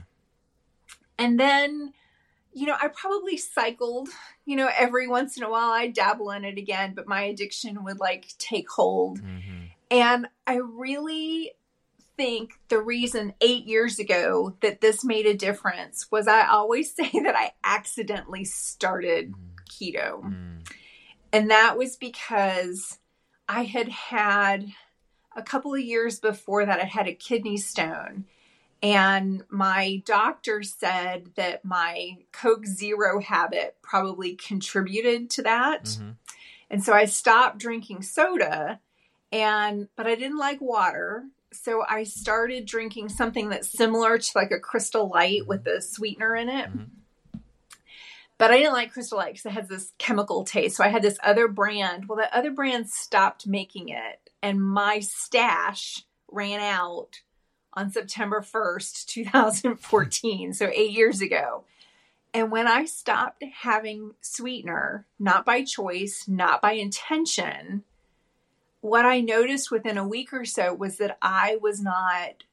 And 1.18 1.40
then, 1.40 1.94
you 2.54 2.68
know, 2.68 2.76
I 2.80 2.90
probably 2.90 3.38
cycled, 3.38 4.10
you 4.46 4.56
know, 4.56 4.70
every 4.78 5.08
once 5.08 5.38
in 5.38 5.44
a 5.44 5.50
while 5.50 5.72
I 5.72 5.88
dabble 5.88 6.30
in 6.32 6.46
it 6.46 6.58
again, 6.60 6.94
but 6.94 7.08
my 7.08 7.24
addiction 7.24 7.84
would 7.86 8.00
like 8.00 8.34
take 8.38 8.70
hold. 8.70 9.20
Mm-hmm. 9.20 9.66
And 9.90 10.28
I 10.46 10.58
really 10.58 11.54
think 12.18 12.54
the 12.70 12.82
reason 12.82 13.34
eight 13.42 13.66
years 13.66 14.00
ago 14.00 14.56
that 14.62 14.82
this 14.82 15.04
made 15.04 15.26
a 15.26 15.34
difference 15.34 16.12
was 16.12 16.28
I 16.28 16.48
always 16.48 16.94
say 16.96 17.10
that 17.24 17.36
I 17.36 17.54
accidentally 17.64 18.46
started 18.46 19.32
mm 19.32 19.56
keto. 19.76 20.24
Mm. 20.24 20.68
And 21.34 21.52
that 21.52 21.78
was 21.78 21.98
because 21.98 23.00
I 23.48 23.64
had 23.64 23.90
had 23.90 24.68
a 25.36 25.44
couple 25.44 25.74
of 25.74 25.82
years 25.82 26.20
before 26.20 26.66
that, 26.66 26.80
I 26.80 26.86
had 26.86 27.08
a 27.08 27.14
kidney 27.14 27.58
stone. 27.58 28.26
And 28.82 29.44
my 29.50 30.02
doctor 30.06 30.64
said 30.64 31.32
that 31.36 31.66
my 31.66 32.18
Coke 32.32 32.66
Zero 32.66 33.20
habit 33.20 33.78
probably 33.82 34.36
contributed 34.36 35.30
to 35.32 35.44
that. 35.44 35.86
Mm-hmm. 35.86 36.12
And 36.70 36.84
so 36.84 36.94
I 36.94 37.06
stopped 37.06 37.58
drinking 37.58 38.04
soda 38.04 38.80
and 39.32 39.88
but 39.96 40.08
I 40.08 40.16
didn't 40.16 40.38
like 40.38 40.62
water. 40.62 41.26
So 41.64 41.84
I 41.88 42.04
started 42.04 42.66
drinking 42.66 43.10
something 43.10 43.50
that's 43.50 43.70
similar 43.70 44.18
to 44.18 44.32
like 44.36 44.52
a 44.52 44.60
crystal 44.60 45.10
light 45.10 45.48
with 45.48 45.66
a 45.68 45.82
sweetener 45.82 46.36
in 46.36 46.50
it. 46.50 46.70
Mm-hmm 46.70 46.84
but 48.38 48.52
I 48.52 48.58
didn't 48.58 48.74
like 48.74 48.92
Crystal 48.92 49.18
Light 49.18 49.34
because 49.34 49.46
it 49.46 49.54
has 49.54 49.70
this 49.70 49.94
chemical 49.98 50.44
taste. 50.44 50.78
So 50.78 50.84
I 50.84 50.90
had 50.90 51.02
this 51.02 51.18
other 51.24 51.48
brand. 51.48 52.08
Well, 52.08 52.18
that 52.18 52.34
other 52.34 52.52
brand 52.52 52.90
stopped 52.90 53.48
making 53.48 53.90
it, 53.90 54.30
and 54.42 54.62
my 54.62 55.00
stash 55.00 56.04
ran 56.30 56.60
out 56.60 57.22
on 57.74 57.92
September 57.92 58.42
1st, 58.42 59.06
2014. 59.06 60.54
so 60.54 60.70
eight 60.74 60.92
years 60.92 61.22
ago. 61.22 61.64
And 62.34 62.52
when 62.52 62.68
I 62.68 62.84
stopped 62.84 63.44
having 63.62 64.12
sweetener, 64.20 65.06
not 65.18 65.46
by 65.46 65.64
choice, 65.64 66.26
not 66.28 66.62
by 66.62 66.74
intention, 66.74 67.84
what 68.86 69.04
I 69.04 69.20
noticed 69.20 69.72
within 69.72 69.98
a 69.98 70.08
week 70.08 70.32
or 70.32 70.46
so 70.46 70.72
was 70.72 70.98
that 70.98 71.18
I 71.20 71.58
was 71.60 71.82
not 71.82 72.44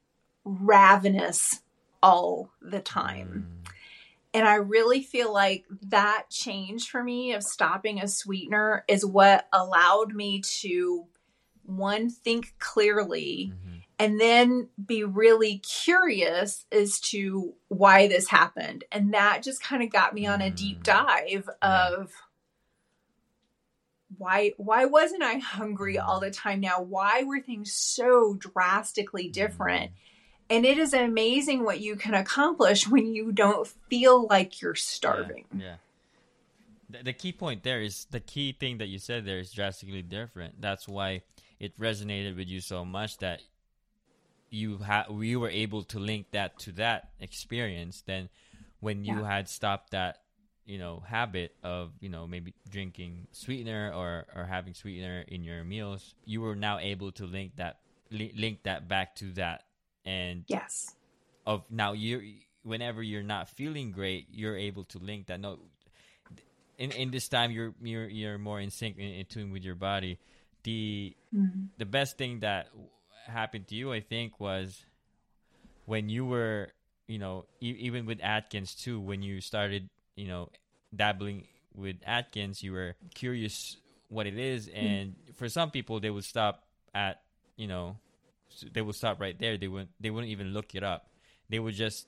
ravenous 0.43 1.61
all 2.01 2.49
the 2.59 2.79
time. 2.79 3.47
Mm. 3.65 3.71
And 4.33 4.47
I 4.47 4.55
really 4.55 5.03
feel 5.03 5.31
like 5.31 5.65
that 5.89 6.25
change 6.31 6.89
for 6.89 7.03
me 7.03 7.33
of 7.33 7.43
stopping 7.43 8.01
a 8.01 8.07
sweetener 8.07 8.83
is 8.87 9.05
what 9.05 9.47
allowed 9.53 10.15
me 10.15 10.41
to 10.61 11.05
one 11.65 12.09
think 12.09 12.55
clearly 12.57 13.53
mm-hmm. 13.53 13.77
and 13.99 14.19
then 14.19 14.69
be 14.83 15.03
really 15.03 15.59
curious 15.59 16.65
as 16.71 16.99
to 17.11 17.53
why 17.67 18.07
this 18.07 18.27
happened. 18.27 18.85
And 18.91 19.13
that 19.13 19.43
just 19.43 19.61
kind 19.61 19.83
of 19.83 19.91
got 19.91 20.15
me 20.15 20.25
on 20.25 20.41
a 20.41 20.49
deep 20.49 20.79
mm. 20.79 20.83
dive 20.83 21.47
of 21.61 22.11
why 24.17 24.53
why 24.57 24.85
wasn't 24.85 25.23
I 25.23 25.37
hungry 25.37 25.97
all 25.97 26.19
the 26.19 26.31
time 26.31 26.61
now? 26.61 26.81
Why 26.81 27.23
were 27.23 27.39
things 27.39 27.73
so 27.73 28.35
drastically 28.35 29.29
different? 29.29 29.91
Mm-hmm 29.91 29.99
and 30.49 30.65
it 30.65 30.77
is 30.77 30.93
amazing 30.93 31.63
what 31.63 31.79
you 31.79 31.95
can 31.95 32.13
accomplish 32.13 32.87
when 32.87 33.13
you 33.13 33.31
don't 33.31 33.67
feel 33.89 34.27
like 34.27 34.61
you're 34.61 34.75
starving. 34.75 35.45
Yeah. 35.55 35.63
yeah. 35.63 35.75
The, 36.89 37.03
the 37.05 37.13
key 37.13 37.31
point 37.31 37.63
there 37.63 37.81
is 37.81 38.05
the 38.11 38.19
key 38.19 38.51
thing 38.51 38.77
that 38.77 38.87
you 38.87 38.99
said 38.99 39.25
there 39.25 39.39
is 39.39 39.51
drastically 39.51 40.01
different. 40.01 40.61
That's 40.61 40.87
why 40.87 41.21
it 41.59 41.77
resonated 41.79 42.35
with 42.35 42.47
you 42.47 42.61
so 42.61 42.85
much 42.85 43.17
that 43.17 43.41
you 44.49 44.77
had 44.77 45.09
we 45.09 45.35
were 45.35 45.49
able 45.49 45.83
to 45.83 45.97
link 45.97 46.27
that 46.31 46.59
to 46.59 46.71
that 46.73 47.09
experience 47.19 48.03
then 48.05 48.29
when 48.81 49.03
you 49.03 49.21
yeah. 49.21 49.27
had 49.27 49.49
stopped 49.49 49.89
that 49.89 50.19
you 50.65 50.77
know 50.77 51.03
habit 51.05 51.55
of 51.63 51.91
you 51.99 52.09
know 52.09 52.25
maybe 52.25 52.53
drinking 52.69 53.27
sweetener 53.31 53.91
or 53.93 54.25
or 54.35 54.45
having 54.45 54.73
sweetener 54.73 55.25
in 55.27 55.43
your 55.43 55.63
meals 55.63 56.15
you 56.25 56.39
were 56.39 56.55
now 56.55 56.79
able 56.79 57.11
to 57.11 57.25
link 57.25 57.55
that 57.57 57.79
li- 58.13 58.33
link 58.37 58.63
that 58.63 58.87
back 58.87 59.15
to 59.15 59.33
that. 59.33 59.63
And 60.05 60.45
yes. 60.47 60.95
of 61.45 61.63
now 61.69 61.93
you 61.93 62.21
whenever 62.63 63.03
you're 63.03 63.23
not 63.23 63.49
feeling 63.49 63.91
great 63.91 64.27
you're 64.31 64.55
able 64.55 64.85
to 64.85 64.97
link 64.97 65.27
that 65.27 65.37
no 65.37 65.59
in 66.77 66.91
in 66.91 67.11
this 67.11 67.27
time 67.27 67.51
you're 67.51 67.73
you're 67.81 68.07
you're 68.07 68.37
more 68.37 68.61
in 68.61 68.69
sync 68.69 68.97
in, 68.97 69.09
in 69.09 69.25
tune 69.25 69.51
with 69.51 69.63
your 69.63 69.75
body. 69.75 70.19
The 70.63 71.15
mm-hmm. 71.35 71.65
the 71.77 71.85
best 71.85 72.17
thing 72.17 72.39
that 72.39 72.67
happened 73.25 73.67
to 73.69 73.75
you 73.75 73.93
i 73.93 74.01
think 74.01 74.37
was 74.39 74.85
when 75.85 76.09
you 76.09 76.25
were 76.25 76.73
you 77.07 77.17
know 77.17 77.45
e- 77.61 77.77
even 77.79 78.05
with 78.05 78.19
atkins 78.21 78.75
too 78.75 78.99
when 78.99 79.21
you 79.21 79.39
started 79.39 79.89
you 80.15 80.27
know 80.27 80.49
dabbling 80.95 81.45
with 81.75 81.95
atkins 82.05 82.61
you 82.61 82.71
were 82.71 82.95
curious 83.15 83.77
what 84.09 84.27
it 84.27 84.37
is 84.37 84.67
mm-hmm. 84.67 84.77
and 84.77 85.09
mm-hmm. 85.11 85.33
for 85.33 85.49
some 85.49 85.71
people 85.71 85.99
they 85.99 86.09
would 86.09 86.23
stop 86.23 86.63
at 86.93 87.21
you 87.57 87.67
know 87.67 87.97
they 88.71 88.81
would 88.81 88.95
stop 88.95 89.19
right 89.19 89.37
there. 89.37 89.57
They 89.57 89.67
wouldn't 89.67 89.89
they 89.99 90.09
wouldn't 90.09 90.31
even 90.31 90.53
look 90.53 90.75
it 90.75 90.83
up. 90.83 91.07
They 91.49 91.59
would 91.59 91.73
just 91.73 92.07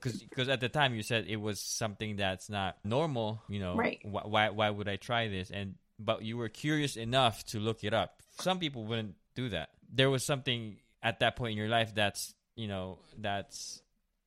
because 0.00 0.48
at 0.48 0.60
the 0.60 0.68
time 0.68 0.94
you 0.94 1.02
said 1.02 1.26
it 1.28 1.36
was 1.36 1.60
something 1.60 2.16
that's 2.16 2.48
not 2.48 2.76
normal. 2.84 3.42
You 3.48 3.60
know, 3.60 3.76
right? 3.76 4.00
Wh- 4.02 4.28
why 4.28 4.50
why 4.50 4.70
would 4.70 4.88
I 4.88 4.96
try 4.96 5.28
this? 5.28 5.50
And 5.50 5.74
but 5.98 6.22
you 6.22 6.36
were 6.36 6.48
curious 6.48 6.96
enough 6.96 7.44
to 7.46 7.58
look 7.58 7.84
it 7.84 7.94
up. 7.94 8.22
Some 8.40 8.58
people 8.58 8.84
wouldn't 8.86 9.14
do 9.34 9.50
that. 9.50 9.70
There 9.92 10.10
was 10.10 10.24
something 10.24 10.76
at 11.02 11.20
that 11.20 11.36
point 11.36 11.52
in 11.52 11.58
your 11.58 11.68
life 11.68 11.94
that's 11.94 12.34
you 12.56 12.68
know 12.68 12.98
that's 13.18 13.82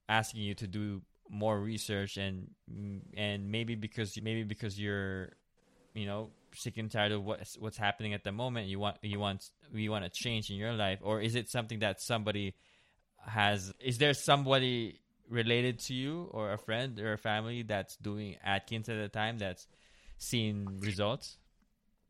asking 0.10 0.42
you 0.42 0.56
to 0.56 0.68
do 0.68 1.02
more 1.34 1.60
research 1.60 2.18
and 2.18 2.52
and 3.18 3.52
maybe 3.52 3.74
because 3.76 4.16
maybe 4.22 4.44
because 4.44 4.80
you're 4.80 5.34
you 5.96 6.06
know 6.06 6.30
sick 6.54 6.78
and 6.78 6.92
tired 6.92 7.12
of 7.12 7.24
what's 7.24 7.58
what's 7.58 7.78
happening 7.78 8.14
at 8.14 8.24
the 8.24 8.32
moment 8.32 8.68
you 8.68 8.80
want 8.80 8.98
you 9.02 9.20
want 9.20 9.50
you 9.74 9.90
want 9.90 10.06
to 10.06 10.12
change 10.12 10.52
in 10.52 10.56
your 10.56 10.74
life 10.74 11.00
or 11.02 11.20
is 11.20 11.34
it 11.34 11.50
something 11.50 11.80
that 11.80 12.00
somebody 12.00 12.54
has 13.26 13.74
is 13.80 13.98
there 13.98 14.14
somebody 14.14 15.00
related 15.28 15.80
to 15.80 15.96
you 15.96 16.30
or 16.32 16.54
a 16.54 16.58
friend 16.58 17.00
or 17.00 17.14
a 17.14 17.18
family 17.18 17.64
that's 17.64 17.96
doing 17.96 18.36
Atkins 18.46 18.88
at 18.88 19.02
the 19.02 19.10
time 19.10 19.40
that's 19.40 19.68
seen 20.20 20.80
results 20.82 21.38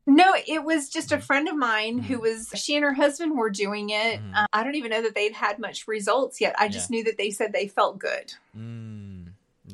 no, 0.06 0.34
it 0.46 0.62
was 0.62 0.90
just 0.90 1.12
a 1.12 1.16
mm-hmm. 1.16 1.24
friend 1.24 1.48
of 1.48 1.56
mine 1.56 1.98
who 1.98 2.14
mm-hmm. 2.14 2.22
was, 2.22 2.50
she 2.54 2.76
and 2.76 2.84
her 2.84 2.92
husband 2.92 3.38
were 3.38 3.50
doing 3.50 3.90
it. 3.90 4.20
Mm. 4.20 4.34
Uh, 4.34 4.46
I 4.52 4.62
don't 4.62 4.74
even 4.74 4.90
know 4.90 5.02
that 5.02 5.14
they'd 5.14 5.32
had 5.32 5.58
much 5.58 5.88
results 5.88 6.40
yet. 6.40 6.54
I 6.58 6.68
just 6.68 6.90
yeah. 6.90 6.96
knew 6.96 7.04
that 7.04 7.16
they 7.16 7.30
said 7.30 7.52
they 7.52 7.68
felt 7.68 7.98
good. 7.98 8.34
Mm, 8.56 9.03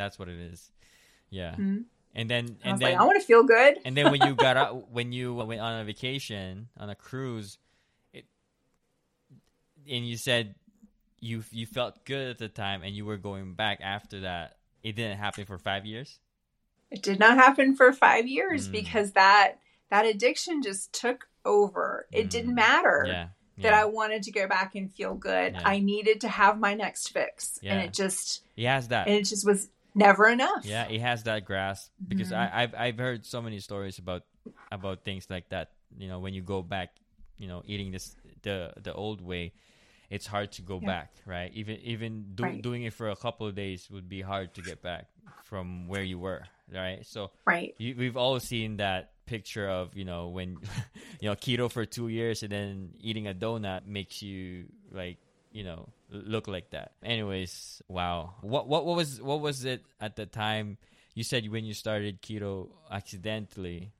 that's 0.00 0.18
what 0.18 0.28
it 0.28 0.38
is. 0.38 0.70
Yeah. 1.30 1.54
Mm. 1.56 1.84
And 2.14 2.28
then, 2.28 2.56
and 2.64 2.74
I 2.74 2.76
then, 2.76 2.92
like, 2.92 2.96
I 2.96 3.04
want 3.04 3.20
to 3.20 3.26
feel 3.26 3.44
good. 3.44 3.78
And 3.84 3.96
then 3.96 4.10
when 4.10 4.20
you 4.22 4.34
got 4.34 4.56
out, 4.56 4.90
when 4.90 5.12
you 5.12 5.34
went 5.34 5.60
on 5.60 5.80
a 5.80 5.84
vacation, 5.84 6.68
on 6.76 6.90
a 6.90 6.94
cruise, 6.94 7.58
it, 8.12 8.24
and 9.88 10.06
you 10.06 10.16
said 10.16 10.54
you 11.20 11.44
you 11.52 11.66
felt 11.66 12.04
good 12.04 12.30
at 12.30 12.38
the 12.38 12.48
time 12.48 12.82
and 12.82 12.94
you 12.94 13.04
were 13.04 13.16
going 13.16 13.54
back 13.54 13.80
after 13.82 14.20
that, 14.20 14.56
it 14.82 14.96
didn't 14.96 15.18
happen 15.18 15.44
for 15.44 15.58
five 15.58 15.86
years? 15.86 16.18
It 16.90 17.02
did 17.02 17.20
not 17.20 17.36
happen 17.36 17.76
for 17.76 17.92
five 17.92 18.26
years 18.26 18.68
mm. 18.68 18.72
because 18.72 19.12
that 19.12 19.58
that 19.90 20.06
addiction 20.06 20.62
just 20.62 20.92
took 20.92 21.28
over. 21.44 22.06
It 22.10 22.26
mm. 22.26 22.30
didn't 22.30 22.54
matter 22.54 23.04
yeah. 23.06 23.28
Yeah. 23.56 23.62
that 23.62 23.74
I 23.74 23.84
wanted 23.84 24.24
to 24.24 24.32
go 24.32 24.48
back 24.48 24.74
and 24.74 24.92
feel 24.92 25.14
good. 25.14 25.54
Yeah. 25.54 25.62
I 25.64 25.78
needed 25.78 26.22
to 26.22 26.28
have 26.28 26.58
my 26.58 26.74
next 26.74 27.08
fix, 27.08 27.60
and 27.62 27.80
it 27.80 27.92
just 27.92 28.42
has 28.58 28.88
that, 28.88 29.06
and 29.06 29.16
it 29.16 29.24
just 29.24 29.46
was 29.46 29.68
never 29.94 30.28
enough. 30.28 30.64
Yeah, 30.64 30.86
he 30.86 30.98
has 30.98 31.24
that 31.24 31.44
grasp 31.44 31.90
because 32.06 32.30
mm-hmm. 32.30 32.54
I, 32.54 32.62
I've 32.62 32.74
I've 32.74 32.98
heard 32.98 33.26
so 33.26 33.42
many 33.42 33.58
stories 33.58 33.98
about 33.98 34.22
about 34.70 35.04
things 35.04 35.28
like 35.30 35.48
that. 35.50 35.72
You 35.98 36.08
know, 36.08 36.18
when 36.18 36.34
you 36.34 36.42
go 36.42 36.62
back, 36.62 36.90
you 37.38 37.48
know, 37.48 37.62
eating 37.66 37.90
this 37.90 38.16
the 38.42 38.72
the 38.80 38.92
old 38.94 39.20
way, 39.20 39.52
it's 40.10 40.26
hard 40.26 40.52
to 40.52 40.62
go 40.62 40.78
yeah. 40.82 40.86
back, 40.86 41.12
right? 41.26 41.50
Even 41.54 41.76
even 41.82 42.34
do, 42.34 42.42
right. 42.44 42.62
doing 42.62 42.84
it 42.84 42.92
for 42.92 43.10
a 43.10 43.16
couple 43.16 43.46
of 43.46 43.54
days 43.54 43.88
would 43.90 44.08
be 44.08 44.20
hard 44.20 44.54
to 44.54 44.62
get 44.62 44.82
back 44.82 45.06
from 45.44 45.88
where 45.88 46.02
you 46.02 46.18
were, 46.18 46.44
right? 46.72 47.04
So 47.06 47.30
right, 47.46 47.74
you, 47.78 47.94
we've 47.96 48.16
all 48.16 48.38
seen 48.40 48.78
that 48.78 49.12
picture 49.26 49.68
of 49.68 49.96
you 49.96 50.04
know 50.04 50.28
when 50.28 50.58
you 51.20 51.28
know 51.28 51.36
keto 51.36 51.70
for 51.70 51.86
two 51.86 52.08
years 52.08 52.42
and 52.42 52.50
then 52.50 52.90
eating 52.98 53.28
a 53.28 53.34
donut 53.34 53.86
makes 53.86 54.22
you 54.22 54.66
like 54.90 55.18
you 55.50 55.64
know 55.64 55.88
look 56.10 56.48
like 56.48 56.70
that. 56.70 56.92
Anyways, 57.02 57.82
wow. 57.88 58.34
What 58.40 58.68
what 58.68 58.84
what 58.84 58.96
was 58.96 59.20
what 59.20 59.40
was 59.40 59.64
it 59.64 59.84
at 60.00 60.16
the 60.16 60.26
time? 60.26 60.78
You 61.14 61.24
said 61.24 61.48
when 61.50 61.64
you 61.64 61.74
started 61.74 62.22
keto 62.22 62.68
accidentally. 62.90 63.92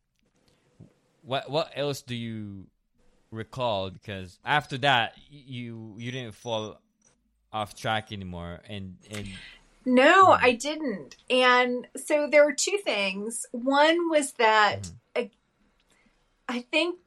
What 1.23 1.51
what 1.51 1.71
else 1.75 2.03
do 2.03 2.15
you 2.15 2.67
recall? 3.31 3.91
Because 3.91 4.39
after 4.45 4.79
that, 4.79 5.15
you 5.31 5.95
you 5.99 6.11
didn't 6.11 6.35
fall 6.35 6.81
off 7.53 7.75
track 7.75 8.13
anymore, 8.13 8.61
and 8.69 8.97
and 9.11 9.29
no, 9.85 10.27
hmm. 10.27 10.45
I 10.45 10.53
didn't. 10.53 11.17
And 11.29 11.87
so 11.97 12.29
there 12.31 12.45
were 12.45 12.53
two 12.53 12.79
things. 12.85 13.47
One 13.53 14.11
was 14.11 14.33
that 14.33 14.83
mm-hmm. 14.83 15.23
I, 15.23 15.31
I 16.49 16.61
think 16.71 16.99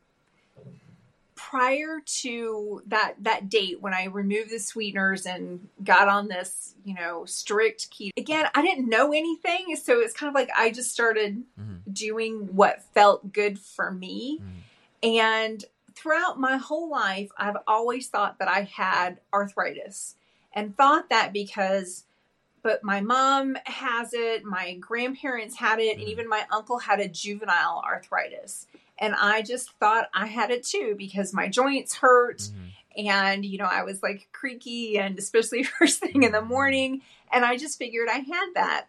prior 1.49 2.01
to 2.05 2.81
that 2.87 3.15
that 3.19 3.49
date 3.49 3.81
when 3.81 3.93
I 3.93 4.05
removed 4.05 4.49
the 4.49 4.59
sweeteners 4.59 5.25
and 5.25 5.67
got 5.83 6.07
on 6.07 6.29
this, 6.29 6.73
you 6.85 6.95
know, 6.95 7.25
strict 7.25 7.91
keto. 7.91 8.11
Again, 8.15 8.47
I 8.55 8.61
didn't 8.61 8.87
know 8.87 9.11
anything, 9.11 9.75
so 9.75 9.99
it's 9.99 10.13
kind 10.13 10.29
of 10.29 10.35
like 10.35 10.49
I 10.55 10.71
just 10.71 10.91
started 10.91 11.43
mm-hmm. 11.59 11.91
doing 11.91 12.55
what 12.55 12.81
felt 12.93 13.33
good 13.33 13.59
for 13.59 13.91
me. 13.91 14.39
Mm-hmm. 14.39 15.17
And 15.17 15.65
throughout 15.93 16.39
my 16.39 16.55
whole 16.55 16.89
life, 16.89 17.29
I've 17.37 17.57
always 17.67 18.07
thought 18.07 18.39
that 18.39 18.47
I 18.47 18.61
had 18.61 19.19
arthritis 19.33 20.15
and 20.53 20.77
thought 20.77 21.09
that 21.09 21.33
because 21.33 22.05
but 22.61 22.81
my 22.81 23.01
mom 23.01 23.57
has 23.65 24.13
it, 24.13 24.45
my 24.45 24.75
grandparents 24.75 25.57
had 25.57 25.79
it, 25.79 25.95
and 25.95 25.99
mm-hmm. 25.99 26.09
even 26.09 26.29
my 26.29 26.45
uncle 26.49 26.79
had 26.79 27.01
a 27.01 27.09
juvenile 27.09 27.83
arthritis. 27.85 28.65
And 28.99 29.15
I 29.15 29.41
just 29.41 29.71
thought 29.79 30.09
I 30.13 30.27
had 30.27 30.51
it 30.51 30.63
too 30.63 30.95
because 30.97 31.33
my 31.33 31.47
joints 31.47 31.95
hurt 31.95 32.39
mm-hmm. 32.39 33.07
and, 33.07 33.45
you 33.45 33.57
know, 33.57 33.65
I 33.65 33.83
was 33.83 34.03
like 34.03 34.29
creaky 34.31 34.97
and 34.97 35.17
especially 35.17 35.63
first 35.79 35.99
thing 35.99 36.23
in 36.23 36.31
the 36.31 36.39
mm-hmm. 36.39 36.47
morning. 36.47 37.01
And 37.31 37.43
I 37.43 37.57
just 37.57 37.77
figured 37.77 38.07
I 38.09 38.19
had 38.19 38.49
that. 38.55 38.87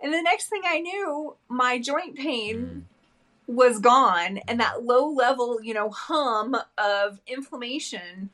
And 0.00 0.12
the 0.12 0.22
next 0.22 0.48
thing 0.48 0.62
I 0.64 0.78
knew, 0.80 1.36
my 1.48 1.78
joint 1.78 2.16
pain 2.16 2.84
mm. 3.48 3.54
was 3.54 3.78
gone 3.78 4.38
and 4.46 4.60
that 4.60 4.84
low 4.84 5.08
level, 5.08 5.62
you 5.62 5.72
know, 5.72 5.90
hum 5.90 6.54
of 6.76 7.20
inflammation 7.26 8.30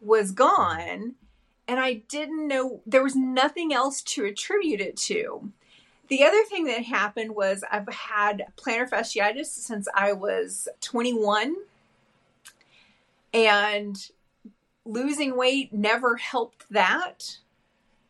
was 0.00 0.30
gone 0.30 1.14
and 1.68 1.80
I 1.80 1.94
didn't 2.08 2.46
know 2.46 2.80
there 2.86 3.02
was 3.02 3.16
nothing 3.16 3.72
else 3.72 4.02
to 4.02 4.24
attribute 4.24 4.80
it 4.80 4.96
to. 4.98 5.52
The 6.08 6.22
other 6.22 6.42
thing 6.44 6.64
that 6.66 6.84
happened 6.84 7.34
was 7.34 7.64
I've 7.70 7.88
had 7.88 8.46
plantar 8.56 8.88
fasciitis 8.88 9.46
since 9.46 9.88
I 9.94 10.12
was 10.12 10.68
21 10.80 11.56
and 13.34 14.10
losing 14.84 15.36
weight 15.36 15.72
never 15.72 16.16
helped 16.16 16.64
that 16.70 17.38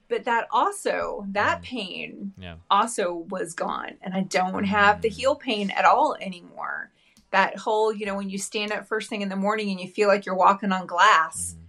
but 0.08 0.24
that 0.24 0.46
also 0.50 1.26
that 1.30 1.60
mm. 1.60 1.64
pain 1.64 2.32
yeah. 2.38 2.56
also 2.70 3.26
was 3.30 3.54
gone 3.54 3.96
and 4.02 4.14
i 4.14 4.20
don't 4.20 4.64
have 4.64 5.00
the 5.02 5.08
mm. 5.08 5.12
heel 5.12 5.34
pain 5.34 5.70
at 5.70 5.84
all 5.84 6.16
anymore 6.20 6.90
that 7.30 7.56
whole 7.56 7.92
you 7.92 8.06
know 8.06 8.14
when 8.14 8.28
you 8.28 8.38
stand 8.38 8.72
up 8.72 8.86
first 8.86 9.08
thing 9.08 9.22
in 9.22 9.28
the 9.28 9.36
morning 9.36 9.70
and 9.70 9.80
you 9.80 9.88
feel 9.88 10.08
like 10.08 10.26
you're 10.26 10.36
walking 10.36 10.70
on 10.70 10.86
glass 10.86 11.54
mm-hmm. 11.54 11.64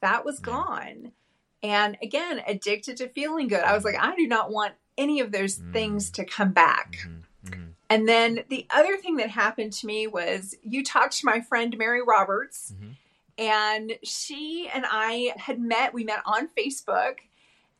that 0.00 0.24
was 0.24 0.40
yeah. 0.40 0.46
gone 0.46 1.12
and 1.62 1.96
again, 2.02 2.42
addicted 2.46 2.98
to 2.98 3.08
feeling 3.08 3.48
good. 3.48 3.60
I 3.60 3.74
was 3.74 3.84
like, 3.84 3.96
I 3.98 4.14
do 4.14 4.26
not 4.26 4.50
want 4.50 4.74
any 4.96 5.20
of 5.20 5.32
those 5.32 5.58
mm. 5.58 5.72
things 5.72 6.10
to 6.10 6.24
come 6.24 6.52
back. 6.52 6.98
Mm-hmm. 7.00 7.50
Mm-hmm. 7.50 7.64
And 7.90 8.08
then 8.08 8.44
the 8.48 8.66
other 8.70 8.96
thing 8.96 9.16
that 9.16 9.30
happened 9.30 9.72
to 9.74 9.86
me 9.86 10.06
was 10.06 10.54
you 10.62 10.84
talked 10.84 11.18
to 11.18 11.26
my 11.26 11.40
friend 11.40 11.76
Mary 11.78 12.02
Roberts, 12.02 12.74
mm-hmm. 12.74 12.92
and 13.38 13.92
she 14.02 14.68
and 14.72 14.84
I 14.86 15.32
had 15.36 15.58
met. 15.58 15.94
We 15.94 16.04
met 16.04 16.20
on 16.26 16.48
Facebook, 16.48 17.18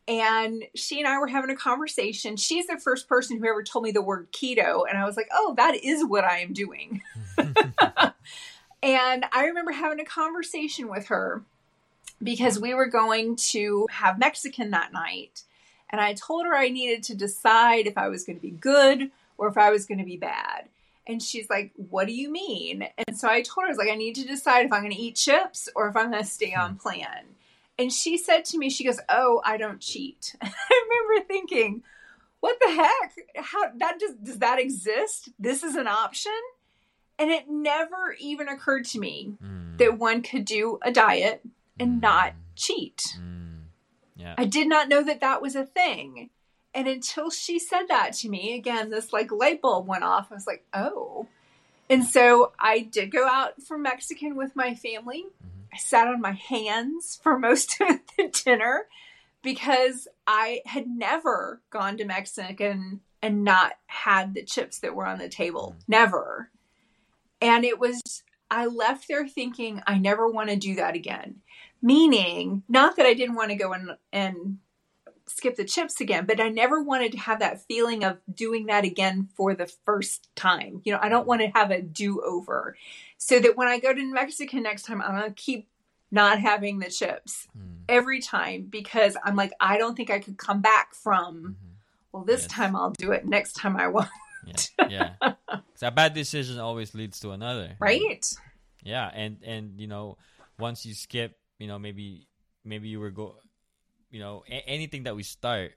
and 0.07 0.65
she 0.75 0.99
and 0.99 1.07
I 1.07 1.19
were 1.19 1.27
having 1.27 1.51
a 1.51 1.57
conversation. 1.57 2.37
She's 2.37 2.67
the 2.67 2.79
first 2.79 3.09
person 3.09 3.39
who 3.39 3.47
ever 3.47 3.63
told 3.63 3.85
me 3.85 3.93
the 3.93 4.03
word 4.03 4.33
keto, 4.33 4.85
and 4.89 4.97
I 4.97 5.05
was 5.05 5.17
like, 5.17 5.29
oh, 5.33 5.55
that 5.57 5.85
is 5.85 6.05
what 6.05 6.25
I 6.25 6.39
am 6.39 6.53
doing. 6.53 7.03
and 8.83 9.27
I 9.33 9.45
remember 9.47 9.73
having 9.73 10.01
a 10.01 10.05
conversation 10.05 10.89
with 10.89 11.09
her 11.09 11.43
because 12.23 12.59
we 12.59 12.75
were 12.75 12.87
going 12.87 13.37
to 13.37 13.87
have 13.91 14.19
Mexican 14.19 14.71
that 14.71 14.93
night. 14.93 15.43
And 15.91 16.01
I 16.01 16.15
told 16.15 16.47
her 16.47 16.55
I 16.55 16.69
needed 16.69 17.03
to 17.05 17.15
decide 17.15 17.87
if 17.87 17.97
I 17.97 18.09
was 18.09 18.25
going 18.25 18.37
to 18.37 18.43
be 18.43 18.51
good 18.51 19.11
or 19.37 19.49
if 19.49 19.57
I 19.57 19.71
was 19.71 19.87
going 19.87 19.99
to 19.99 20.05
be 20.05 20.17
bad. 20.17 20.69
And 21.07 21.23
she's 21.23 21.49
like, 21.49 21.73
What 21.77 22.07
do 22.07 22.13
you 22.13 22.31
mean? 22.31 22.87
And 23.07 23.19
so 23.19 23.29
I 23.29 23.41
told 23.41 23.65
her, 23.65 23.69
I 23.69 23.71
was 23.71 23.79
like, 23.79 23.91
I 23.91 23.95
need 23.95 24.17
to 24.17 24.27
decide 24.27 24.67
if 24.67 24.73
I'm 24.73 24.83
going 24.83 24.95
to 24.95 25.01
eat 25.01 25.17
chips 25.17 25.69
or 25.75 25.89
if 25.89 25.97
I'm 25.97 26.11
going 26.11 26.23
to 26.23 26.29
stay 26.29 26.55
on 26.55 26.73
hmm. 26.73 26.77
plan. 26.77 27.25
And 27.79 27.93
she 27.93 28.19
said 28.19 28.45
to 28.47 28.59
me, 28.59 28.69
She 28.69 28.85
goes, 28.85 29.01
Oh, 29.09 29.41
I 29.45 29.57
don't 29.57 29.81
cheat. 29.81 30.37
I 30.43 30.51
remember 30.71 31.27
thinking, 31.27 31.83
What 32.41 32.59
the 32.61 32.73
heck? 32.73 33.15
How 33.37 33.71
that 33.77 33.99
does 33.99 34.15
does 34.23 34.39
that 34.41 34.59
exist? 34.59 35.31
This 35.39 35.63
is 35.63 35.77
an 35.77 35.87
option? 35.87 36.33
And 37.19 37.31
it 37.31 37.49
never 37.49 38.15
even 38.21 38.49
occurred 38.49 38.85
to 38.87 39.01
me 39.01 39.33
mm. 39.43 39.79
that 39.79 39.99
one 39.99 40.23
could 40.23 40.45
do 40.45 40.79
a 40.83 40.93
diet 40.93 41.43
and 41.79 42.01
not 42.01 42.35
cheat. 42.55 43.03
Mm. 43.21 43.63
Yeah. 44.17 44.35
I 44.37 44.45
did 44.45 44.69
not 44.69 44.89
know 44.89 45.03
that 45.03 45.21
that 45.21 45.41
was 45.41 45.55
a 45.55 45.65
thing. 45.65 46.31
And 46.75 46.87
until 46.87 47.31
she 47.31 47.59
said 47.59 47.87
that 47.89 48.13
to 48.15 48.29
me, 48.29 48.55
again, 48.55 48.91
this 48.91 49.13
like 49.13 49.33
light 49.33 49.63
bulb 49.63 49.87
went 49.87 50.05
off. 50.05 50.29
I 50.31 50.35
was 50.35 50.47
like, 50.47 50.65
oh. 50.75 51.27
And 51.89 52.05
so 52.05 52.53
I 52.59 52.81
did 52.81 53.11
go 53.11 53.27
out 53.27 53.63
for 53.63 53.79
Mexican 53.79 54.37
with 54.37 54.55
my 54.55 54.75
family. 54.75 55.25
Mm-hmm. 55.25 55.59
I 55.73 55.79
sat 55.79 56.09
on 56.09 56.21
my 56.21 56.33
hands 56.33 57.19
for 57.23 57.39
most 57.39 57.81
of 57.81 58.01
the 58.17 58.29
dinner 58.45 58.87
because 59.43 60.09
I 60.27 60.61
had 60.67 60.87
never 60.87 61.61
gone 61.71 61.97
to 61.97 62.05
Mexican 62.05 63.01
and 63.23 63.45
not 63.45 63.73
had 63.87 64.35
the 64.35 64.45
chips 64.45 64.81
that 64.81 64.95
were 64.95 65.07
on 65.07 65.19
the 65.19 65.29
table. 65.29 65.71
Mm-hmm. 65.71 65.83
Never. 65.89 66.51
And 67.41 67.65
it 67.65 67.79
was, 67.79 68.01
I 68.51 68.67
left 68.67 69.09
there 69.09 69.27
thinking, 69.27 69.81
I 69.87 69.99
never 69.99 70.29
want 70.29 70.51
to 70.51 70.57
do 70.57 70.75
that 70.77 70.95
again. 70.95 71.37
Meaning, 71.81 72.63
not 72.69 72.97
that 72.97 73.07
I 73.07 73.15
didn't 73.15 73.37
want 73.37 73.51
to 73.51 73.57
go 73.57 73.73
and, 73.73 73.97
and 74.13 74.59
skip 75.27 75.57
the 75.57 75.65
chips 75.65 76.01
again, 76.01 76.27
but 76.27 76.41
I 76.41 76.49
never 76.49 76.83
wanted 76.83 77.13
to 77.13 77.19
have 77.19 77.41
that 77.41 77.63
feeling 77.67 78.05
of 78.05 78.19
doing 78.33 78.67
that 78.67 78.85
again 78.85 79.29
for 79.37 79.55
the 79.55 79.71
first 79.85 80.29
time. 80.35 80.83
You 80.85 80.93
know, 80.93 80.99
I 81.01 81.09
don't 81.09 81.27
want 81.27 81.41
to 81.43 81.49
have 81.49 81.71
a 81.71 81.81
do 81.81 82.21
over. 82.23 82.77
So 83.17 83.39
that 83.41 83.57
when 83.57 83.69
I 83.69 83.79
go 83.79 83.93
to 83.93 84.01
New 84.01 84.15
Mexico 84.15 84.59
next 84.59 84.83
time, 84.83 85.03
I'm 85.03 85.17
going 85.19 85.33
to 85.33 85.35
keep 85.35 85.69
not 86.11 86.41
having 86.41 86.79
the 86.79 86.91
chips 86.91 87.47
mm. 87.57 87.83
every 87.89 88.21
time 88.21 88.67
because 88.69 89.17
I'm 89.23 89.37
like, 89.37 89.53
I 89.61 89.79
don't 89.79 89.97
think 89.97 90.11
I 90.11 90.19
could 90.19 90.39
come 90.39 90.61
back 90.61 90.95
from, 90.95 91.37
mm-hmm. 91.37 91.53
well, 92.13 92.25
this 92.25 92.43
yes. 92.43 92.51
time 92.51 92.75
I'll 92.75 92.91
do 92.91 93.13
it, 93.13 93.27
next 93.27 93.55
time 93.55 93.77
I 93.77 93.89
won't. 93.89 94.09
Yeah. 94.79 95.11
yeah. 95.21 95.33
so 95.75 95.89
a 95.89 95.91
bad 95.91 96.15
decision 96.15 96.59
always 96.59 96.95
leads 96.95 97.21
to 97.21 97.33
another. 97.33 97.77
Right. 97.79 98.27
Yeah. 98.83 99.11
And, 99.13 99.39
and, 99.45 99.79
you 99.79 99.87
know, 99.87 100.17
once 100.59 100.87
you 100.87 100.95
skip, 100.95 101.37
you 101.59 101.67
know, 101.67 101.79
maybe, 101.79 102.29
maybe 102.65 102.89
you 102.89 103.01
were 103.01 103.11
go, 103.11 103.37
you 104.11 104.21
know, 104.21 104.45
a- 104.49 104.69
anything 104.69 105.05
that 105.05 105.17
we 105.17 105.23
start, 105.23 105.73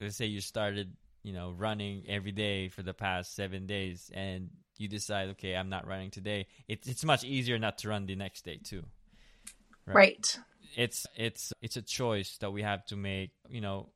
let's 0.00 0.16
say 0.16 0.26
you 0.26 0.40
started, 0.40 0.96
you 1.22 1.32
know, 1.32 1.54
running 1.56 2.04
every 2.08 2.32
day 2.32 2.68
for 2.68 2.82
the 2.82 2.94
past 2.94 3.34
seven 3.34 3.66
days 3.66 4.10
and 4.14 4.50
you 4.78 4.88
decide, 4.88 5.28
okay, 5.30 5.54
I'm 5.54 5.68
not 5.68 5.86
running 5.86 6.10
today. 6.10 6.46
It's, 6.68 6.88
it's 6.88 7.04
much 7.04 7.24
easier 7.24 7.58
not 7.58 7.78
to 7.78 7.88
run 7.88 8.06
the 8.06 8.16
next 8.16 8.44
day 8.44 8.58
too. 8.62 8.84
Right. 9.86 9.94
right. 9.94 10.38
It's 10.76 11.04
it's 11.16 11.52
it's 11.60 11.76
a 11.76 11.82
choice 11.82 12.36
that 12.38 12.52
we 12.52 12.62
have 12.62 12.84
to 12.86 12.96
make, 12.96 13.32
you 13.48 13.60
know, 13.60 13.90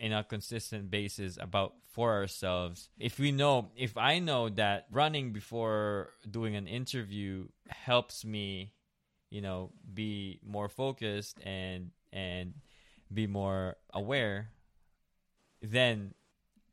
in 0.00 0.12
a 0.12 0.24
consistent 0.24 0.90
basis 0.90 1.38
about 1.40 1.74
for 1.90 2.12
ourselves. 2.12 2.88
If 2.98 3.18
we 3.18 3.32
know, 3.32 3.70
if 3.76 3.96
I 3.96 4.20
know 4.20 4.48
that 4.50 4.86
running 4.92 5.32
before 5.32 6.10
doing 6.30 6.54
an 6.56 6.66
interview 6.66 7.48
helps 7.68 8.24
me, 8.24 8.72
you 9.30 9.40
know, 9.40 9.72
be 9.92 10.40
more 10.44 10.68
focused 10.68 11.38
and 11.44 11.90
and 12.12 12.54
be 13.12 13.26
more 13.26 13.76
aware, 13.92 14.50
then 15.62 16.14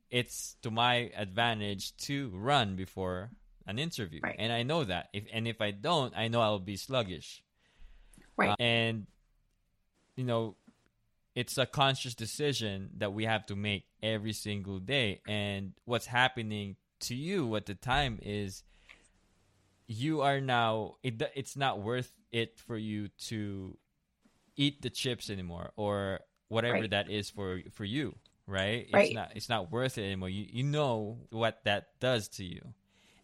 it's 0.10 0.56
to 0.62 0.72
my 0.72 1.12
advantage 1.18 1.96
to 1.98 2.30
run 2.34 2.76
before 2.76 3.32
an 3.68 3.80
interview. 3.80 4.20
Right. 4.24 4.36
And 4.38 4.54
I 4.54 4.64
know 4.64 4.84
that. 4.84 5.10
If 5.14 5.26
and 5.34 5.48
if 5.48 5.62
I 5.62 5.72
don't, 5.72 6.16
I 6.16 6.28
know 6.28 6.42
I'll 6.42 6.60
be 6.60 6.78
sluggish. 6.78 7.44
Right. 8.38 8.52
Uh, 8.52 8.56
and 8.60 9.08
you 10.16 10.24
know, 10.24 10.56
it's 11.36 11.58
a 11.58 11.66
conscious 11.66 12.16
decision 12.16 12.92
that 12.98 13.14
we 13.14 13.26
have 13.26 13.46
to 13.48 13.56
make 13.56 13.86
every 14.02 14.34
single 14.34 14.80
day. 14.80 15.22
And 15.28 15.74
what's 15.84 16.06
happening 16.06 16.78
to 17.02 17.16
you 17.16 17.56
at 17.56 17.66
the 17.66 17.76
time 17.76 18.20
is 18.22 18.64
you 19.88 20.22
are 20.22 20.42
now 20.42 20.96
it 21.04 21.22
it's 21.36 21.56
not 21.56 21.82
worth 21.82 22.12
it 22.32 22.58
for 22.58 22.78
you 22.78 23.10
to 23.18 23.78
eat 24.56 24.82
the 24.82 24.90
chips 24.90 25.30
anymore 25.30 25.72
or 25.76 26.20
whatever 26.48 26.82
right. 26.82 26.90
that 26.92 27.10
is 27.10 27.30
for 27.30 27.62
for 27.72 27.86
you 27.86 28.16
right? 28.48 28.88
right? 28.94 29.06
It's 29.06 29.16
not 29.16 29.32
it's 29.36 29.50
not 29.50 29.72
worth 29.72 29.98
it 29.98 30.04
anymore. 30.04 30.30
You 30.30 30.46
you 30.50 30.64
know 30.64 31.20
what 31.32 31.64
that 31.64 31.88
does 32.00 32.28
to 32.30 32.44
you 32.44 32.62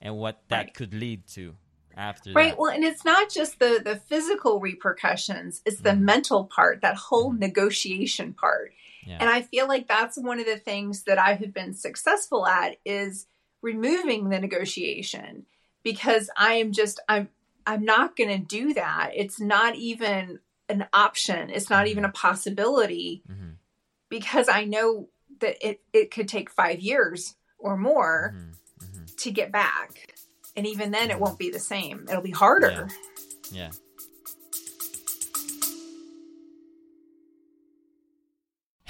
and 0.02 0.18
what 0.18 0.42
that 0.50 0.58
right. 0.58 0.74
could 0.74 0.94
lead 0.94 1.28
to 1.28 1.56
after 1.96 2.32
right 2.32 2.52
that. 2.52 2.60
well 2.60 2.72
and 2.72 2.86
it's 2.86 3.04
not 3.04 3.30
just 3.30 3.60
the 3.60 3.82
the 3.84 3.98
physical 3.98 4.62
repercussions 4.62 5.62
it's 5.66 5.82
the 5.82 5.90
mm. 5.90 6.00
mental 6.00 6.46
part 6.46 6.80
that 6.82 6.96
whole 6.96 7.34
mm. 7.34 7.40
negotiation 7.40 8.32
part 8.32 8.72
yeah. 9.06 9.18
and 9.20 9.30
i 9.30 9.42
feel 9.42 9.68
like 9.68 9.90
that's 9.90 10.18
one 10.18 10.40
of 10.40 10.46
the 10.46 10.56
things 10.56 11.04
that 11.04 11.20
i 11.20 11.34
have 11.34 11.54
been 11.54 11.74
successful 11.74 12.48
at 12.48 12.78
is 12.86 13.28
removing 13.62 14.30
the 14.30 14.40
negotiation 14.40 15.46
because 15.84 16.30
i 16.38 16.54
am 16.54 16.72
just 16.72 17.00
i'm 17.08 17.30
i'm 17.66 17.84
not 17.84 18.16
going 18.16 18.30
to 18.30 18.38
do 18.38 18.74
that 18.74 19.12
it's 19.16 19.40
not 19.40 19.76
even 19.76 20.40
an 20.70 20.86
option 20.94 21.50
it's 21.50 21.70
not 21.70 21.88
even 21.88 22.04
mm-hmm. 22.04 22.10
a 22.10 22.14
possibility 22.14 23.24
mm-hmm. 23.30 23.52
because 24.10 24.48
i 24.50 24.64
know 24.66 25.08
that 25.40 25.58
it 25.68 25.82
it 25.94 26.12
could 26.12 26.28
take 26.28 26.50
5 26.50 26.80
years 26.80 27.36
or 27.58 27.78
more 27.78 28.34
mm-hmm. 28.36 28.86
mm-hmm. 28.86 29.06
to 29.18 29.32
get 29.32 29.52
back 29.52 30.14
and 30.56 30.68
even 30.68 30.92
then 30.92 31.12
it 31.12 31.20
won't 31.20 31.40
be 31.40 31.50
the 31.50 31.60
same 31.60 32.06
it'll 32.10 32.22
be 32.22 32.32
harder 32.32 32.88
yeah, 33.52 33.64
yeah. 33.64 33.70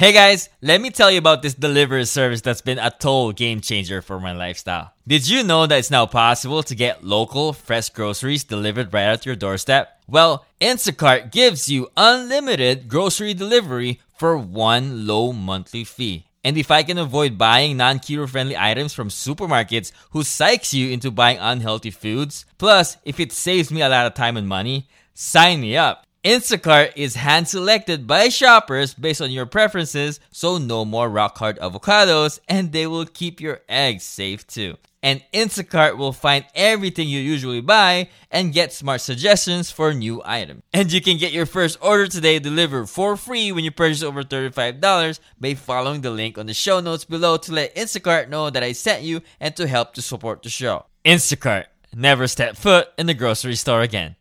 Hey 0.01 0.13
guys, 0.13 0.49
let 0.63 0.81
me 0.81 0.89
tell 0.89 1.11
you 1.11 1.19
about 1.19 1.43
this 1.43 1.53
delivery 1.53 2.05
service 2.05 2.41
that's 2.41 2.61
been 2.61 2.79
a 2.79 2.89
total 2.89 3.33
game 3.33 3.61
changer 3.61 4.01
for 4.01 4.19
my 4.19 4.31
lifestyle. 4.31 4.93
Did 5.07 5.29
you 5.29 5.43
know 5.43 5.67
that 5.67 5.77
it's 5.77 5.91
now 5.91 6.07
possible 6.07 6.63
to 6.63 6.73
get 6.73 7.03
local, 7.03 7.53
fresh 7.53 7.89
groceries 7.89 8.43
delivered 8.43 8.91
right 8.91 9.03
at 9.03 9.27
your 9.27 9.35
doorstep? 9.35 10.01
Well, 10.07 10.43
Instacart 10.59 11.31
gives 11.31 11.69
you 11.69 11.91
unlimited 11.95 12.87
grocery 12.87 13.35
delivery 13.35 13.99
for 14.17 14.35
one 14.39 15.05
low 15.05 15.33
monthly 15.33 15.83
fee. 15.83 16.25
And 16.43 16.57
if 16.57 16.71
I 16.71 16.81
can 16.81 16.97
avoid 16.97 17.37
buying 17.37 17.77
non 17.77 17.99
keto 17.99 18.27
friendly 18.27 18.57
items 18.57 18.95
from 18.95 19.09
supermarkets 19.09 19.91
who 20.13 20.21
psychs 20.21 20.73
you 20.73 20.89
into 20.89 21.11
buying 21.11 21.37
unhealthy 21.37 21.91
foods, 21.91 22.47
plus 22.57 22.97
if 23.05 23.19
it 23.19 23.31
saves 23.31 23.69
me 23.69 23.83
a 23.83 23.89
lot 23.89 24.07
of 24.07 24.15
time 24.15 24.35
and 24.35 24.47
money, 24.47 24.87
sign 25.13 25.61
me 25.61 25.77
up. 25.77 26.07
Instacart 26.23 26.91
is 26.95 27.15
hand 27.15 27.47
selected 27.47 28.05
by 28.05 28.29
shoppers 28.29 28.93
based 28.93 29.21
on 29.21 29.31
your 29.31 29.47
preferences, 29.47 30.19
so 30.29 30.59
no 30.59 30.85
more 30.85 31.09
rock 31.09 31.39
hard 31.39 31.57
avocados, 31.57 32.39
and 32.47 32.71
they 32.71 32.85
will 32.85 33.05
keep 33.05 33.41
your 33.41 33.61
eggs 33.67 34.03
safe 34.03 34.45
too. 34.45 34.77
And 35.01 35.23
Instacart 35.33 35.97
will 35.97 36.13
find 36.13 36.45
everything 36.53 37.09
you 37.09 37.19
usually 37.19 37.59
buy 37.59 38.09
and 38.29 38.53
get 38.53 38.71
smart 38.71 39.01
suggestions 39.01 39.71
for 39.71 39.95
new 39.95 40.21
items. 40.23 40.61
And 40.71 40.91
you 40.91 41.01
can 41.01 41.17
get 41.17 41.31
your 41.31 41.47
first 41.47 41.79
order 41.81 42.05
today 42.05 42.37
delivered 42.37 42.85
for 42.85 43.17
free 43.17 43.51
when 43.51 43.63
you 43.63 43.71
purchase 43.71 44.03
over 44.03 44.21
$35 44.21 45.19
by 45.39 45.55
following 45.55 46.01
the 46.01 46.11
link 46.11 46.37
on 46.37 46.45
the 46.45 46.53
show 46.53 46.79
notes 46.81 47.03
below 47.03 47.37
to 47.37 47.51
let 47.51 47.75
Instacart 47.75 48.29
know 48.29 48.51
that 48.51 48.61
I 48.61 48.73
sent 48.73 49.01
you 49.01 49.21
and 49.39 49.55
to 49.55 49.65
help 49.65 49.95
to 49.95 50.03
support 50.03 50.43
the 50.43 50.49
show. 50.49 50.85
Instacart, 51.03 51.65
never 51.95 52.27
step 52.27 52.57
foot 52.57 52.89
in 52.99 53.07
the 53.07 53.15
grocery 53.15 53.55
store 53.55 53.81
again. 53.81 54.17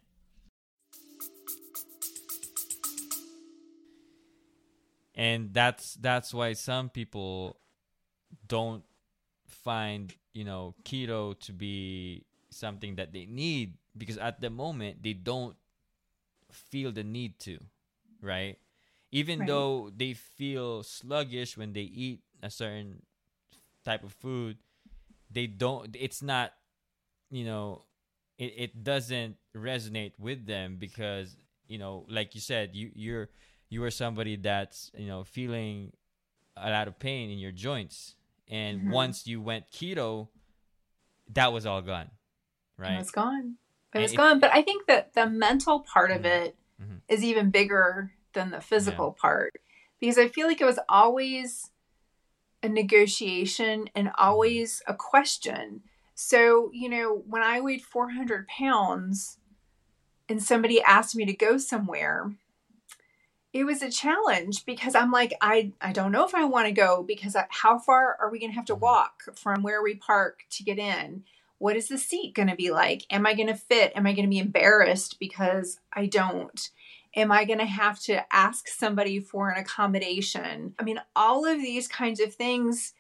And 5.21 5.53
that's 5.53 5.95
that's 6.01 6.33
why 6.33 6.55
some 6.55 6.89
people 6.89 7.61
don't 8.49 8.83
find 9.47 10.15
you 10.33 10.45
know 10.45 10.75
keto 10.83 11.39
to 11.39 11.53
be 11.53 12.25
something 12.49 12.97
that 12.97 13.13
they 13.13 13.27
need 13.27 13.75
because 13.97 14.17
at 14.17 14.41
the 14.41 14.49
moment 14.49 15.03
they 15.03 15.13
don't 15.13 15.57
feel 16.51 16.91
the 16.91 17.05
need 17.05 17.39
to 17.39 17.59
right 18.23 18.57
even 19.13 19.41
right. 19.41 19.49
though 19.49 19.91
they 19.95 20.15
feel 20.15 20.83
sluggish 20.83 21.55
when 21.55 21.75
they 21.75 21.83
eat 21.83 22.21
a 22.43 22.51
certain 22.51 23.03
type 23.85 24.03
of 24.03 24.13
food 24.15 24.57
they 25.31 25.47
don't 25.47 25.95
it's 26.01 26.23
not 26.23 26.53
you 27.31 27.45
know 27.45 27.83
it, 28.39 28.55
it 28.57 28.85
doesn't 28.85 29.37
resonate 29.55 30.13
with 30.19 30.47
them 30.47 30.77
because 30.79 31.37
you 31.69 31.77
know 31.77 32.07
like 32.09 32.35
you 32.35 32.41
said 32.41 32.71
you 32.73 32.91
you're 32.95 33.29
you 33.71 33.83
are 33.85 33.91
somebody 33.91 34.37
that's 34.37 34.91
you 34.95 35.07
know 35.07 35.25
feeling 35.25 35.93
a 36.57 36.69
lot 36.69 36.89
of 36.89 36.99
pain 36.99 37.31
in 37.31 37.39
your 37.39 37.53
joints 37.53 38.17
and 38.49 38.81
mm-hmm. 38.81 38.91
once 38.91 39.27
you 39.27 39.41
went 39.41 39.71
keto 39.71 40.29
that 41.33 41.53
was 41.53 41.65
all 41.65 41.81
gone 41.81 42.11
right 42.77 42.95
it 42.95 42.99
was 42.99 43.11
gone 43.11 43.55
it 43.95 44.01
was 44.01 44.13
gone 44.13 44.39
but 44.39 44.51
i 44.53 44.61
think 44.61 44.87
that 44.87 45.15
the 45.15 45.27
mental 45.27 45.81
part 45.81 46.11
mm-hmm. 46.11 46.19
of 46.19 46.27
it 46.27 46.57
mm-hmm. 46.83 46.97
is 47.09 47.25
even 47.25 47.51
bigger 47.51 48.13
than 48.35 48.51
the 48.51 48.61
physical 48.61 49.15
yeah. 49.17 49.23
part 49.23 49.55
because 50.01 50.19
i 50.19 50.29
feel 50.29 50.47
like 50.47 50.61
it 50.61 50.67
was 50.67 50.79
always 50.89 51.71
a 52.63 52.69
negotiation 52.69 53.89
and 53.95 54.09
mm-hmm. 54.09 54.23
always 54.23 54.83
a 54.87 54.95
question 54.95 55.81
so 56.15 56.71
you 56.75 56.89
know 56.89 57.23
when 57.27 57.43
i 57.43 57.61
weighed 57.61 57.83
400 57.83 58.47
pounds 58.49 59.39
and 60.29 60.43
somebody 60.43 60.81
asked 60.83 61.17
me 61.17 61.25
to 61.25 61.33
go 61.33 61.57
somewhere 61.57 62.33
it 63.53 63.65
was 63.65 63.83
a 63.83 63.91
challenge 63.91 64.65
because 64.65 64.95
I'm 64.95 65.11
like, 65.11 65.35
I, 65.41 65.73
I 65.81 65.93
don't 65.93 66.13
know 66.13 66.25
if 66.25 66.35
I 66.35 66.45
want 66.45 66.67
to 66.67 66.73
go 66.73 67.03
because 67.03 67.35
I, 67.35 67.47
how 67.49 67.79
far 67.79 68.17
are 68.21 68.31
we 68.31 68.39
going 68.39 68.51
to 68.51 68.57
have 68.57 68.67
to 68.67 68.75
mm-hmm. 68.75 68.83
walk 68.83 69.23
from 69.35 69.63
where 69.63 69.83
we 69.83 69.95
park 69.95 70.45
to 70.51 70.63
get 70.63 70.79
in? 70.79 71.25
What 71.59 71.77
is 71.77 71.89
the 71.89 71.99
seat 71.99 72.35
going 72.35 72.49
to 72.49 72.57
be 72.57 72.71
like? 72.71 73.05
Am 73.11 73.27
I 73.27 73.35
going 73.35 73.49
to 73.49 73.55
fit? 73.55 73.93
Am 73.95 74.07
I 74.07 74.13
going 74.13 74.25
to 74.25 74.31
be 74.31 74.39
embarrassed 74.39 75.19
because 75.19 75.81
I 75.93 76.07
don't? 76.07 76.71
Am 77.17 77.33
I 77.33 77.45
going 77.45 77.59
to 77.59 77.67
have 77.67 77.99
to 78.03 78.25
ask 78.35 78.69
somebody 78.69 79.19
for 79.19 79.51
an 79.51 79.59
accommodation? 79.59 80.75
I 80.79 80.85
mean, 80.85 81.01
all 81.17 81.45
of 81.45 81.61
these 81.61 81.89
kinds 81.89 82.21
of 82.21 82.33
things 82.33 82.95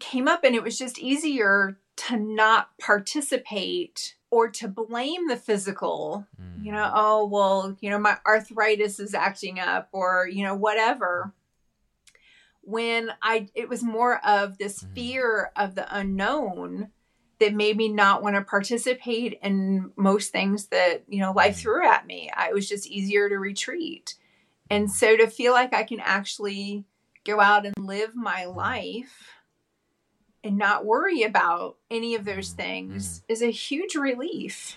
came 0.00 0.26
up, 0.26 0.42
and 0.42 0.56
it 0.56 0.62
was 0.62 0.76
just 0.76 0.98
easier 0.98 1.78
to 1.96 2.16
not 2.16 2.76
participate 2.78 4.16
or 4.30 4.48
to 4.48 4.66
blame 4.66 5.28
the 5.28 5.36
physical, 5.36 6.26
mm. 6.40 6.64
you 6.64 6.72
know, 6.72 6.78
mm. 6.78 6.92
oh, 6.94 7.26
well, 7.26 7.76
you 7.80 7.90
know, 7.90 7.98
my 7.98 8.16
arthritis 8.26 8.98
is 8.98 9.14
acting 9.14 9.60
up 9.60 9.88
or, 9.92 10.26
you 10.26 10.42
know, 10.42 10.54
whatever. 10.54 11.34
When 12.62 13.10
I, 13.20 13.48
it 13.54 13.68
was 13.68 13.82
more 13.82 14.24
of 14.24 14.56
this 14.56 14.82
mm. 14.82 14.94
fear 14.94 15.52
of 15.56 15.74
the 15.74 15.86
unknown 15.94 16.88
that 17.40 17.52
made 17.52 17.76
me 17.76 17.88
not 17.88 18.22
want 18.22 18.36
to 18.36 18.42
participate 18.42 19.38
in 19.42 19.90
most 19.96 20.32
things 20.32 20.68
that, 20.68 21.02
you 21.08 21.20
know, 21.20 21.32
life 21.32 21.56
mm. 21.56 21.60
threw 21.60 21.86
at 21.86 22.06
me. 22.06 22.30
I, 22.34 22.48
it 22.48 22.54
was 22.54 22.68
just 22.68 22.86
easier 22.86 23.28
to 23.28 23.36
retreat. 23.36 24.14
And 24.70 24.88
mm. 24.88 24.90
so 24.90 25.16
to 25.16 25.26
feel 25.26 25.52
like 25.52 25.74
I 25.74 25.82
can 25.82 26.00
actually 26.00 26.84
go 27.24 27.38
out 27.38 27.66
and 27.66 27.74
live 27.78 28.14
my 28.14 28.46
life 28.46 29.28
and 30.44 30.58
not 30.58 30.84
worry 30.84 31.22
about 31.22 31.76
any 31.90 32.14
of 32.14 32.24
those 32.24 32.52
mm, 32.52 32.56
things 32.56 33.20
mm. 33.20 33.22
is 33.28 33.42
a 33.42 33.50
huge 33.50 33.94
relief. 33.94 34.76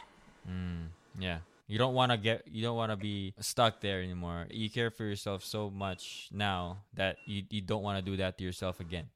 Mm, 0.49 0.87
yeah. 1.19 1.39
You 1.67 1.79
don't 1.79 1.95
want 1.95 2.11
to 2.11 2.17
get 2.17 2.43
you 2.47 2.61
don't 2.61 2.77
want 2.77 2.91
to 2.91 2.95
be 2.95 3.33
stuck 3.39 3.81
there 3.81 4.01
anymore. 4.01 4.45
You 4.51 4.69
care 4.69 4.91
for 4.91 5.03
yourself 5.03 5.43
so 5.43 5.71
much 5.71 6.29
now 6.31 6.83
that 6.93 7.17
you, 7.25 7.43
you 7.49 7.61
don't 7.61 7.81
want 7.81 8.03
to 8.03 8.11
do 8.11 8.17
that 8.17 8.37
to 8.37 8.43
yourself 8.43 8.79
again. 8.79 9.09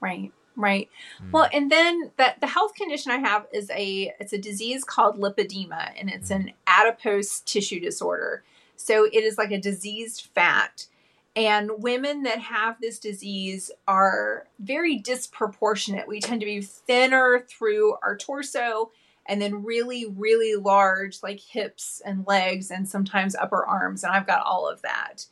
Right. 0.00 0.32
Right. 0.56 0.88
Mm. 1.22 1.32
Well, 1.32 1.48
and 1.52 1.70
then 1.70 2.10
that 2.16 2.40
the 2.40 2.46
health 2.46 2.74
condition 2.74 3.12
I 3.12 3.18
have 3.18 3.46
is 3.52 3.70
a 3.70 4.12
it's 4.18 4.32
a 4.32 4.38
disease 4.38 4.82
called 4.82 5.20
lipedema 5.20 5.92
and 5.98 6.10
it's 6.10 6.30
mm. 6.30 6.36
an 6.36 6.52
adipose 6.66 7.40
tissue 7.40 7.78
disorder. 7.78 8.42
So 8.76 9.04
it 9.04 9.22
is 9.22 9.38
like 9.38 9.52
a 9.52 9.58
diseased 9.58 10.28
fat 10.34 10.86
and 11.36 11.70
women 11.78 12.22
that 12.22 12.38
have 12.40 12.80
this 12.80 12.98
disease 12.98 13.70
are 13.86 14.46
very 14.58 14.96
disproportionate. 14.96 16.08
We 16.08 16.18
tend 16.18 16.40
to 16.40 16.46
be 16.46 16.62
thinner 16.62 17.44
through 17.46 17.96
our 18.02 18.16
torso 18.16 18.90
and 19.26 19.42
then 19.42 19.62
really, 19.62 20.06
really 20.06 20.54
large, 20.54 21.22
like 21.22 21.40
hips 21.40 22.00
and 22.06 22.26
legs 22.26 22.70
and 22.70 22.88
sometimes 22.88 23.34
upper 23.34 23.66
arms. 23.66 24.02
And 24.02 24.14
I've 24.14 24.26
got 24.26 24.46
all 24.46 24.66
of 24.66 24.80
that. 24.82 25.26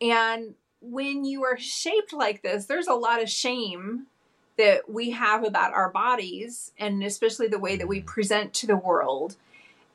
And 0.00 0.54
when 0.80 1.24
you 1.24 1.42
are 1.44 1.58
shaped 1.58 2.12
like 2.12 2.42
this, 2.42 2.66
there's 2.66 2.86
a 2.86 2.94
lot 2.94 3.20
of 3.20 3.28
shame 3.28 4.06
that 4.56 4.88
we 4.88 5.10
have 5.10 5.42
about 5.42 5.72
our 5.72 5.90
bodies 5.90 6.70
and 6.78 7.02
especially 7.02 7.48
the 7.48 7.58
way 7.58 7.76
that 7.76 7.88
we 7.88 8.00
present 8.00 8.54
to 8.54 8.66
the 8.68 8.76
world. 8.76 9.36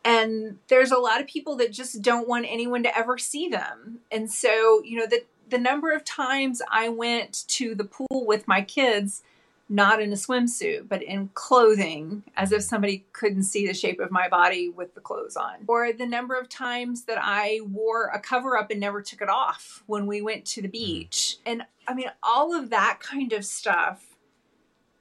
And 0.03 0.59
there's 0.67 0.91
a 0.91 0.99
lot 0.99 1.21
of 1.21 1.27
people 1.27 1.55
that 1.57 1.71
just 1.71 2.01
don't 2.01 2.27
want 2.27 2.45
anyone 2.47 2.83
to 2.83 2.97
ever 2.97 3.17
see 3.17 3.47
them. 3.47 3.99
And 4.11 4.29
so, 4.29 4.81
you 4.83 4.99
know, 4.99 5.07
the 5.07 5.23
the 5.49 5.57
number 5.57 5.91
of 5.91 6.03
times 6.03 6.61
I 6.71 6.89
went 6.89 7.47
to 7.49 7.75
the 7.75 7.83
pool 7.83 8.25
with 8.25 8.47
my 8.47 8.61
kids, 8.61 9.23
not 9.69 10.01
in 10.01 10.11
a 10.11 10.15
swimsuit, 10.15 10.87
but 10.87 11.01
in 11.01 11.29
clothing, 11.33 12.23
as 12.35 12.51
if 12.51 12.63
somebody 12.63 13.05
couldn't 13.13 13.43
see 13.43 13.67
the 13.67 13.73
shape 13.73 13.99
of 13.99 14.11
my 14.11 14.27
body 14.27 14.69
with 14.69 14.93
the 14.95 15.01
clothes 15.01 15.35
on. 15.35 15.55
Or 15.67 15.91
the 15.93 16.05
number 16.05 16.35
of 16.35 16.49
times 16.49 17.05
that 17.05 17.17
I 17.21 17.61
wore 17.63 18.07
a 18.13 18.19
cover 18.19 18.57
up 18.57 18.71
and 18.71 18.79
never 18.79 19.01
took 19.01 19.21
it 19.21 19.29
off 19.29 19.83
when 19.87 20.05
we 20.05 20.21
went 20.21 20.45
to 20.45 20.61
the 20.61 20.67
hmm. 20.67 20.71
beach. 20.71 21.37
And 21.45 21.63
I 21.87 21.93
mean, 21.93 22.11
all 22.23 22.53
of 22.53 22.69
that 22.71 22.99
kind 22.99 23.33
of 23.33 23.45
stuff. 23.45 24.11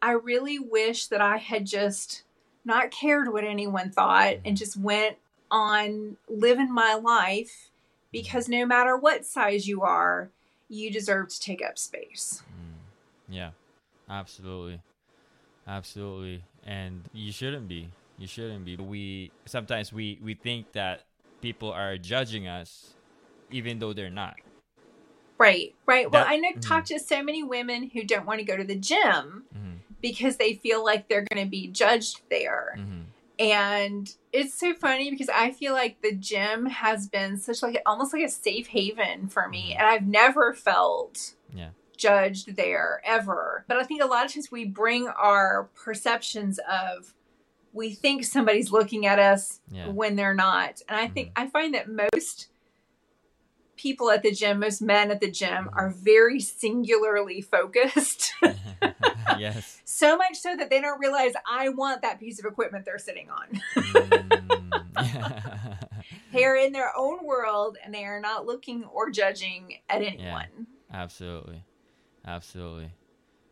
I 0.03 0.13
really 0.13 0.59
wish 0.59 1.07
that 1.07 1.23
I 1.23 1.39
had 1.39 1.65
just 1.65 2.25
not 2.63 2.91
cared 2.91 3.33
what 3.33 3.45
anyone 3.45 3.91
thought 3.91 4.35
and 4.45 4.55
just 4.55 4.77
went 4.77 5.17
on 5.51 6.19
living 6.29 6.73
my 6.73 6.95
life 6.95 7.71
because 8.15 8.49
no 8.49 8.65
matter 8.65 8.97
what 8.97 9.27
size 9.27 9.67
you 9.67 9.83
are, 9.83 10.31
you 10.69 10.89
deserve 10.89 11.29
to 11.31 11.41
take 11.41 11.61
up 11.61 11.77
space. 11.77 12.45
Mm. 12.47 13.35
Yeah, 13.35 13.51
absolutely. 14.09 14.81
Absolutely. 15.67 16.45
And 16.65 17.03
you 17.13 17.33
shouldn't 17.33 17.67
be. 17.67 17.89
You 18.17 18.29
shouldn't 18.29 18.65
be. 18.65 18.77
We 18.77 19.33
sometimes 19.47 19.93
we 19.93 20.21
we 20.23 20.35
think 20.35 20.71
that 20.73 21.03
people 21.41 21.73
are 21.73 21.99
judging 21.99 22.47
us 22.47 22.95
even 23.51 23.81
though 23.81 23.93
they're 23.93 24.11
not. 24.11 24.37
Right, 25.37 25.75
right. 25.85 26.11
That, 26.13 26.27
well, 26.27 26.33
I 26.33 26.37
know 26.37 26.51
mm-hmm. 26.51 26.61
talk 26.61 26.85
to 26.87 27.01
so 27.01 27.21
many 27.21 27.43
women 27.43 27.91
who 27.93 28.05
don't 28.05 28.27
want 28.27 28.39
to 28.39 28.45
go 28.45 28.57
to 28.57 28.63
the 28.63 28.77
gym 28.77 29.45
mm-hmm. 29.53 29.75
because 30.01 30.37
they 30.37 30.55
feel 30.55 30.85
like 30.85 31.09
they're 31.09 31.27
going 31.33 31.45
to 31.45 31.51
be 31.51 31.67
judged 31.67 32.21
there. 32.31 32.77
Mm-hmm. 32.79 33.01
And 33.39 34.15
it's 34.33 34.55
so 34.55 34.75
funny 34.75 35.11
because 35.11 35.29
I 35.29 35.51
feel 35.51 35.73
like 35.73 36.03
the 36.03 36.15
gym 36.15 36.67
has 36.67 37.09
been 37.09 37.37
such 37.37 37.63
like 37.63 37.81
almost 37.85 38.13
like 38.13 38.23
a 38.23 38.29
safe 38.29 38.69
haven 38.69 39.29
for 39.29 39.49
me. 39.49 39.71
Mm-hmm. 39.71 39.81
And 39.81 39.89
I've 39.89 40.07
never 40.07 40.55
felt 40.55 41.35
yeah. 41.53 41.71
judged 41.97 42.57
there 42.57 43.01
ever. 43.05 43.65
But 43.67 43.79
I 43.79 43.85
think 43.85 44.03
a 44.03 44.07
lot 44.07 44.25
of 44.25 44.33
times 44.33 44.53
we 44.53 44.65
bring 44.65 45.09
our 45.09 45.69
perceptions 45.75 46.61
of 46.71 47.15
we 47.73 47.93
think 47.93 48.25
somebody's 48.25 48.71
looking 48.71 49.05
at 49.05 49.19
us 49.19 49.61
yeah. 49.71 49.89
when 49.89 50.15
they're 50.15 50.35
not. 50.35 50.81
And 50.89 50.99
I 50.99 51.09
think 51.09 51.31
mm-hmm. 51.31 51.43
I 51.43 51.51
find 51.51 51.75
that 51.75 51.89
most 51.89 52.49
people 53.85 54.11
at 54.11 54.23
the 54.23 54.33
gym, 54.33 54.61
most 54.61 54.81
men 54.81 55.11
at 55.11 55.21
the 55.21 55.31
gym 55.31 55.69
are 55.75 55.91
very 55.91 56.41
singularly 56.41 57.43
focused. 57.43 58.33
yes. 59.39 59.83
So 59.85 60.17
much 60.17 60.37
so 60.39 60.57
that 60.57 60.71
they 60.71 60.81
don't 60.81 60.99
realize 60.99 61.35
I 61.47 61.69
want 61.69 62.01
that 62.01 62.19
piece 62.19 62.39
of 62.39 62.47
equipment 62.47 62.87
they're 62.87 62.99
sitting 62.99 63.29
on. 63.29 63.61
mm. 64.97 65.89
they 66.33 66.45
are 66.45 66.57
in 66.57 66.73
their 66.73 66.93
own 66.97 67.27
world 67.27 67.77
and 67.85 67.93
they 67.93 68.05
are 68.05 68.21
not 68.21 68.47
looking 68.47 68.85
or 68.85 69.11
judging 69.11 69.77
at 69.91 70.01
anyone. 70.01 70.47
Yeah, 70.59 70.65
absolutely. 70.91 71.63
Absolutely. 72.27 72.91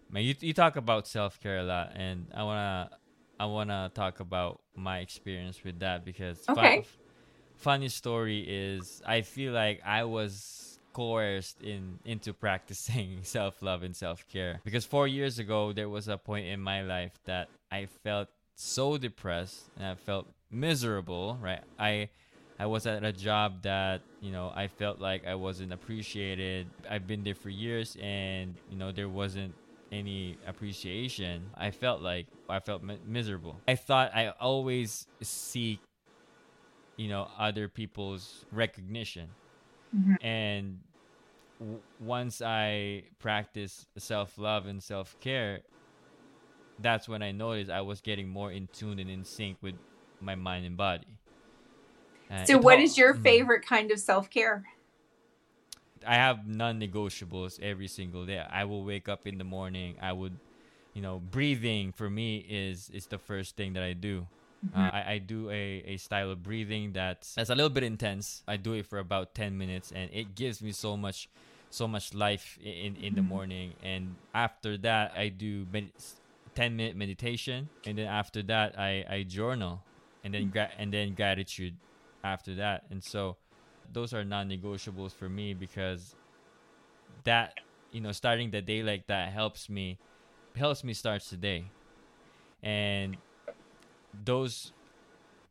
Man, 0.09 0.25
you, 0.25 0.35
you 0.41 0.55
talk 0.55 0.77
about 0.77 1.07
self 1.07 1.41
care 1.41 1.59
a 1.59 1.63
lot 1.63 1.93
and 1.95 2.27
I 2.35 2.43
wanna 2.43 2.91
I 3.39 3.45
wanna 3.45 3.91
talk 3.95 4.21
about 4.21 4.63
my 4.75 5.01
experience 5.01 5.63
with 5.63 5.81
that 5.81 6.07
because 6.07 6.43
okay 6.49 6.87
funny 7.63 7.89
story 7.89 8.45
is 8.47 9.03
I 9.07 9.23
feel 9.23 9.53
like 9.53 9.81
I 9.85 10.05
was 10.05 10.79
coerced 10.93 11.63
in 11.63 11.99
into 12.05 12.35
practicing 12.35 13.21
self-love 13.23 13.83
and 13.83 13.97
self-care 13.97 14.61
because 14.63 14.85
4 14.85 15.07
years 15.09 15.39
ago 15.39 15.73
there 15.73 15.89
was 15.89 16.09
a 16.09 16.19
point 16.19 16.47
in 16.47 16.61
my 16.61 16.83
life 16.83 17.13
that 17.25 17.49
I 17.71 17.87
felt 18.05 18.29
so 18.57 18.99
depressed 18.99 19.71
and 19.77 19.87
I 19.87 19.95
felt 19.95 20.27
miserable, 20.51 21.39
right? 21.41 21.63
I 21.79 22.11
I 22.59 22.67
was 22.67 22.87
at 22.87 23.03
a 23.03 23.13
job 23.13 23.63
that, 23.63 24.03
you 24.21 24.31
know, 24.31 24.53
I 24.55 24.69
felt 24.69 25.01
like 25.01 25.27
I 25.27 25.35
wasn't 25.35 25.73
appreciated. 25.73 26.69
I've 26.89 27.07
been 27.07 27.25
there 27.25 27.35
for 27.35 27.49
years 27.49 27.97
and, 28.01 28.55
you 28.71 28.77
know, 28.77 28.93
there 28.93 29.09
wasn't 29.09 29.55
any 29.91 30.37
appreciation. 30.47 31.51
I 31.57 31.71
felt 31.71 32.03
like 32.03 32.27
I 32.49 32.61
felt 32.61 32.83
mi- 32.83 33.01
miserable. 33.07 33.57
I 33.67 33.75
thought 33.75 34.15
I 34.15 34.33
always 34.41 35.07
seek 35.23 35.81
you 36.97 37.09
know 37.09 37.29
other 37.39 37.69
people's 37.69 38.45
recognition. 38.51 39.29
Mm-hmm. 39.95 40.27
and 40.27 40.81
w- 41.59 41.83
once 42.01 42.41
i 42.41 43.05
practice 43.19 43.85
self-love 43.99 44.65
and 44.65 44.83
self-care 44.83 45.61
that's 46.79 47.07
when 47.07 47.23
i 47.23 47.31
noticed 47.31 47.71
i 47.71 47.83
was 47.83 48.01
getting 48.01 48.27
more 48.27 48.51
in 48.51 48.69
tune 48.73 48.99
and 48.99 49.11
in 49.11 49.23
sync 49.23 49.59
with 49.61 49.75
my 50.23 50.35
mind 50.35 50.65
and 50.65 50.77
body. 50.77 51.19
And 52.31 52.47
so 52.47 52.57
what 52.57 52.79
is 52.79 52.97
your 52.97 53.13
mm-hmm. 53.13 53.23
favorite 53.23 53.67
kind 53.67 53.91
of 53.91 53.99
self-care? 53.99 54.65
I 56.07 56.15
have 56.15 56.47
non-negotiables 56.47 57.61
every 57.61 57.89
single 57.89 58.25
day. 58.25 58.39
I 58.39 58.65
will 58.65 58.85
wake 58.85 59.09
up 59.09 59.27
in 59.27 59.39
the 59.39 59.45
morning 59.45 59.97
i 60.01 60.13
would 60.13 60.37
you 60.95 61.03
know 61.03 61.19
breathing 61.19 61.93
for 61.93 62.09
me 62.11 62.39
is 62.49 62.91
is 62.91 63.07
the 63.07 63.19
first 63.19 63.57
thing 63.57 63.75
that 63.75 63.83
i 63.83 63.93
do 63.93 64.27
Mm-hmm. 64.65 64.81
Uh, 64.81 64.91
I, 64.91 65.13
I 65.15 65.19
do 65.19 65.51
a, 65.51 65.83
a 65.87 65.97
style 65.97 66.31
of 66.31 66.43
breathing 66.43 66.93
that's 66.93 67.35
that's 67.35 67.51
a 67.51 67.55
little 67.55 67.71
bit 67.71 67.83
intense. 67.83 68.43
I 68.47 68.57
do 68.57 68.75
it 68.75 68.87
for 68.87 68.99
about 68.99 69.35
ten 69.35 69.59
minutes, 69.59 69.93
and 69.93 70.11
it 70.13 70.35
gives 70.35 70.63
me 70.63 70.73
so 70.73 70.97
much 70.97 71.29
so 71.71 71.89
much 71.89 72.15
life 72.15 72.59
in 72.63 72.95
in 72.95 72.95
mm-hmm. 72.95 73.17
the 73.17 73.23
morning. 73.23 73.75
And 73.83 74.15
after 74.35 74.77
that, 74.79 75.15
I 75.17 75.29
do 75.29 75.67
med- 75.73 75.93
ten 76.55 76.77
minute 76.77 76.97
meditation, 76.97 77.69
and 77.85 77.99
then 77.99 78.07
after 78.07 78.43
that, 78.45 78.79
I 78.79 79.05
I 79.09 79.23
journal, 79.25 79.83
and 80.23 80.33
then 80.33 80.51
gra- 80.51 80.71
and 80.79 80.93
then 80.93 81.15
gratitude 81.15 81.75
after 82.23 82.55
that. 82.57 82.85
And 82.91 83.03
so 83.03 83.37
those 83.93 84.15
are 84.15 84.25
non-negotiables 84.25 85.13
for 85.13 85.29
me 85.29 85.55
because 85.55 86.15
that 87.25 87.59
you 87.91 88.01
know 88.01 88.13
starting 88.13 88.51
the 88.51 88.63
day 88.63 88.83
like 88.83 89.07
that 89.07 89.33
helps 89.33 89.69
me 89.69 89.99
helps 90.57 90.85
me 90.85 90.93
start 90.93 91.23
the 91.25 91.37
day 91.37 91.65
and 92.63 93.17
those 94.25 94.73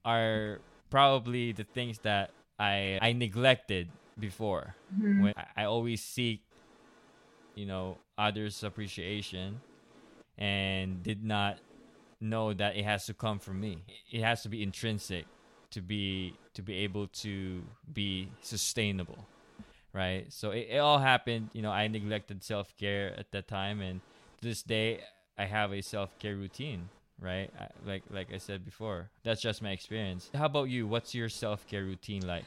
are 0.05 0.59
probably 0.89 1.51
the 1.51 1.63
things 1.63 1.99
that 1.99 2.31
I 2.59 2.99
I 3.01 3.13
neglected 3.13 3.89
before. 4.19 4.75
Mm-hmm. 4.93 5.23
When 5.23 5.33
I, 5.37 5.63
I 5.63 5.65
always 5.65 6.03
seek, 6.03 6.41
you 7.55 7.65
know, 7.65 7.97
others' 8.17 8.63
appreciation, 8.63 9.61
and 10.37 11.01
did 11.03 11.23
not 11.23 11.59
know 12.19 12.53
that 12.53 12.75
it 12.75 12.85
has 12.85 13.05
to 13.07 13.13
come 13.13 13.39
from 13.39 13.59
me. 13.59 13.83
It 14.11 14.21
has 14.21 14.43
to 14.43 14.49
be 14.49 14.61
intrinsic 14.61 15.25
to 15.71 15.81
be 15.81 16.35
to 16.53 16.61
be 16.61 16.75
able 16.83 17.07
to 17.07 17.63
be 17.93 18.29
sustainable, 18.41 19.25
right? 19.93 20.31
So 20.31 20.51
it, 20.51 20.67
it 20.69 20.77
all 20.77 20.99
happened. 20.99 21.49
You 21.53 21.61
know, 21.61 21.71
I 21.71 21.87
neglected 21.87 22.43
self 22.43 22.75
care 22.77 23.15
at 23.17 23.31
that 23.31 23.47
time, 23.47 23.81
and 23.81 24.01
to 24.41 24.47
this 24.47 24.61
day, 24.61 25.01
I 25.37 25.45
have 25.45 25.71
a 25.73 25.81
self 25.81 26.17
care 26.19 26.35
routine 26.35 26.89
right? 27.21 27.49
Like 27.85 28.03
like 28.09 28.33
I 28.33 28.37
said 28.37 28.65
before, 28.65 29.09
that's 29.23 29.41
just 29.41 29.61
my 29.61 29.71
experience. 29.71 30.29
How 30.33 30.45
about 30.45 30.69
you? 30.69 30.87
What's 30.87 31.15
your 31.15 31.29
self 31.29 31.67
care 31.67 31.83
routine 31.83 32.25
like? 32.25 32.43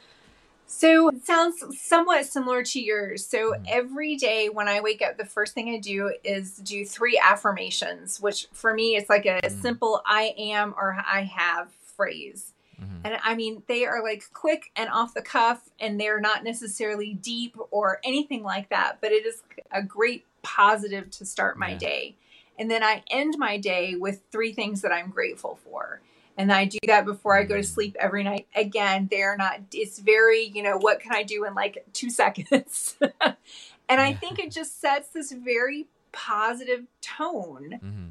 So 0.67 1.09
it 1.09 1.23
sounds 1.23 1.63
somewhat 1.79 2.25
similar 2.25 2.63
to 2.63 2.79
yours. 2.79 3.25
So 3.25 3.53
mm. 3.53 3.65
every 3.67 4.15
day 4.15 4.49
when 4.49 4.67
I 4.67 4.81
wake 4.81 5.01
up, 5.01 5.17
the 5.17 5.25
first 5.25 5.53
thing 5.53 5.69
I 5.69 5.77
do 5.77 6.13
is 6.23 6.55
do 6.57 6.85
three 6.85 7.21
affirmations, 7.23 8.19
which 8.19 8.47
for 8.51 8.73
me 8.73 8.95
it's 8.95 9.09
like 9.09 9.25
a 9.25 9.41
mm. 9.43 9.61
simple 9.61 10.01
I 10.05 10.33
am 10.37 10.73
or 10.75 10.97
I 11.05 11.21
have 11.21 11.71
phrase. 11.95 12.53
Mm-hmm. 12.81 12.97
And 13.05 13.19
I 13.23 13.35
mean, 13.35 13.63
they 13.67 13.85
are 13.85 14.03
like 14.03 14.23
quick 14.33 14.71
and 14.75 14.89
off 14.89 15.13
the 15.13 15.21
cuff, 15.21 15.69
and 15.79 15.99
they're 15.99 16.19
not 16.19 16.43
necessarily 16.43 17.13
deep 17.13 17.55
or 17.71 17.99
anything 18.03 18.43
like 18.43 18.69
that, 18.69 18.97
but 19.01 19.11
it 19.11 19.25
is 19.25 19.43
a 19.71 19.81
great 19.81 20.25
positive 20.41 21.09
to 21.11 21.25
start 21.25 21.57
my 21.57 21.71
yeah. 21.71 21.77
day. 21.77 22.15
And 22.57 22.69
then 22.69 22.83
I 22.83 23.03
end 23.11 23.35
my 23.37 23.57
day 23.57 23.95
with 23.95 24.21
three 24.31 24.53
things 24.53 24.81
that 24.81 24.91
I'm 24.91 25.09
grateful 25.09 25.59
for. 25.63 26.01
And 26.37 26.51
I 26.51 26.65
do 26.65 26.79
that 26.87 27.05
before 27.05 27.37
I 27.37 27.43
go 27.43 27.55
to 27.55 27.63
sleep 27.63 27.95
every 27.99 28.23
night. 28.23 28.47
Again, 28.55 29.07
they're 29.09 29.37
not, 29.37 29.61
it's 29.73 29.99
very, 29.99 30.43
you 30.43 30.63
know, 30.63 30.77
what 30.77 30.99
can 30.99 31.13
I 31.13 31.23
do 31.23 31.45
in 31.45 31.53
like 31.53 31.85
two 31.93 32.09
seconds? 32.11 32.97
and 33.01 34.01
I 34.01 34.13
think 34.13 34.39
it 34.39 34.51
just 34.51 34.81
sets 34.81 35.09
this 35.09 35.31
very 35.31 35.87
positive 36.11 36.85
tone. 37.01 37.79
Mm-hmm 37.83 38.05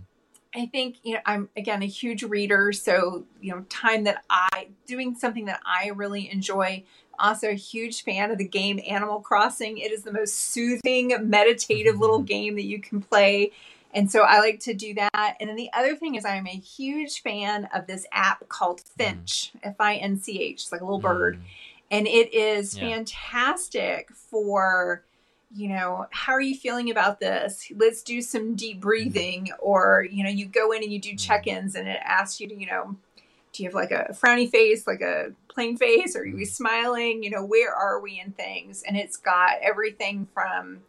I 0.55 0.67
think, 0.67 0.97
you 1.03 1.15
know, 1.15 1.21
I'm 1.27 1.49
again 1.57 1.83
a 1.83 1.87
huge 1.87 2.23
reader. 2.23 2.73
So, 2.73 3.25
you 3.41 3.53
know, 3.53 3.65
time 3.69 4.05
that 4.05 4.23
I 4.31 4.69
doing 4.87 5.17
something 5.17 5.47
that 5.47 5.61
I 5.67 5.89
really 5.89 6.31
enjoy. 6.31 6.85
Also, 7.19 7.49
a 7.49 7.55
huge 7.55 8.03
fan 8.03 8.31
of 8.31 8.39
the 8.39 8.47
game 8.47 8.81
Animal 8.89 9.21
Crossing. 9.21 9.79
It 9.79 9.93
is 9.93 10.03
the 10.03 10.13
most 10.13 10.35
soothing, 10.35 11.15
meditative 11.29 11.99
little 11.99 12.19
game 12.23 12.55
that 12.57 12.65
you 12.65 12.81
can 12.81 13.01
play. 13.01 13.53
And 13.95 14.11
so 14.11 14.23
I 14.23 14.41
like 14.41 14.61
to 14.61 14.75
do 14.75 14.93
that. 14.95 15.37
And 15.41 15.49
then 15.49 15.57
the 15.57 15.71
other 15.73 15.95
thing 15.95 16.17
is, 16.17 16.25
I'm 16.25 16.47
a 16.47 16.51
huge 16.51 17.23
fan 17.23 17.69
of 17.73 17.87
this 17.87 18.07
app 18.13 18.49
called 18.49 18.81
Finch, 18.81 19.53
mm. 19.57 19.61
F 19.63 19.77
I 19.79 19.95
N 19.97 20.19
C 20.19 20.41
H. 20.41 20.63
It's 20.63 20.73
like 20.73 20.81
a 20.81 20.85
little 20.85 20.99
bird. 20.99 21.37
Mm. 21.37 21.41
And 21.91 22.07
it 22.09 22.35
is 22.35 22.77
yeah. 22.77 22.89
fantastic 22.89 24.11
for 24.13 25.05
you 25.57 25.69
know, 25.69 26.07
how 26.11 26.33
are 26.33 26.41
you 26.41 26.57
feeling 26.57 26.91
about 26.91 27.21
this? 27.21 27.71
Let's 27.77 28.03
do 28.03 28.21
some 28.21 28.57
deep 28.57 28.81
breathing. 28.81 29.51
Or, 29.61 30.05
you 30.11 30.25
know, 30.25 30.31
you 30.31 30.47
go 30.47 30.73
in 30.73 30.83
and 30.83 30.93
you 30.93 30.99
do 30.99 31.11
mm-hmm. 31.11 31.17
check 31.17 31.47
ins 31.47 31.77
and 31.77 31.89
it 31.89 32.01
asks 32.03 32.41
you 32.41 32.49
to, 32.49 32.55
you 32.55 32.67
know, 32.67 32.97
do 33.53 33.63
you 33.63 33.69
have 33.69 33.75
like 33.75 33.93
a 33.93 34.13
frowny 34.13 34.51
face, 34.51 34.85
like 34.85 35.01
a 35.01 35.31
plain 35.47 35.77
face? 35.77 36.17
Or 36.17 36.23
are 36.23 36.27
you 36.27 36.45
smiling? 36.45 37.23
You 37.23 37.31
know, 37.31 37.45
where 37.45 37.73
are 37.73 38.01
we 38.01 38.19
in 38.19 38.33
things? 38.33 38.83
And 38.83 38.97
it's 38.97 39.17
got 39.17 39.53
everything 39.63 40.27
from, 40.35 40.83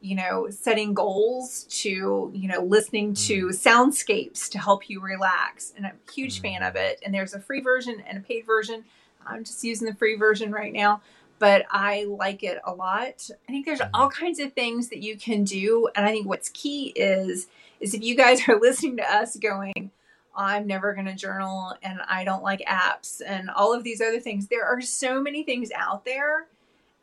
you 0.00 0.16
know, 0.16 0.48
setting 0.50 0.94
goals 0.94 1.64
to, 1.70 2.30
you 2.34 2.48
know, 2.48 2.62
listening 2.62 3.14
to 3.14 3.48
mm-hmm. 3.48 3.68
soundscapes 3.68 4.48
to 4.50 4.58
help 4.58 4.88
you 4.88 5.00
relax. 5.00 5.72
And 5.76 5.86
I'm 5.86 5.98
a 6.08 6.12
huge 6.12 6.40
fan 6.40 6.62
of 6.62 6.76
it. 6.76 7.00
And 7.04 7.14
there's 7.14 7.34
a 7.34 7.40
free 7.40 7.60
version 7.60 8.02
and 8.06 8.18
a 8.18 8.20
paid 8.20 8.46
version. 8.46 8.84
I'm 9.26 9.44
just 9.44 9.62
using 9.62 9.86
the 9.86 9.94
free 9.94 10.16
version 10.16 10.52
right 10.52 10.72
now 10.72 11.02
but 11.40 11.64
I 11.70 12.04
like 12.04 12.42
it 12.42 12.60
a 12.64 12.74
lot. 12.74 13.30
I 13.48 13.50
think 13.50 13.64
there's 13.64 13.80
all 13.80 14.10
mm-hmm. 14.10 14.24
kinds 14.24 14.38
of 14.38 14.52
things 14.52 14.90
that 14.90 15.02
you 15.02 15.16
can 15.16 15.42
do, 15.42 15.88
and 15.96 16.04
I 16.04 16.10
think 16.10 16.28
what's 16.28 16.50
key 16.50 16.92
is 16.94 17.48
is 17.80 17.94
if 17.94 18.02
you 18.02 18.14
guys 18.14 18.42
are 18.48 18.60
listening 18.60 18.98
to 18.98 19.10
us 19.10 19.36
going, 19.36 19.90
I'm 20.36 20.66
never 20.66 20.94
going 20.94 21.06
to 21.06 21.14
journal 21.14 21.74
and 21.82 22.00
I 22.08 22.24
don't 22.24 22.42
like 22.42 22.60
apps 22.60 23.20
and 23.26 23.50
all 23.50 23.74
of 23.74 23.82
these 23.82 24.00
other 24.00 24.20
things. 24.20 24.46
There 24.46 24.64
are 24.64 24.80
so 24.80 25.20
many 25.20 25.42
things 25.42 25.70
out 25.74 26.04
there. 26.04 26.46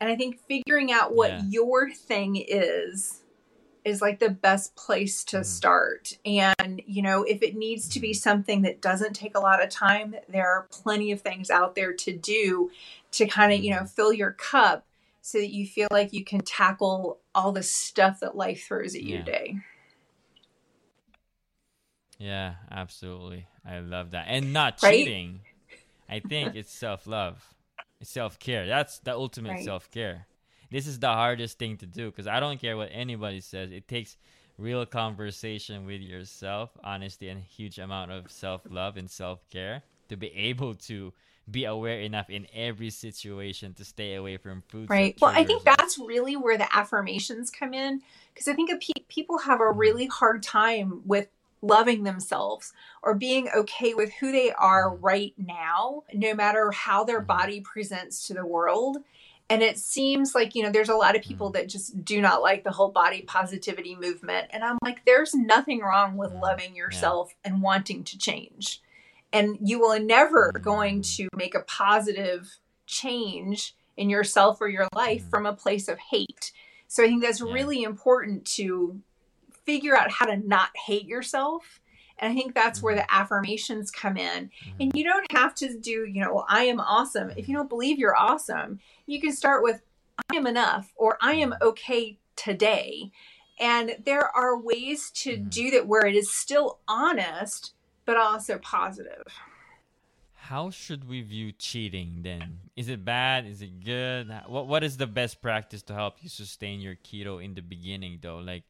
And 0.00 0.10
I 0.10 0.16
think 0.16 0.38
figuring 0.48 0.92
out 0.92 1.14
what 1.14 1.30
yeah. 1.30 1.42
your 1.48 1.90
thing 1.90 2.36
is 2.36 3.22
is 3.84 4.02
like 4.02 4.18
the 4.18 4.30
best 4.30 4.76
place 4.76 5.24
to 5.24 5.36
mm-hmm. 5.38 5.44
start. 5.44 6.18
And, 6.24 6.82
you 6.86 7.02
know, 7.02 7.22
if 7.22 7.42
it 7.42 7.56
needs 7.56 7.88
to 7.90 8.00
be 8.00 8.10
mm-hmm. 8.10 8.18
something 8.18 8.62
that 8.62 8.80
doesn't 8.80 9.14
take 9.14 9.36
a 9.36 9.40
lot 9.40 9.62
of 9.62 9.70
time, 9.70 10.14
there 10.28 10.46
are 10.46 10.68
plenty 10.70 11.10
of 11.10 11.20
things 11.20 11.50
out 11.50 11.74
there 11.74 11.92
to 11.92 12.12
do 12.12 12.70
to 13.12 13.26
kind 13.26 13.52
of, 13.52 13.60
you 13.60 13.70
know, 13.70 13.78
mm-hmm. 13.78 13.86
fill 13.86 14.12
your 14.12 14.32
cup 14.32 14.84
so 15.22 15.38
that 15.38 15.52
you 15.52 15.66
feel 15.66 15.88
like 15.90 16.12
you 16.12 16.24
can 16.24 16.40
tackle 16.40 17.18
all 17.34 17.52
the 17.52 17.62
stuff 17.62 18.20
that 18.20 18.36
life 18.36 18.66
throws 18.66 18.94
at 18.94 19.02
you 19.02 19.16
yeah. 19.16 19.24
today. 19.24 19.56
Yeah, 22.18 22.54
absolutely. 22.70 23.46
I 23.64 23.78
love 23.78 24.10
that. 24.10 24.26
And 24.28 24.52
not 24.52 24.82
right? 24.82 25.04
cheating. 25.04 25.40
I 26.08 26.20
think 26.20 26.54
it's 26.56 26.72
self 26.72 27.06
love. 27.06 27.54
Self 28.02 28.38
care. 28.38 28.66
That's 28.66 28.98
the 29.00 29.14
ultimate 29.14 29.50
right. 29.50 29.64
self 29.64 29.90
care. 29.90 30.26
This 30.70 30.86
is 30.86 30.98
the 30.98 31.08
hardest 31.08 31.58
thing 31.58 31.76
to 31.78 31.86
do 31.86 32.10
because 32.10 32.26
I 32.26 32.40
don't 32.40 32.60
care 32.60 32.76
what 32.76 32.90
anybody 32.92 33.40
says. 33.40 33.72
It 33.72 33.88
takes 33.88 34.16
real 34.58 34.84
conversation 34.84 35.86
with 35.86 36.00
yourself, 36.00 36.70
honesty, 36.84 37.28
and 37.28 37.40
a 37.40 37.42
huge 37.42 37.78
amount 37.78 38.10
of 38.10 38.30
self 38.30 38.62
love 38.68 38.96
and 38.96 39.10
self 39.10 39.48
care 39.50 39.82
to 40.08 40.16
be 40.16 40.28
able 40.34 40.74
to 40.74 41.12
be 41.50 41.64
aware 41.64 42.00
enough 42.00 42.28
in 42.28 42.46
every 42.54 42.90
situation 42.90 43.72
to 43.74 43.84
stay 43.84 44.14
away 44.14 44.36
from 44.36 44.62
food. 44.68 44.90
Right. 44.90 45.16
Well, 45.20 45.32
I 45.34 45.44
think 45.44 45.64
that's 45.64 45.98
really 45.98 46.36
where 46.36 46.58
the 46.58 46.76
affirmations 46.76 47.50
come 47.50 47.72
in 47.72 48.02
because 48.34 48.48
I 48.48 48.54
think 48.54 48.70
pe- 48.70 49.04
people 49.08 49.38
have 49.38 49.60
a 49.60 49.64
mm-hmm. 49.64 49.78
really 49.78 50.06
hard 50.06 50.42
time 50.42 51.02
with 51.06 51.28
loving 51.62 52.04
themselves 52.04 52.72
or 53.02 53.14
being 53.14 53.48
okay 53.54 53.94
with 53.94 54.12
who 54.14 54.32
they 54.32 54.52
are 54.52 54.90
mm-hmm. 54.90 55.04
right 55.04 55.34
now, 55.36 56.04
no 56.12 56.34
matter 56.34 56.70
how 56.70 57.04
their 57.04 57.18
mm-hmm. 57.18 57.26
body 57.26 57.60
presents 57.60 58.26
to 58.26 58.34
the 58.34 58.46
world. 58.46 58.98
And 59.50 59.62
it 59.62 59.78
seems 59.78 60.34
like, 60.34 60.54
you 60.54 60.62
know, 60.62 60.70
there's 60.70 60.90
a 60.90 60.94
lot 60.94 61.16
of 61.16 61.22
people 61.22 61.50
that 61.52 61.70
just 61.70 62.04
do 62.04 62.20
not 62.20 62.42
like 62.42 62.64
the 62.64 62.70
whole 62.70 62.90
body 62.90 63.22
positivity 63.22 63.96
movement. 63.96 64.48
And 64.50 64.62
I'm 64.62 64.76
like, 64.84 65.06
there's 65.06 65.34
nothing 65.34 65.80
wrong 65.80 66.18
with 66.18 66.32
loving 66.32 66.76
yourself 66.76 67.30
yeah. 67.30 67.52
and 67.52 67.62
wanting 67.62 68.04
to 68.04 68.18
change 68.18 68.82
and 69.32 69.58
you 69.62 69.78
will 69.78 69.98
never 70.00 70.52
going 70.52 71.02
to 71.02 71.28
make 71.36 71.54
a 71.54 71.60
positive 71.60 72.58
change 72.86 73.74
in 73.96 74.08
yourself 74.08 74.60
or 74.60 74.68
your 74.68 74.88
life 74.94 75.28
from 75.28 75.46
a 75.46 75.52
place 75.52 75.88
of 75.88 75.98
hate 75.98 76.52
so 76.86 77.02
i 77.02 77.06
think 77.06 77.22
that's 77.22 77.40
yeah. 77.40 77.52
really 77.52 77.82
important 77.82 78.44
to 78.44 79.00
figure 79.68 79.96
out 79.96 80.10
how 80.10 80.26
to 80.26 80.36
not 80.36 80.70
hate 80.86 81.06
yourself 81.06 81.80
and 82.18 82.32
i 82.32 82.34
think 82.34 82.54
that's 82.54 82.82
where 82.82 82.94
mm-hmm. 82.94 83.06
the 83.06 83.14
affirmations 83.14 83.90
come 83.90 84.16
in 84.16 84.44
mm-hmm. 84.46 84.76
and 84.80 84.92
you 84.94 85.04
don't 85.04 85.30
have 85.32 85.54
to 85.54 85.78
do 85.78 86.06
you 86.06 86.20
know 86.20 86.34
well, 86.34 86.46
i 86.48 86.64
am 86.64 86.80
awesome 86.80 87.30
if 87.36 87.48
you 87.48 87.56
don't 87.56 87.68
believe 87.68 87.98
you're 87.98 88.16
awesome 88.16 88.78
you 89.06 89.20
can 89.20 89.32
start 89.32 89.62
with 89.62 89.82
i 90.30 90.36
am 90.36 90.46
enough 90.46 90.92
or 90.96 91.18
i 91.20 91.34
am 91.34 91.54
okay 91.60 92.18
today 92.36 93.10
and 93.60 93.96
there 94.04 94.24
are 94.36 94.58
ways 94.58 95.10
to 95.10 95.36
do 95.36 95.70
that 95.70 95.86
where 95.86 96.06
it 96.06 96.14
is 96.14 96.32
still 96.32 96.78
honest 96.86 97.72
but 98.08 98.16
also 98.16 98.56
positive. 98.56 99.26
How 100.32 100.70
should 100.70 101.06
we 101.06 101.20
view 101.20 101.52
cheating 101.52 102.20
then? 102.22 102.60
Is 102.74 102.88
it 102.88 103.04
bad? 103.04 103.44
Is 103.44 103.60
it 103.60 103.84
good? 103.84 104.32
What 104.46 104.66
what 104.66 104.82
is 104.82 104.96
the 104.96 105.06
best 105.06 105.42
practice 105.42 105.82
to 105.82 105.94
help 105.94 106.16
you 106.22 106.30
sustain 106.30 106.80
your 106.80 106.96
keto 106.96 107.44
in 107.44 107.52
the 107.52 107.60
beginning 107.60 108.20
though? 108.22 108.38
Like 108.38 108.64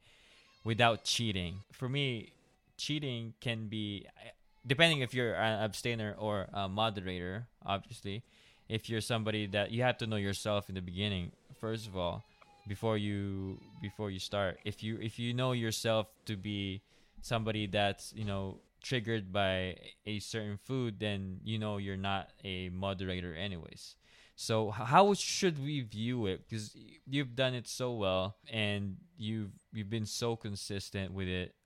without 0.68 1.02
cheating. 1.02 1.60
For 1.72 1.88
me, 1.88 2.32
cheating 2.76 3.32
can 3.40 3.68
be 3.68 4.06
depending 4.66 5.00
if 5.00 5.14
you're 5.14 5.32
an 5.32 5.64
abstainer 5.64 6.14
or 6.18 6.46
a 6.52 6.68
moderator, 6.68 7.46
obviously. 7.64 8.22
If 8.68 8.90
you're 8.90 9.00
somebody 9.00 9.46
that 9.46 9.70
you 9.72 9.82
have 9.82 9.96
to 9.98 10.06
know 10.06 10.16
yourself 10.16 10.68
in 10.68 10.74
the 10.74 10.82
beginning, 10.82 11.32
first 11.58 11.86
of 11.88 11.96
all, 11.96 12.22
before 12.68 12.98
you 12.98 13.58
before 13.80 14.10
you 14.10 14.18
start. 14.18 14.58
If 14.62 14.82
you 14.82 14.98
if 15.00 15.18
you 15.18 15.32
know 15.32 15.52
yourself 15.52 16.06
to 16.26 16.36
be 16.36 16.82
somebody 17.22 17.66
that's, 17.66 18.12
you 18.14 18.26
know, 18.26 18.60
triggered 18.82 19.32
by 19.32 19.76
a 20.04 20.18
certain 20.18 20.58
food, 20.68 21.00
then 21.00 21.40
you 21.44 21.58
know 21.58 21.78
you're 21.78 21.96
not 21.96 22.28
a 22.44 22.68
moderator, 22.68 23.34
anyways. 23.34 23.96
So 24.41 24.70
how 24.70 25.14
should 25.14 25.59
we 25.59 25.80
view 25.80 26.26
it? 26.26 26.49
Because 26.49 26.76
you've 27.05 27.34
done 27.34 27.55
it 27.55 27.66
so 27.66 27.93
well, 27.93 28.36
and 28.49 28.99
you've 29.16 29.51
you've 29.72 29.91
been 29.91 30.07
so 30.07 30.36
consistent 30.36 31.12
with 31.12 31.26
it. 31.26 31.57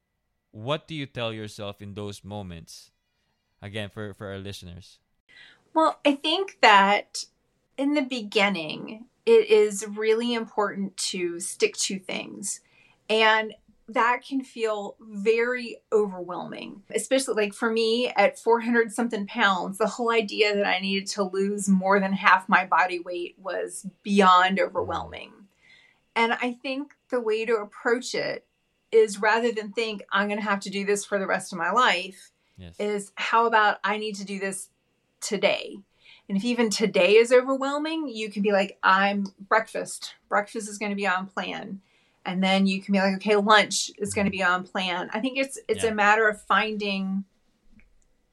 What 0.52 0.88
do 0.88 0.94
you 0.94 1.04
tell 1.04 1.34
yourself 1.34 1.82
in 1.82 1.92
those 1.92 2.24
moments? 2.24 2.90
Again, 3.60 3.90
for 3.90 4.14
for 4.14 4.28
our 4.28 4.38
listeners. 4.38 5.00
Well, 5.74 6.00
I 6.06 6.14
think 6.14 6.60
that 6.62 7.26
in 7.76 7.92
the 7.92 8.00
beginning, 8.00 9.04
it 9.26 9.50
is 9.50 9.84
really 9.86 10.32
important 10.32 10.96
to 11.12 11.40
stick 11.40 11.76
to 11.76 11.98
things. 11.98 12.60
And 13.10 13.52
that 13.88 14.22
can 14.26 14.42
feel 14.42 14.96
very 15.00 15.78
overwhelming, 15.92 16.82
especially 16.94 17.34
like 17.34 17.52
for 17.52 17.70
me 17.70 18.08
at 18.16 18.38
400 18.38 18.92
something 18.92 19.26
pounds. 19.26 19.78
The 19.78 19.86
whole 19.86 20.10
idea 20.10 20.54
that 20.54 20.66
I 20.66 20.80
needed 20.80 21.08
to 21.10 21.24
lose 21.24 21.68
more 21.68 21.98
than 21.98 22.12
half 22.12 22.48
my 22.48 22.64
body 22.64 23.00
weight 23.00 23.36
was 23.38 23.86
beyond 24.02 24.58
mm. 24.58 24.66
overwhelming. 24.66 25.32
And 26.14 26.32
I 26.34 26.52
think 26.52 26.92
the 27.10 27.20
way 27.20 27.44
to 27.44 27.56
approach 27.56 28.14
it 28.14 28.46
is 28.92 29.20
rather 29.20 29.50
than 29.50 29.72
think, 29.72 30.02
I'm 30.12 30.28
going 30.28 30.38
to 30.38 30.44
have 30.44 30.60
to 30.60 30.70
do 30.70 30.84
this 30.84 31.04
for 31.04 31.18
the 31.18 31.26
rest 31.26 31.52
of 31.52 31.58
my 31.58 31.72
life, 31.72 32.30
yes. 32.58 32.74
is 32.78 33.12
how 33.14 33.46
about 33.46 33.78
I 33.82 33.96
need 33.96 34.16
to 34.16 34.24
do 34.24 34.38
this 34.38 34.68
today? 35.20 35.78
And 36.28 36.36
if 36.36 36.44
even 36.44 36.70
today 36.70 37.16
is 37.16 37.32
overwhelming, 37.32 38.08
you 38.08 38.30
can 38.30 38.42
be 38.42 38.52
like, 38.52 38.78
I'm 38.82 39.26
breakfast. 39.48 40.14
Breakfast 40.28 40.68
is 40.68 40.78
going 40.78 40.92
to 40.92 40.96
be 40.96 41.06
on 41.06 41.26
plan 41.26 41.80
and 42.24 42.42
then 42.42 42.66
you 42.66 42.80
can 42.80 42.92
be 42.92 42.98
like 42.98 43.14
okay 43.14 43.36
lunch 43.36 43.90
is 43.98 44.14
going 44.14 44.24
to 44.24 44.30
be 44.30 44.42
on 44.42 44.64
plan 44.64 45.08
i 45.12 45.20
think 45.20 45.38
it's 45.38 45.58
it's 45.68 45.84
yeah. 45.84 45.90
a 45.90 45.94
matter 45.94 46.28
of 46.28 46.40
finding 46.42 47.24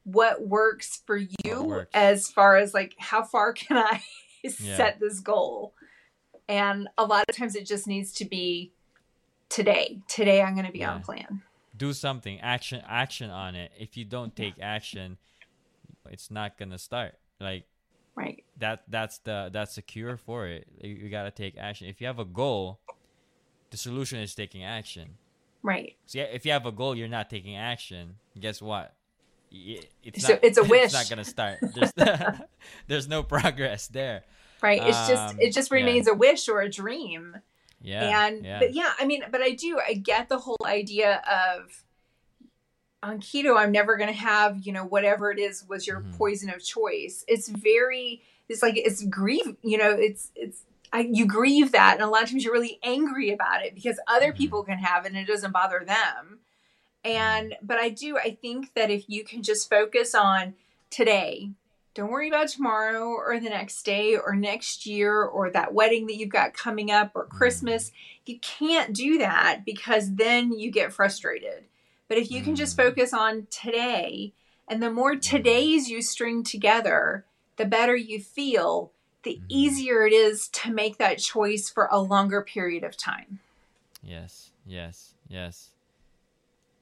what 0.04 0.48
works 0.48 1.02
for 1.06 1.18
you 1.18 1.64
works. 1.64 1.90
as 1.94 2.30
far 2.30 2.56
as 2.58 2.74
like 2.74 2.96
how 2.98 3.24
far 3.24 3.54
can 3.54 3.78
i 3.78 4.02
yeah. 4.44 4.78
set 4.78 5.00
this 5.00 5.20
goal 5.20 5.74
and 6.48 6.88
a 6.98 7.06
lot 7.06 7.26
of 7.30 7.36
times 7.36 7.56
it 7.56 7.66
just 7.66 7.88
needs 7.88 8.14
to 8.14 8.26
be 8.26 8.72
today 9.50 10.00
today 10.08 10.42
i'm 10.42 10.54
going 10.54 10.66
to 10.66 10.72
be 10.72 10.80
yeah. 10.80 10.94
on 10.94 11.02
plan 11.02 11.42
do 11.78 11.94
something 11.94 12.40
action 12.42 12.82
action 12.88 13.30
on 13.30 13.56
it 13.56 13.72
if 13.78 13.96
you 13.98 14.06
don't 14.06 14.36
take 14.36 14.56
action 14.62 15.18
it's 16.10 16.32
not 16.32 16.58
going 16.58 16.72
to 16.72 16.78
start 16.78 17.16
Like 17.40 17.66
right. 18.16 18.44
That 18.58 18.84
that's 18.88 19.20
the 19.20 19.50
that's 19.52 19.76
the 19.76 19.82
cure 19.82 20.18
for 20.18 20.48
it. 20.48 20.68
You, 20.82 20.94
you 20.94 21.10
got 21.10 21.24
to 21.24 21.32
take 21.32 21.58
action. 21.58 21.88
If 21.88 22.02
you 22.02 22.08
have 22.08 22.20
a 22.20 22.26
goal, 22.26 22.80
the 23.72 23.78
solution 23.78 24.20
is 24.20 24.36
taking 24.36 24.64
action. 24.64 25.16
Right. 25.62 25.96
So 26.06 26.20
yeah, 26.20 26.26
if 26.26 26.46
you 26.46 26.52
have 26.52 26.66
a 26.66 26.72
goal, 26.72 26.96
you're 26.96 27.08
not 27.08 27.30
taking 27.30 27.56
action. 27.56 28.16
Guess 28.40 28.62
what? 28.62 28.94
It's 29.52 30.24
so 30.26 30.34
not, 30.34 30.44
it's 30.44 30.58
a 30.58 30.64
wish. 30.64 30.84
It's 30.86 30.94
not 30.94 31.10
gonna 31.10 31.24
start. 31.24 31.60
There's 31.62 31.92
there's 32.88 33.08
no 33.08 33.24
progress 33.24 33.88
there. 33.88 34.24
Right. 34.62 34.82
It's 34.84 34.98
um, 34.98 35.10
just 35.10 35.36
it 35.40 35.54
just 35.54 35.72
remains 35.72 36.08
yeah. 36.08 36.14
a 36.14 36.16
wish 36.16 36.48
or 36.48 36.62
a 36.62 36.70
dream. 36.70 37.38
Yeah. 37.82 38.28
And 38.28 38.46
yeah. 38.46 38.60
but 38.60 38.74
yeah, 38.74 38.92
I 39.00 39.06
mean, 39.06 39.24
but 39.32 39.42
I 39.42 39.52
do 39.52 39.80
I 39.86 39.94
get 39.94 40.30
the 40.30 40.38
whole 40.38 40.58
idea 40.66 41.22
of 41.30 41.84
on 43.02 43.20
keto 43.20 43.58
I'm 43.58 43.72
never 43.72 43.96
going 43.96 44.10
to 44.10 44.20
have, 44.20 44.60
you 44.60 44.74
know, 44.74 44.84
whatever 44.84 45.32
it 45.32 45.40
is 45.40 45.64
was 45.68 45.88
your 45.88 46.02
mm-hmm. 46.02 46.18
poison 46.18 46.50
of 46.50 46.64
choice. 46.64 47.24
It's 47.28 47.48
very 47.48 48.22
it's 48.50 48.62
like 48.62 48.76
it's 48.78 49.04
grief, 49.06 49.46
you 49.64 49.78
know, 49.78 49.92
it's 49.92 50.32
it's 50.36 50.64
I, 50.92 51.08
you 51.12 51.26
grieve 51.26 51.72
that 51.72 51.96
and 51.96 52.04
a 52.04 52.08
lot 52.08 52.24
of 52.24 52.30
times 52.30 52.44
you're 52.44 52.54
really 52.54 52.80
angry 52.84 53.32
about 53.32 53.64
it 53.64 53.76
because 53.76 54.00
other 54.08 54.30
mm-hmm. 54.30 54.38
people 54.38 54.64
can 54.64 54.80
have 54.80 55.06
it 55.06 55.10
and 55.10 55.18
it 55.18 55.28
doesn't 55.28 55.52
bother 55.52 55.84
them 55.86 56.40
and 57.04 57.56
but 57.62 57.78
i 57.78 57.90
do 57.90 58.18
i 58.18 58.38
think 58.42 58.74
that 58.74 58.90
if 58.90 59.06
you 59.08 59.24
can 59.24 59.44
just 59.44 59.70
focus 59.70 60.14
on 60.16 60.54
today 60.90 61.52
don't 61.94 62.12
worry 62.12 62.28
about 62.28 62.48
tomorrow 62.48 63.06
or 63.06 63.40
the 63.40 63.50
next 63.50 63.84
day 63.84 64.16
or 64.16 64.36
next 64.36 64.86
year 64.86 65.24
or 65.24 65.50
that 65.50 65.74
wedding 65.74 66.08
that 66.08 66.16
you've 66.16 66.30
got 66.30 66.54
coming 66.54 66.92
up 66.92 67.12
or 67.16 67.26
christmas 67.26 67.92
you 68.26 68.38
can't 68.40 68.94
do 68.94 69.18
that 69.18 69.62
because 69.66 70.16
then 70.16 70.52
you 70.52 70.72
get 70.72 70.94
frustrated 70.94 71.66
but 72.08 72.18
if 72.18 72.32
you 72.32 72.42
can 72.42 72.56
just 72.56 72.76
mm. 72.76 72.84
focus 72.84 73.14
on 73.14 73.48
today 73.50 74.34
and 74.68 74.84
the 74.84 74.92
more 74.92 75.16
todays 75.16 75.88
you 75.88 76.02
string 76.02 76.44
together 76.44 77.26
the 77.58 77.66
better 77.66 77.96
you 77.96 78.20
feel 78.20 78.92
the 79.24 79.36
mm-hmm. 79.36 79.46
easier 79.50 80.06
it 80.06 80.14
is 80.14 80.48
to 80.50 80.72
make 80.72 80.98
that 80.98 81.20
choice 81.20 81.70
for 81.70 81.88
a 81.92 82.00
longer 82.00 82.42
period 82.42 82.84
of 82.84 82.98
time. 82.98 83.40
Yes, 84.02 84.52
yes, 84.66 85.14
yes. 85.28 85.72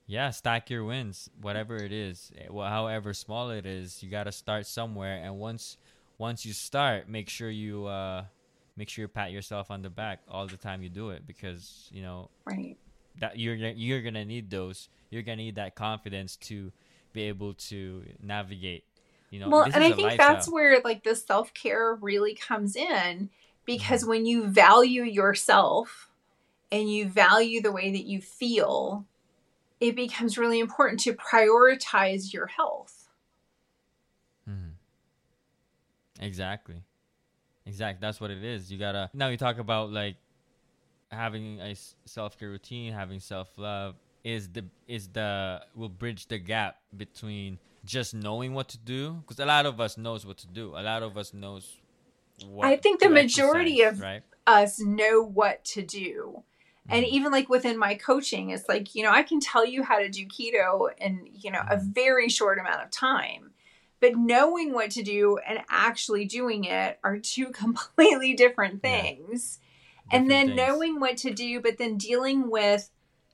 Yeah, 0.06 0.30
stack 0.30 0.70
your 0.70 0.86
wins, 0.86 1.30
whatever 1.42 1.76
it 1.76 1.92
is, 1.92 2.32
eh, 2.38 2.48
well, 2.50 2.70
however 2.70 3.14
small 3.14 3.50
it 3.50 3.66
is. 3.66 4.02
You 4.02 4.10
got 4.10 4.24
to 4.24 4.32
start 4.32 4.66
somewhere, 4.66 5.22
and 5.22 5.38
once 5.38 5.78
once 6.18 6.46
you 6.46 6.54
start, 6.54 7.10
make 7.10 7.28
sure 7.30 7.50
you 7.50 7.88
uh, 7.88 8.24
make 8.78 8.88
sure 8.88 9.02
you 9.04 9.08
pat 9.10 9.32
yourself 9.32 9.70
on 9.70 9.82
the 9.82 9.90
back 9.90 10.22
all 10.30 10.48
the 10.48 10.56
time 10.56 10.82
you 10.82 10.90
do 10.90 11.10
it, 11.10 11.28
because 11.28 11.90
you 11.92 12.02
know 12.02 12.30
right 12.46 12.78
that 13.20 13.38
you're 13.38 13.56
you're 13.56 14.02
gonna 14.02 14.24
need 14.24 14.50
those. 14.50 14.88
You're 15.10 15.24
gonna 15.24 15.38
need 15.38 15.56
that 15.56 15.76
confidence 15.76 16.38
to 16.38 16.72
be 17.12 17.24
able 17.24 17.54
to 17.54 18.04
navigate 18.22 18.84
you 19.30 19.40
know 19.40 19.50
well 19.50 19.64
and 19.64 19.76
i 19.76 19.92
think 19.92 20.10
lifestyle. 20.10 20.34
that's 20.34 20.50
where 20.50 20.80
like 20.84 21.04
the 21.04 21.16
self-care 21.16 21.98
really 22.02 22.34
comes 22.34 22.76
in 22.76 23.30
because 23.66 24.02
mm-hmm. 24.02 24.10
when 24.12 24.26
you 24.26 24.48
value 24.48 25.04
yourself 25.04 26.10
and 26.72 26.92
you 26.92 27.08
value 27.08 27.62
the 27.62 27.72
way 27.72 27.92
that 27.92 28.06
you 28.06 28.22
feel 28.22 29.06
it 29.80 29.96
becomes 29.96 30.38
really 30.38 30.60
important 30.60 31.00
to 31.00 31.14
prioritize 31.14 32.34
your 32.34 32.48
health 32.48 33.10
mm-hmm. 34.50 34.70
exactly 36.24 36.84
exactly 37.66 38.00
that's 38.02 38.22
what 38.22 38.32
it 38.32 38.44
is 38.44 38.72
you 38.72 38.78
gotta 38.78 39.10
now 39.14 39.28
you 39.28 39.38
talk 39.38 39.58
about 39.58 39.92
like 39.92 40.16
having 41.12 41.60
a 41.62 41.76
self-care 42.06 42.50
routine 42.50 42.92
having 42.94 43.20
self-love 43.20 43.96
is 44.24 44.50
the 44.50 44.66
is 44.88 45.08
the 45.10 45.62
will 45.76 45.90
bridge 45.90 46.28
the 46.28 46.38
gap 46.38 46.78
between 46.96 47.58
just 47.88 48.14
knowing 48.14 48.54
what 48.54 48.68
to 48.68 48.78
do 48.78 49.14
because 49.22 49.40
a 49.40 49.46
lot 49.46 49.66
of 49.66 49.80
us 49.80 49.98
knows 49.98 50.26
what 50.26 50.38
to 50.38 50.48
do 50.48 50.74
a 50.76 50.84
lot 50.84 51.02
of 51.02 51.18
us 51.18 51.34
knows 51.34 51.78
i 52.62 52.76
think 52.76 53.00
the 53.00 53.10
majority 53.10 53.82
of 53.82 54.00
right? 54.00 54.22
us 54.46 54.80
know 54.80 55.22
what 55.22 55.64
to 55.66 55.82
do 55.82 56.44
and 56.90 57.06
even 57.06 57.32
like 57.32 57.50
within 57.50 57.78
my 57.78 57.96
coaching 57.96 58.50
it's 58.50 58.68
like 58.70 58.94
you 58.94 59.04
know 59.04 59.12
i 59.12 59.24
can 59.24 59.40
tell 59.40 59.66
you 59.66 59.84
how 59.84 59.98
to 59.98 60.10
do 60.10 60.26
keto 60.28 60.90
in 61.00 61.28
you 61.32 61.52
know 61.52 61.62
a 61.70 61.78
mm-hmm. 61.78 61.92
very 61.92 62.30
short 62.30 62.60
amount 62.60 62.84
of 62.84 62.92
time 62.92 63.52
but 64.00 64.16
knowing 64.16 64.74
what 64.74 64.92
to 64.92 65.02
do 65.02 65.40
and 65.48 65.60
actually 65.70 66.26
doing 66.26 66.66
it 66.66 67.00
are 67.04 67.18
two 67.18 67.48
completely 67.52 68.34
different 68.34 68.82
things 68.82 69.60
yeah. 70.12 70.18
and 70.18 70.30
then 70.30 70.48
things. 70.48 70.58
knowing 70.58 71.00
what 71.00 71.18
to 71.18 71.34
do 71.34 71.62
but 71.62 71.78
then 71.78 71.98
dealing 71.98 72.50
with 72.50 72.90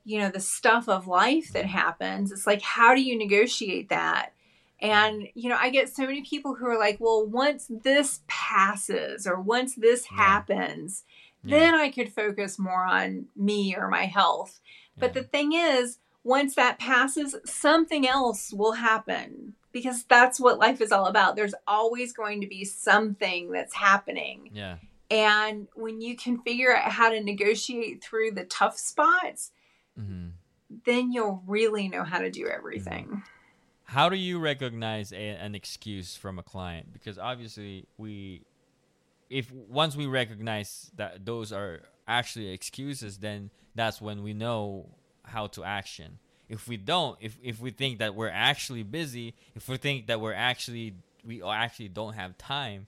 you 0.06 0.20
know 0.20 0.30
the 0.30 0.40
stuff 0.40 0.90
of 0.90 1.08
life 1.08 1.52
that 1.54 1.66
happens 1.66 2.32
it's 2.32 2.48
like 2.48 2.62
how 2.62 2.94
do 2.94 3.02
you 3.02 3.18
negotiate 3.18 3.90
that 3.90 4.34
and, 4.84 5.30
you 5.34 5.48
know, 5.48 5.58
I 5.58 5.70
get 5.70 5.88
so 5.88 6.06
many 6.06 6.24
people 6.24 6.56
who 6.56 6.68
are 6.68 6.78
like, 6.78 6.98
well, 7.00 7.26
once 7.26 7.68
this 7.70 8.20
passes 8.28 9.26
or 9.26 9.40
once 9.40 9.76
this 9.76 10.06
yeah. 10.12 10.18
happens, 10.18 11.06
yeah. 11.42 11.58
then 11.58 11.74
I 11.74 11.90
could 11.90 12.12
focus 12.12 12.60
more 12.60 12.86
on 12.86 13.28
me 13.34 13.76
or 13.78 13.88
my 13.88 14.04
health. 14.04 14.60
But 15.00 15.14
the 15.14 15.24
thing 15.24 15.54
is, 15.54 16.00
once 16.26 16.56
that 16.56 16.80
passes, 16.80 17.34
something 17.46 18.06
else 18.06 18.54
will 18.54 18.74
happen 18.74 19.54
because 19.72 20.04
that's 20.04 20.40
what 20.40 20.60
life 20.60 20.82
is 20.82 20.92
all 20.92 21.08
about. 21.08 21.38
There's 21.38 21.56
always 21.66 22.12
going 22.12 22.42
to 22.42 22.48
be 22.48 22.66
something 22.66 23.52
that's 23.52 23.74
happening. 23.74 24.52
Yeah. 24.54 24.76
And 25.10 25.68
when 25.76 26.02
you 26.02 26.18
can 26.18 26.42
figure 26.42 26.76
out 26.76 26.92
how 26.92 27.10
to 27.10 27.24
negotiate 27.24 28.04
through 28.04 28.32
the 28.32 28.44
tough 28.44 28.78
spots, 28.78 29.52
mm-hmm. 29.98 30.28
then 30.86 31.14
you'll 31.14 31.42
really 31.48 31.88
know 31.88 32.04
how 32.04 32.20
to 32.20 32.30
do 32.30 32.48
everything. 32.48 33.06
Mm-hmm 33.06 33.33
how 33.94 34.10
do 34.10 34.16
you 34.16 34.40
recognize 34.40 35.14
a, 35.14 35.16
an 35.16 35.54
excuse 35.54 36.16
from 36.16 36.40
a 36.40 36.44
client? 36.44 36.92
Because 36.92 37.20
obviously 37.20 37.86
we 37.98 38.42
if 39.30 39.52
once 39.52 39.96
we 39.96 40.08
recognize 40.08 40.92
that 40.96 41.26
those 41.26 41.54
are 41.54 41.82
actually 42.08 42.50
excuses 42.50 43.20
then 43.20 43.52
that's 43.76 44.02
when 44.02 44.24
we 44.24 44.34
know 44.34 44.90
how 45.24 45.46
to 45.48 45.64
action. 45.64 46.18
If 46.50 46.68
we 46.68 46.76
don't 46.76 47.18
if 47.22 47.38
if 47.44 47.60
we 47.60 47.70
think 47.70 48.00
that 48.00 48.16
we're 48.16 48.30
actually 48.30 48.82
busy 48.82 49.36
if 49.56 49.70
we 49.70 49.78
think 49.78 50.08
that 50.08 50.20
we're 50.20 50.34
actually 50.34 50.96
we 51.24 51.44
actually 51.44 51.90
don't 51.90 52.14
have 52.14 52.36
time 52.38 52.88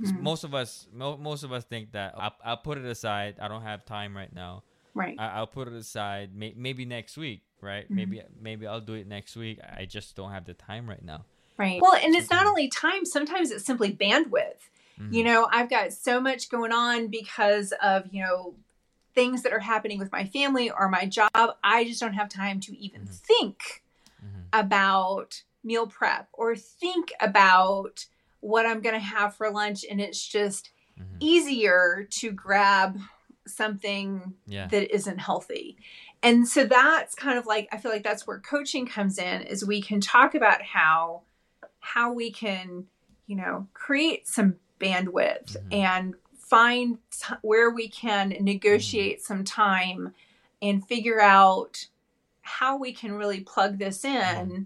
mm-hmm. 0.00 0.22
most 0.22 0.44
of 0.44 0.54
us 0.54 0.86
mo- 0.92 1.16
most 1.16 1.44
of 1.44 1.52
us 1.52 1.64
think 1.64 1.92
that 1.92 2.14
I'll, 2.16 2.34
I'll, 2.44 2.56
put 2.58 2.76
it 2.76 2.84
aside. 2.84 3.36
I 3.40 3.48
don't 3.48 3.62
have 3.62 3.84
time 3.84 4.14
right 4.16 4.32
now. 4.32 4.64
Right. 4.94 5.18
I, 5.18 5.40
will 5.40 5.46
put 5.46 5.68
it 5.68 5.74
aside. 5.74 6.36
May- 6.36 6.54
maybe 6.56 6.84
next 6.84 7.16
week 7.16 7.42
right? 7.62 7.84
Mm-hmm. 7.84 7.94
Maybe 7.94 8.22
maybe 8.40 8.66
I'll 8.66 8.80
do 8.80 8.94
it 8.94 9.06
next 9.06 9.36
week. 9.36 9.58
I 9.62 9.86
just 9.86 10.14
don't 10.16 10.32
have 10.32 10.44
the 10.44 10.54
time 10.54 10.88
right 10.88 11.02
now. 11.02 11.24
Right. 11.58 11.80
Well, 11.80 11.94
and 11.94 12.14
it's 12.14 12.30
not 12.30 12.46
only 12.46 12.68
time, 12.68 13.04
sometimes 13.04 13.50
it's 13.50 13.64
simply 13.64 13.92
bandwidth. 13.92 14.68
Mm-hmm. 15.00 15.14
You 15.14 15.24
know, 15.24 15.48
I've 15.50 15.70
got 15.70 15.92
so 15.92 16.20
much 16.20 16.50
going 16.50 16.72
on 16.72 17.08
because 17.08 17.72
of, 17.82 18.06
you 18.10 18.22
know, 18.22 18.54
things 19.14 19.42
that 19.42 19.52
are 19.52 19.60
happening 19.60 19.98
with 19.98 20.10
my 20.10 20.24
family 20.24 20.70
or 20.70 20.88
my 20.88 21.06
job. 21.06 21.30
I 21.62 21.84
just 21.84 22.00
don't 22.00 22.14
have 22.14 22.28
time 22.28 22.60
to 22.60 22.76
even 22.76 23.02
mm-hmm. 23.02 23.12
think 23.12 23.82
mm-hmm. 24.24 24.42
about 24.52 25.42
meal 25.62 25.86
prep 25.86 26.28
or 26.32 26.56
think 26.56 27.12
about 27.20 28.06
what 28.40 28.66
I'm 28.66 28.80
going 28.80 28.94
to 28.94 29.00
have 29.00 29.36
for 29.36 29.50
lunch 29.50 29.84
and 29.88 30.00
it's 30.00 30.26
just 30.26 30.70
mm-hmm. 30.98 31.16
easier 31.20 32.08
to 32.10 32.32
grab 32.32 32.98
something 33.46 34.34
yeah. 34.46 34.66
that 34.68 34.92
isn't 34.94 35.18
healthy 35.18 35.76
and 36.22 36.46
so 36.46 36.64
that's 36.64 37.14
kind 37.14 37.38
of 37.38 37.46
like 37.46 37.68
i 37.72 37.76
feel 37.76 37.90
like 37.90 38.02
that's 38.02 38.26
where 38.26 38.38
coaching 38.38 38.86
comes 38.86 39.18
in 39.18 39.42
is 39.42 39.64
we 39.64 39.82
can 39.82 40.00
talk 40.00 40.34
about 40.34 40.62
how 40.62 41.22
how 41.80 42.12
we 42.12 42.30
can 42.30 42.86
you 43.26 43.36
know 43.36 43.66
create 43.74 44.26
some 44.26 44.56
bandwidth 44.80 45.56
mm-hmm. 45.56 45.72
and 45.72 46.14
find 46.36 46.98
t- 47.10 47.34
where 47.42 47.70
we 47.70 47.88
can 47.88 48.34
negotiate 48.40 49.18
mm-hmm. 49.18 49.34
some 49.34 49.44
time 49.44 50.12
and 50.60 50.86
figure 50.86 51.20
out 51.20 51.86
how 52.42 52.76
we 52.76 52.92
can 52.92 53.12
really 53.12 53.40
plug 53.40 53.78
this 53.78 54.04
in 54.04 54.20
mm-hmm. 54.20 54.62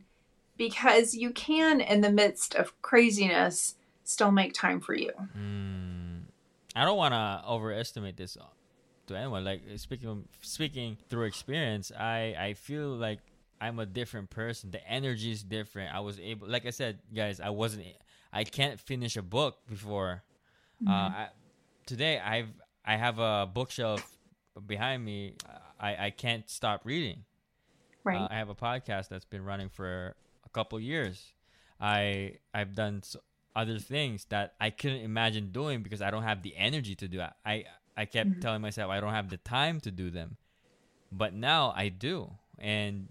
because 0.57 1.15
you 1.15 1.31
can 1.31 1.81
in 1.81 2.01
the 2.01 2.11
midst 2.11 2.55
of 2.55 2.81
craziness 2.83 3.77
still 4.05 4.33
make 4.33 4.53
time 4.53 4.81
for 4.81 4.95
you 4.95 5.11
mm. 5.37 6.23
i 6.75 6.85
don't 6.85 6.97
want 6.97 7.13
to 7.13 7.43
overestimate 7.49 8.17
this 8.17 8.37
to 9.07 9.17
anyone. 9.17 9.45
Like 9.45 9.63
speaking 9.77 10.29
speaking 10.43 10.97
through 11.09 11.25
experience, 11.25 11.93
I 11.93 12.35
I 12.39 12.55
feel 12.55 12.89
like 12.89 13.21
I'm 13.61 13.79
a 13.79 13.87
different 13.87 14.31
person. 14.31 14.71
The 14.71 14.87
energy 14.89 15.31
is 15.31 15.43
different. 15.43 15.95
I 15.95 16.01
was 16.01 16.21
able, 16.21 16.49
like 16.49 16.67
I 16.67 16.71
said, 16.71 16.99
guys, 17.15 17.41
I 17.41 17.51
wasn't. 17.51 17.87
I 18.33 18.45
can't 18.45 18.79
finish 18.79 19.17
a 19.17 19.23
book 19.23 19.59
before. 19.69 20.23
Uh, 20.87 20.91
mm-hmm. 20.91 20.93
Uh, 20.93 21.19
I, 21.19 21.29
today 21.87 22.19
I've 22.19 22.53
I 22.85 22.97
have 22.97 23.19
a 23.19 23.49
bookshelf 23.53 24.17
behind 24.67 25.05
me. 25.05 25.35
I 25.81 26.07
I 26.07 26.11
can't 26.11 26.49
stop 26.51 26.83
reading. 26.85 27.25
Right. 28.05 28.21
Uh, 28.21 28.29
I 28.31 28.37
have 28.37 28.51
a 28.51 28.55
podcast 28.55 29.09
that's 29.09 29.25
been 29.25 29.45
running 29.45 29.69
for 29.69 30.15
a 30.45 30.49
couple 30.51 30.79
years. 30.79 31.33
I 31.81 32.35
I've 32.55 32.75
done 32.75 33.03
so, 33.03 33.21
other 33.55 33.79
things 33.79 34.27
that 34.27 34.55
I 34.61 34.71
couldn't 34.71 35.01
imagine 35.01 35.51
doing 35.51 35.83
because 35.83 36.03
I 36.03 36.11
don't 36.11 36.23
have 36.23 36.43
the 36.43 36.55
energy 36.57 36.95
to 36.97 37.09
do 37.09 37.21
it. 37.21 37.31
I 37.45 37.65
I 37.97 38.05
kept 38.05 38.31
mm-hmm. 38.31 38.41
telling 38.41 38.63
myself 38.63 38.91
I 38.91 39.01
don't 39.01 39.13
have 39.13 39.31
the 39.31 39.39
time 39.39 39.81
to 39.81 39.91
do 39.91 40.11
them. 40.11 40.37
But 41.11 41.35
now 41.35 41.73
I 41.75 41.89
do. 41.89 42.31
And 42.59 43.09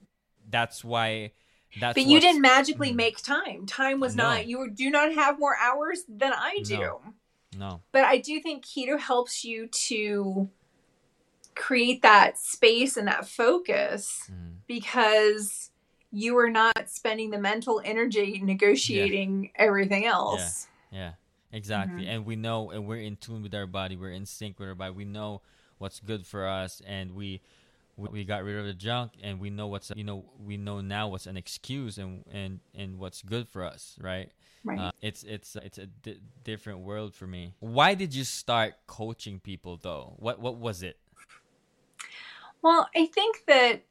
that's 0.50 0.84
why 0.84 1.32
That's 1.80 1.96
but 1.96 2.06
you 2.06 2.20
didn't 2.20 2.42
magically 2.42 2.92
mm, 2.92 2.96
make 2.96 3.22
time. 3.22 3.66
Time 3.66 4.00
was 4.00 4.16
no. 4.16 4.24
not. 4.24 4.48
You 4.48 4.70
do 4.70 4.90
not 4.90 5.14
have 5.14 5.40
more 5.40 5.56
hours 5.60 6.04
than 6.08 6.34
I 6.34 6.60
do. 6.64 6.78
No. 6.78 7.02
no. 7.58 7.82
But 7.92 8.04
I 8.04 8.18
do 8.18 8.40
think 8.40 8.66
keto 8.66 9.00
helps 9.00 9.44
you 9.44 9.68
to 9.68 10.50
create 11.56 12.02
that 12.02 12.38
space 12.38 12.98
and 12.98 13.08
that 13.08 13.28
focus 13.28 14.30
mm. 14.32 14.56
because 14.68 15.72
you 16.12 16.38
are 16.38 16.50
not 16.50 16.90
spending 16.90 17.32
the 17.32 17.40
mental 17.40 17.82
energy 17.84 18.40
negotiating 18.44 19.46
yeah. 19.46 19.50
everything 19.66 20.06
else. 20.06 20.68
Yeah. 20.92 21.00
yeah. 21.00 21.12
Exactly. 21.52 22.04
Mm-hmm. 22.04 22.12
And 22.12 22.26
we 22.26 22.36
know 22.36 22.72
and 22.72 22.88
we're 22.88 23.02
in 23.02 23.16
tune 23.16 23.44
with 23.44 23.54
our 23.54 23.68
body. 23.68 23.96
We're 23.96 24.12
in 24.12 24.26
sync 24.26 24.60
with 24.60 24.68
our 24.68 24.76
body. 24.76 24.94
We 24.94 25.06
know 25.06 25.42
what's 25.78 26.00
good 26.00 26.26
for 26.26 26.48
us 26.48 26.82
and 26.86 27.16
we 27.16 27.42
we 27.98 28.26
got 28.26 28.44
rid 28.44 28.58
of 28.58 28.66
the 28.66 28.74
junk 28.74 29.14
and 29.24 29.40
we 29.40 29.50
know 29.50 29.68
what's 29.68 29.92
you 29.96 30.04
know 30.04 30.26
we 30.46 30.58
know 30.58 30.82
now 30.82 31.08
what's 31.08 31.28
an 31.28 31.38
excuse 31.38 31.98
and 31.98 32.24
and 32.32 32.60
and 32.74 33.00
what's 33.00 33.22
good 33.22 33.48
for 33.48 33.64
us 33.64 33.96
right 34.02 34.32
right 34.64 34.80
uh, 34.80 34.92
it's 35.02 35.24
it's 35.24 35.56
it's 35.58 35.78
a 35.78 35.86
di- 35.86 36.20
different 36.44 36.80
world 36.80 37.14
for 37.14 37.28
me 37.28 37.54
why 37.60 37.94
did 37.94 38.14
you 38.14 38.24
start 38.24 38.74
coaching 38.88 39.40
people 39.40 39.80
though 39.82 40.14
what 40.18 40.40
what 40.40 40.58
was 40.58 40.84
it 40.84 40.98
well 42.62 42.90
i 42.96 43.06
think 43.06 43.44
that 43.48 43.82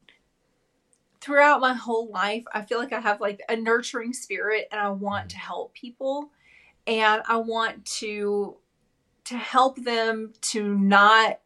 throughout 1.20 1.60
my 1.60 1.72
whole 1.72 2.10
life 2.10 2.44
i 2.52 2.60
feel 2.60 2.78
like 2.78 2.92
i 2.92 3.00
have 3.00 3.20
like 3.20 3.40
a 3.48 3.56
nurturing 3.56 4.12
spirit 4.12 4.68
and 4.70 4.80
i 4.80 4.90
want 4.90 5.26
mm. 5.26 5.30
to 5.30 5.38
help 5.38 5.72
people 5.72 6.30
and 6.86 7.22
i 7.28 7.36
want 7.36 7.84
to 7.84 8.56
to 9.24 9.36
help 9.36 9.82
them 9.82 10.32
to 10.40 10.76
not 10.76 11.40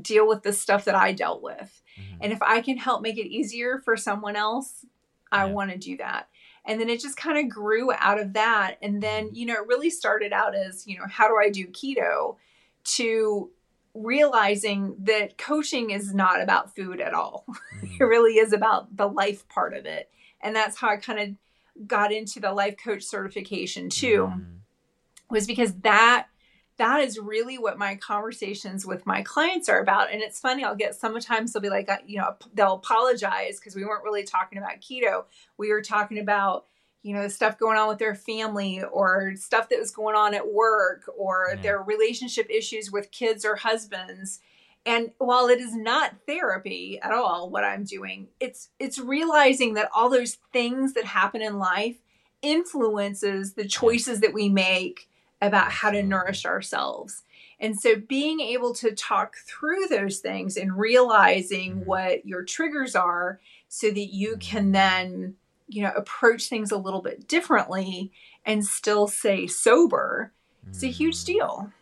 deal 0.00 0.26
with 0.26 0.42
the 0.42 0.52
stuff 0.52 0.84
that 0.86 0.94
I 0.94 1.12
dealt 1.12 1.42
with. 1.42 1.82
Mm-hmm. 1.98 2.16
And 2.22 2.32
if 2.32 2.40
I 2.42 2.60
can 2.60 2.78
help 2.78 3.02
make 3.02 3.18
it 3.18 3.26
easier 3.26 3.80
for 3.84 3.96
someone 3.96 4.36
else, 4.36 4.86
I 5.30 5.46
yeah. 5.46 5.52
want 5.52 5.70
to 5.70 5.78
do 5.78 5.96
that. 5.98 6.28
And 6.64 6.80
then 6.80 6.88
it 6.88 7.00
just 7.00 7.16
kind 7.16 7.38
of 7.38 7.48
grew 7.48 7.92
out 7.92 8.20
of 8.20 8.34
that. 8.34 8.76
And 8.82 9.02
then, 9.02 9.26
mm-hmm. 9.26 9.34
you 9.34 9.46
know, 9.46 9.54
it 9.54 9.66
really 9.66 9.90
started 9.90 10.32
out 10.32 10.54
as, 10.54 10.86
you 10.86 10.96
know, 10.96 11.04
how 11.08 11.28
do 11.28 11.36
I 11.36 11.50
do 11.50 11.66
keto 11.66 12.36
to 12.84 13.50
realizing 13.94 14.96
that 15.00 15.36
coaching 15.36 15.90
is 15.90 16.14
not 16.14 16.40
about 16.40 16.74
food 16.74 17.00
at 17.00 17.14
all. 17.14 17.44
Mm-hmm. 17.82 18.00
it 18.00 18.04
really 18.04 18.38
is 18.38 18.52
about 18.52 18.96
the 18.96 19.08
life 19.08 19.48
part 19.48 19.74
of 19.74 19.86
it. 19.86 20.08
And 20.40 20.54
that's 20.54 20.78
how 20.78 20.88
I 20.88 20.98
kind 20.98 21.18
of 21.18 21.30
got 21.86 22.12
into 22.12 22.40
the 22.40 22.52
life 22.52 22.76
coach 22.82 23.02
certification 23.02 23.88
too, 23.88 24.30
mm-hmm. 24.30 24.56
was 25.30 25.46
because 25.46 25.74
that 25.80 26.26
that 26.78 27.00
is 27.00 27.18
really 27.18 27.58
what 27.58 27.78
my 27.78 27.96
conversations 27.96 28.86
with 28.86 29.06
my 29.06 29.22
clients 29.22 29.68
are 29.68 29.80
about. 29.80 30.10
And 30.10 30.22
it's 30.22 30.40
funny, 30.40 30.64
I'll 30.64 30.74
get 30.74 30.94
sometimes 30.94 31.52
they'll 31.52 31.62
be 31.62 31.68
like, 31.68 31.88
uh, 31.88 31.98
you 32.06 32.18
know, 32.18 32.34
they'll 32.54 32.74
apologize 32.74 33.60
because 33.60 33.76
we 33.76 33.84
weren't 33.84 34.04
really 34.04 34.24
talking 34.24 34.58
about 34.58 34.80
keto. 34.80 35.24
We 35.58 35.70
were 35.70 35.82
talking 35.82 36.18
about, 36.18 36.66
you 37.02 37.14
know, 37.14 37.28
stuff 37.28 37.58
going 37.58 37.76
on 37.78 37.88
with 37.88 37.98
their 37.98 38.14
family 38.14 38.82
or 38.82 39.34
stuff 39.36 39.68
that 39.68 39.78
was 39.78 39.90
going 39.90 40.16
on 40.16 40.34
at 40.34 40.52
work 40.52 41.08
or 41.16 41.52
yeah. 41.54 41.62
their 41.62 41.82
relationship 41.82 42.48
issues 42.48 42.90
with 42.90 43.10
kids 43.10 43.44
or 43.44 43.56
husbands. 43.56 44.40
And 44.84 45.12
while 45.18 45.48
it 45.48 45.60
is 45.60 45.76
not 45.76 46.16
therapy 46.26 46.98
at 47.00 47.12
all 47.12 47.48
what 47.48 47.64
I'm 47.64 47.84
doing, 47.84 48.28
it's 48.40 48.70
it's 48.80 48.98
realizing 48.98 49.74
that 49.74 49.90
all 49.94 50.10
those 50.10 50.38
things 50.52 50.94
that 50.94 51.04
happen 51.04 51.40
in 51.40 51.58
life 51.58 51.96
influences 52.42 53.52
the 53.52 53.66
choices 53.66 54.20
that 54.20 54.34
we 54.34 54.48
make 54.48 55.08
about 55.40 55.70
how 55.70 55.90
to 55.90 56.02
nourish 56.02 56.44
ourselves. 56.44 57.22
And 57.60 57.78
so 57.78 57.94
being 57.96 58.40
able 58.40 58.74
to 58.74 58.90
talk 58.90 59.36
through 59.36 59.86
those 59.88 60.18
things 60.18 60.56
and 60.56 60.76
realizing 60.76 61.76
mm-hmm. 61.76 61.84
what 61.84 62.26
your 62.26 62.42
triggers 62.42 62.96
are 62.96 63.40
so 63.68 63.88
that 63.88 64.12
you 64.12 64.36
can 64.38 64.64
mm-hmm. 64.64 64.72
then, 64.72 65.34
you 65.68 65.82
know, 65.82 65.92
approach 65.96 66.48
things 66.48 66.72
a 66.72 66.76
little 66.76 67.02
bit 67.02 67.28
differently 67.28 68.10
and 68.44 68.66
still 68.66 69.06
stay 69.06 69.46
sober, 69.46 70.32
it's 70.68 70.82
a 70.82 70.88
huge 70.88 71.18
mm-hmm. 71.18 71.32
deal. 71.32 71.72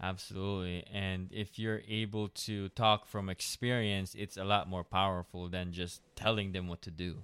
Absolutely. 0.00 0.86
And 0.92 1.28
if 1.32 1.58
you're 1.58 1.82
able 1.88 2.28
to 2.28 2.68
talk 2.70 3.08
from 3.08 3.28
experience, 3.28 4.14
it's 4.16 4.36
a 4.36 4.44
lot 4.44 4.68
more 4.68 4.84
powerful 4.84 5.48
than 5.48 5.72
just 5.72 6.02
telling 6.14 6.52
them 6.52 6.68
what 6.68 6.82
to 6.82 6.90
do, 6.90 7.16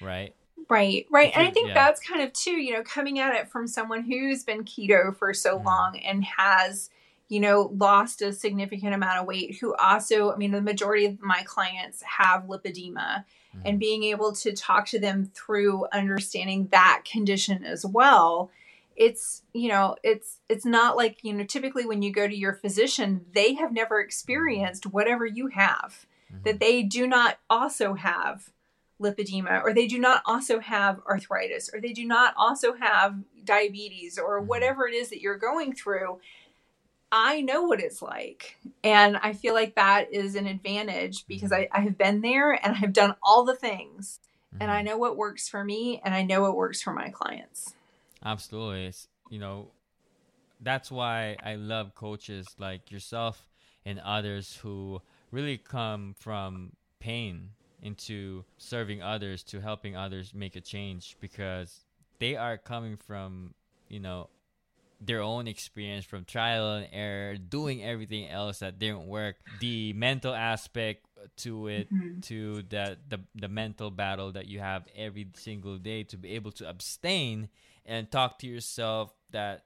right? 0.00 0.34
Right, 0.68 1.06
right. 1.10 1.32
And 1.34 1.46
I 1.46 1.50
think 1.50 1.68
yeah. 1.68 1.74
that's 1.74 2.00
kind 2.00 2.22
of 2.22 2.32
too, 2.32 2.52
you 2.52 2.72
know, 2.72 2.82
coming 2.84 3.18
at 3.18 3.34
it 3.34 3.48
from 3.48 3.66
someone 3.66 4.02
who's 4.04 4.44
been 4.44 4.64
keto 4.64 5.16
for 5.16 5.34
so 5.34 5.58
mm. 5.58 5.64
long 5.64 5.98
and 5.98 6.24
has, 6.24 6.90
you 7.28 7.40
know, 7.40 7.72
lost 7.76 8.22
a 8.22 8.32
significant 8.32 8.94
amount 8.94 9.18
of 9.18 9.26
weight, 9.26 9.58
who 9.60 9.74
also, 9.74 10.32
I 10.32 10.36
mean, 10.36 10.52
the 10.52 10.62
majority 10.62 11.06
of 11.06 11.20
my 11.20 11.42
clients 11.42 12.02
have 12.02 12.44
lipedema 12.44 13.24
mm. 13.56 13.62
and 13.64 13.80
being 13.80 14.04
able 14.04 14.32
to 14.34 14.52
talk 14.52 14.86
to 14.88 15.00
them 15.00 15.30
through 15.34 15.86
understanding 15.92 16.68
that 16.70 17.02
condition 17.10 17.64
as 17.64 17.84
well. 17.84 18.50
It's, 18.96 19.42
you 19.52 19.68
know, 19.68 19.96
it's 20.02 20.38
it's 20.48 20.66
not 20.66 20.96
like, 20.96 21.18
you 21.22 21.32
know, 21.32 21.44
typically 21.44 21.86
when 21.86 22.02
you 22.02 22.12
go 22.12 22.28
to 22.28 22.36
your 22.36 22.54
physician, 22.54 23.26
they 23.34 23.54
have 23.54 23.72
never 23.72 24.00
experienced 24.00 24.86
whatever 24.86 25.26
you 25.26 25.48
have. 25.48 26.06
Mm-hmm. 26.32 26.42
That 26.44 26.60
they 26.60 26.82
do 26.82 27.06
not 27.06 27.38
also 27.50 27.94
have 27.94 28.52
lipedema 29.02 29.62
or 29.62 29.74
they 29.74 29.86
do 29.86 29.98
not 29.98 30.22
also 30.24 30.60
have 30.60 31.00
arthritis 31.08 31.70
or 31.72 31.80
they 31.80 31.92
do 31.92 32.06
not 32.06 32.32
also 32.36 32.74
have 32.74 33.16
diabetes 33.44 34.18
or 34.18 34.38
mm-hmm. 34.38 34.48
whatever 34.48 34.86
it 34.86 34.94
is 34.94 35.10
that 35.10 35.20
you're 35.20 35.36
going 35.36 35.74
through 35.74 36.20
i 37.10 37.40
know 37.40 37.62
what 37.62 37.80
it's 37.80 38.00
like 38.00 38.56
and 38.84 39.16
i 39.18 39.32
feel 39.32 39.54
like 39.54 39.74
that 39.74 40.12
is 40.12 40.34
an 40.36 40.46
advantage 40.46 41.26
because 41.26 41.50
mm-hmm. 41.50 41.74
I, 41.74 41.80
I 41.80 41.82
have 41.82 41.98
been 41.98 42.20
there 42.20 42.52
and 42.52 42.76
i've 42.80 42.92
done 42.92 43.16
all 43.22 43.44
the 43.44 43.56
things 43.56 44.20
mm-hmm. 44.54 44.62
and 44.62 44.70
i 44.70 44.78
mm-hmm. 44.78 44.86
know 44.86 44.98
what 44.98 45.16
works 45.16 45.48
for 45.48 45.64
me 45.64 46.00
and 46.04 46.14
i 46.14 46.22
know 46.22 46.42
what 46.42 46.56
works 46.56 46.80
for 46.80 46.92
my 46.92 47.08
clients 47.08 47.74
absolutely 48.24 48.86
it's, 48.86 49.08
you 49.30 49.38
know 49.38 49.70
that's 50.60 50.90
why 50.90 51.36
i 51.42 51.54
love 51.54 51.94
coaches 51.94 52.46
like 52.58 52.90
yourself 52.90 53.48
and 53.84 53.98
others 54.00 54.58
who 54.62 55.00
really 55.30 55.58
come 55.58 56.14
from 56.18 56.72
pain 57.00 57.50
into 57.82 58.44
serving 58.58 59.02
others 59.02 59.42
to 59.42 59.60
helping 59.60 59.96
others 59.96 60.32
make 60.32 60.54
a 60.54 60.60
change 60.60 61.16
because 61.20 61.84
they 62.20 62.36
are 62.36 62.56
coming 62.56 62.96
from 62.96 63.54
you 63.88 63.98
know 63.98 64.28
their 65.04 65.20
own 65.20 65.48
experience 65.48 66.04
from 66.04 66.24
trial 66.24 66.74
and 66.74 66.88
error 66.92 67.36
doing 67.36 67.82
everything 67.82 68.28
else 68.28 68.60
that 68.60 68.78
didn't 68.78 69.06
work 69.06 69.34
the 69.60 69.92
mental 69.94 70.32
aspect 70.32 71.04
to 71.36 71.66
it 71.66 71.92
mm-hmm. 71.92 72.20
to 72.20 72.62
that 72.70 72.98
the, 73.08 73.18
the 73.34 73.48
mental 73.48 73.90
battle 73.90 74.30
that 74.32 74.46
you 74.46 74.60
have 74.60 74.84
every 74.96 75.26
single 75.34 75.76
day 75.76 76.04
to 76.04 76.16
be 76.16 76.30
able 76.30 76.52
to 76.52 76.68
abstain 76.68 77.48
and 77.86 78.10
talk 78.10 78.38
to 78.40 78.46
yourself 78.46 79.12
that 79.30 79.64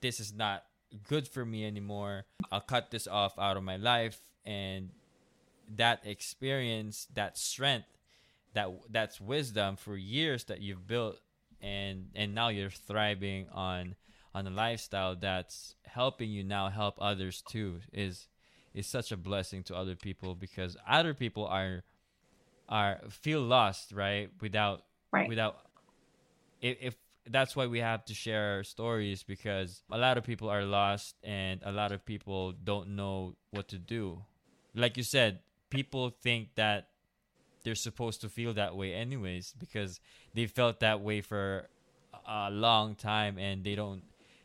this 0.00 0.20
is 0.20 0.32
not 0.32 0.64
good 1.08 1.28
for 1.28 1.44
me 1.44 1.66
anymore. 1.66 2.24
I'll 2.50 2.60
cut 2.60 2.90
this 2.90 3.06
off 3.06 3.38
out 3.38 3.56
of 3.56 3.62
my 3.62 3.76
life. 3.76 4.20
And 4.44 4.90
that 5.76 6.00
experience, 6.04 7.06
that 7.14 7.36
strength, 7.36 7.88
that 8.54 8.70
that's 8.90 9.20
wisdom 9.20 9.76
for 9.76 9.96
years 9.96 10.44
that 10.44 10.60
you've 10.60 10.86
built, 10.86 11.20
and 11.60 12.06
and 12.14 12.34
now 12.34 12.48
you're 12.48 12.70
thriving 12.70 13.46
on 13.52 13.94
on 14.34 14.46
a 14.46 14.50
lifestyle 14.50 15.16
that's 15.16 15.74
helping 15.84 16.30
you 16.30 16.44
now 16.44 16.68
help 16.68 16.94
others 17.00 17.42
too 17.48 17.80
is 17.92 18.28
is 18.74 18.86
such 18.86 19.12
a 19.12 19.16
blessing 19.16 19.62
to 19.64 19.74
other 19.74 19.96
people 19.96 20.34
because 20.34 20.76
other 20.86 21.14
people 21.14 21.46
are 21.46 21.82
are 22.68 23.00
feel 23.10 23.40
lost 23.40 23.92
right? 23.92 24.30
Without 24.40 24.84
right. 25.12 25.28
without 25.28 25.58
if, 26.60 26.76
if 26.80 26.94
that's 27.30 27.56
why 27.56 27.66
we 27.66 27.80
have 27.80 28.04
to 28.04 28.14
share 28.14 28.56
our 28.56 28.64
stories 28.64 29.22
because 29.22 29.82
a 29.90 29.98
lot 29.98 30.18
of 30.18 30.24
people 30.24 30.48
are 30.48 30.64
lost 30.64 31.16
and 31.22 31.60
a 31.64 31.72
lot 31.72 31.92
of 31.92 32.04
people 32.04 32.52
don't 32.52 32.88
know 32.90 33.34
what 33.50 33.68
to 33.68 33.78
do 33.78 34.22
like 34.74 34.96
you 34.96 35.02
said 35.02 35.40
people 35.70 36.10
think 36.10 36.48
that 36.54 36.88
they're 37.64 37.74
supposed 37.74 38.20
to 38.20 38.28
feel 38.28 38.54
that 38.54 38.76
way 38.76 38.94
anyways 38.94 39.54
because 39.58 40.00
they 40.34 40.46
felt 40.46 40.80
that 40.80 41.00
way 41.00 41.20
for 41.20 41.68
a 42.26 42.50
long 42.50 42.94
time 42.94 43.38
and 43.38 43.64
they 43.64 43.74
don't 43.74 44.02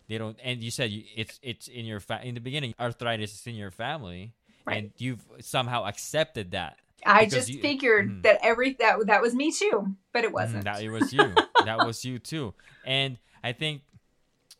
they 0.07 0.17
don't 0.17 0.37
and 0.43 0.61
you 0.61 0.71
said 0.71 0.91
it's 1.15 1.39
it's 1.41 1.67
in 1.67 1.85
your 1.85 1.99
fa- 1.99 2.21
in 2.23 2.33
the 2.33 2.41
beginning 2.41 2.73
arthritis 2.79 3.33
is 3.33 3.47
in 3.47 3.55
your 3.55 3.71
family 3.71 4.33
right. 4.65 4.77
and 4.77 4.91
you've 4.97 5.23
somehow 5.39 5.85
accepted 5.85 6.51
that 6.51 6.77
I 7.05 7.25
just 7.25 7.49
you, 7.49 7.61
figured 7.61 8.09
mm, 8.09 8.23
that 8.23 8.39
every 8.41 8.73
that 8.79 9.07
that 9.07 9.21
was 9.21 9.33
me 9.35 9.51
too, 9.51 9.95
but 10.11 10.23
it 10.23 10.27
mm-hmm, 10.27 10.35
wasn't. 10.35 10.63
that 10.65 10.81
it 10.81 10.89
was 10.89 11.11
you. 11.13 11.33
That 11.65 11.85
was 11.85 12.03
you 12.05 12.19
too. 12.19 12.53
And 12.85 13.17
I 13.43 13.53
think 13.53 13.81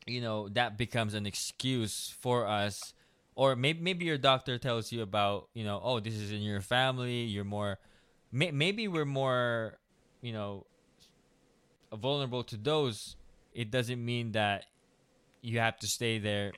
you 0.06 0.22
know 0.22 0.49
that 0.49 0.78
becomes 0.78 1.14
an 1.14 1.26
excuse 1.26 2.14
for 2.20 2.45
us 2.45 2.93
or 3.36 3.56
maybe 3.56 3.80
maybe 3.80 4.04
your 4.04 4.18
doctor 4.18 4.58
tells 4.58 4.91
you 4.91 5.01
about 5.01 5.47
you 5.54 5.64
know 5.64 5.80
oh 5.82 6.01
this 6.01 6.14
is 6.14 6.30
in 6.30 6.41
your 6.41 6.60
family 6.60 7.22
you're 7.22 7.45
more 7.45 7.80
may, 8.34 8.51
maybe 8.51 8.89
we're 8.89 9.06
more 9.06 9.78
you 10.22 10.34
know 10.34 10.66
vulnerable 11.95 12.43
to 12.45 12.58
those. 12.58 13.16
It 13.54 13.72
doesn't 13.72 14.04
mean 14.04 14.32
that 14.34 14.66
you 15.41 15.60
have 15.60 15.78
to 15.80 15.88
stay 15.88 16.20
there. 16.20 16.54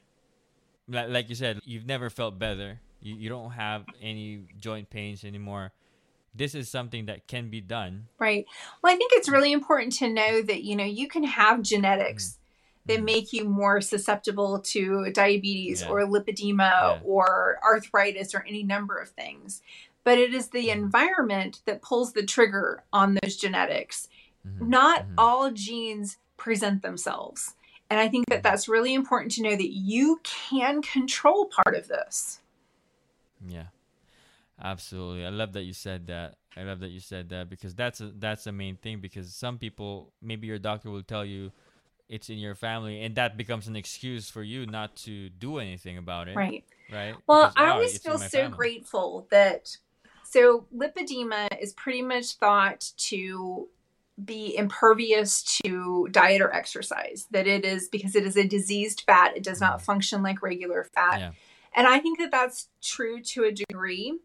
Like, 0.88 1.30
you 1.30 1.36
said 1.36 1.60
you've 1.64 1.86
never 1.86 2.10
felt 2.10 2.38
better. 2.38 2.80
You, 3.02 3.16
you 3.16 3.30
don't 3.30 3.52
have 3.52 3.86
any 4.02 4.44
joint 4.60 4.90
pains 4.90 5.24
anymore 5.24 5.72
this 6.36 6.54
is 6.54 6.70
something 6.70 7.06
that 7.06 7.28
can 7.28 7.50
be 7.50 7.62
done. 7.62 8.08
Right. 8.20 8.46
Well, 8.82 8.94
I 8.94 8.98
think 8.98 9.12
it's 9.16 9.30
really 9.30 9.52
important 9.52 9.94
to 9.94 10.10
know 10.10 10.42
that, 10.42 10.64
you 10.64 10.76
know, 10.76 10.84
you 10.84 11.08
can 11.08 11.24
have 11.24 11.62
genetics 11.62 12.30
mm 12.30 12.38
that 12.88 13.02
make 13.02 13.34
you 13.34 13.44
more 13.44 13.82
susceptible 13.82 14.60
to 14.60 15.10
diabetes 15.12 15.82
yeah. 15.82 15.88
or 15.90 16.02
lipedema 16.02 16.58
yeah. 16.60 17.00
or 17.04 17.58
arthritis 17.64 18.36
or 18.36 18.46
any 18.48 18.62
number 18.62 19.00
of 19.00 19.10
things. 19.10 19.64
But 20.04 20.20
it 20.20 20.36
is 20.36 20.50
the 20.50 20.68
mm 20.68 20.72
environment 20.72 21.62
that 21.66 21.82
pulls 21.82 22.14
the 22.14 22.22
trigger 22.22 22.84
on 22.94 23.18
those 23.24 23.38
genetics. 23.38 24.08
Mm-hmm. 24.48 24.70
Not 24.70 25.02
mm-hmm. 25.02 25.16
all 25.18 25.50
genes 25.50 26.18
present 26.38 26.84
themselves. 26.84 27.56
And 27.90 28.00
I 28.00 28.08
think 28.08 28.26
that 28.28 28.36
mm-hmm. 28.36 28.44
that's 28.44 28.70
really 28.70 28.94
important 28.94 29.32
to 29.32 29.42
know 29.42 29.56
that 29.56 29.74
you 29.74 30.20
can 30.24 30.84
control 30.84 31.48
part 31.48 31.76
of 31.76 31.88
this. 31.88 32.40
Yeah. 33.48 33.66
Absolutely. 34.62 35.26
I 35.26 35.30
love 35.30 35.54
that 35.54 35.64
you 35.64 35.74
said 35.74 36.08
that. 36.08 36.36
I 36.56 36.64
love 36.64 36.80
that 36.80 36.90
you 36.90 37.02
said 37.02 37.30
that 37.30 37.50
because 37.50 37.76
that's 37.76 38.00
a, 38.00 38.12
that's 38.18 38.46
the 38.46 38.52
main 38.52 38.78
thing 38.78 39.02
because 39.02 39.34
some 39.34 39.58
people 39.58 40.14
maybe 40.22 40.48
your 40.48 40.60
doctor 40.60 40.90
will 40.90 41.04
tell 41.04 41.26
you 41.26 41.52
it's 42.08 42.30
in 42.30 42.38
your 42.38 42.56
family 42.56 43.04
and 43.04 43.16
that 43.16 43.36
becomes 43.36 43.68
an 43.68 43.76
excuse 43.76 44.30
for 44.30 44.44
you 44.44 44.66
not 44.66 44.96
to 44.96 45.30
do 45.30 45.58
anything 45.58 45.98
about 45.98 46.30
it. 46.30 46.36
Right. 46.36 46.64
Right? 46.92 47.16
Well, 47.28 47.50
because, 47.50 47.54
I 47.58 47.70
always 47.70 47.98
feel 47.98 48.18
so 48.18 48.28
family. 48.28 48.56
grateful 48.56 49.28
that 49.32 49.76
so 50.24 50.66
lipedema 50.76 51.48
is 51.60 51.74
pretty 51.74 52.02
much 52.02 52.36
thought 52.36 52.92
to 52.98 53.68
be 54.24 54.56
impervious 54.56 55.44
to 55.44 56.08
diet 56.12 56.42
or 56.42 56.54
exercise 56.54 57.28
that 57.32 57.48
it 57.48 57.66
is 57.66 57.90
because 57.90 58.16
it 58.16 58.24
is 58.24 58.38
a 58.38 58.48
diseased 58.48 59.04
fat 59.06 59.36
it 59.36 59.44
does 59.44 59.60
not 59.60 59.78
mm-hmm. 59.78 59.86
function 59.86 60.24
like 60.24 60.42
regular 60.42 60.86
fat 60.96 61.20
yeah. 61.20 61.32
and 61.76 61.86
i 61.86 62.00
think 62.00 62.18
that 62.18 62.32
that's 62.32 62.70
true 62.82 63.22
to 63.22 63.44
a 63.44 63.52
degree 63.52 64.18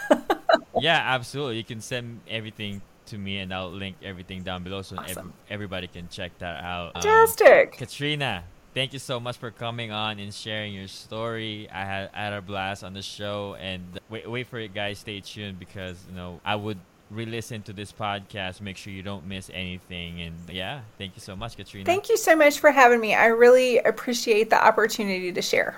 yeah, 0.80 1.02
absolutely. 1.04 1.58
You 1.58 1.66
can 1.66 1.82
send 1.82 2.22
everything 2.30 2.82
to 3.08 3.18
me, 3.18 3.40
and 3.40 3.54
I'll 3.54 3.70
link 3.70 3.98
everything 4.02 4.44
down 4.44 4.64
below 4.64 4.84
so 4.84 4.96
awesome. 4.98 5.28
ev- 5.28 5.54
everybody 5.54 5.88
can 5.88 6.08
check 6.08 6.32
that 6.40 6.64
out. 6.64 6.94
Fantastic. 6.94 7.74
Um, 7.74 7.78
Katrina, 7.78 8.46
thank 8.74 8.94
you 8.94 9.00
so 9.00 9.20
much 9.20 9.38
for 9.38 9.52
coming 9.52 9.92
on 9.92 10.20
and 10.20 10.34
sharing 10.34 10.74
your 10.74 10.88
story. 10.88 11.70
I 11.72 11.86
had, 11.86 12.10
I 12.14 12.24
had 12.24 12.34
a 12.34 12.42
blast 12.42 12.84
on 12.84 12.94
the 12.94 13.02
show, 13.02 13.56
and 13.60 14.00
wait, 14.10 14.30
wait 14.30 14.48
for 14.48 14.60
it, 14.60 14.74
guys. 14.74 15.00
Stay 15.00 15.20
tuned 15.20 15.60
because 15.60 15.98
you 16.10 16.16
know 16.16 16.40
I 16.46 16.56
would 16.56 16.80
re-listen 17.12 17.62
to 17.64 17.74
this 17.74 17.92
podcast. 17.92 18.62
Make 18.62 18.78
sure 18.78 18.94
you 18.94 19.04
don't 19.04 19.28
miss 19.28 19.50
anything. 19.54 20.22
And 20.22 20.36
yeah, 20.50 20.82
thank 20.98 21.16
you 21.16 21.22
so 21.22 21.36
much, 21.36 21.58
Katrina. 21.58 21.86
Thank 21.86 22.10
you 22.10 22.18
so 22.18 22.36
much 22.36 22.60
for 22.60 22.72
having 22.72 23.00
me. 23.00 23.14
I 23.14 23.28
really 23.28 23.78
appreciate 23.80 24.50
the 24.50 24.64
opportunity 24.64 25.32
to 25.32 25.42
share. 25.42 25.78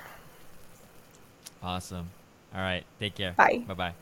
Awesome. 1.61 2.09
All 2.53 2.61
right. 2.61 2.83
Take 2.99 3.15
care. 3.15 3.33
Bye. 3.33 3.63
Bye 3.67 3.73
bye. 3.73 3.93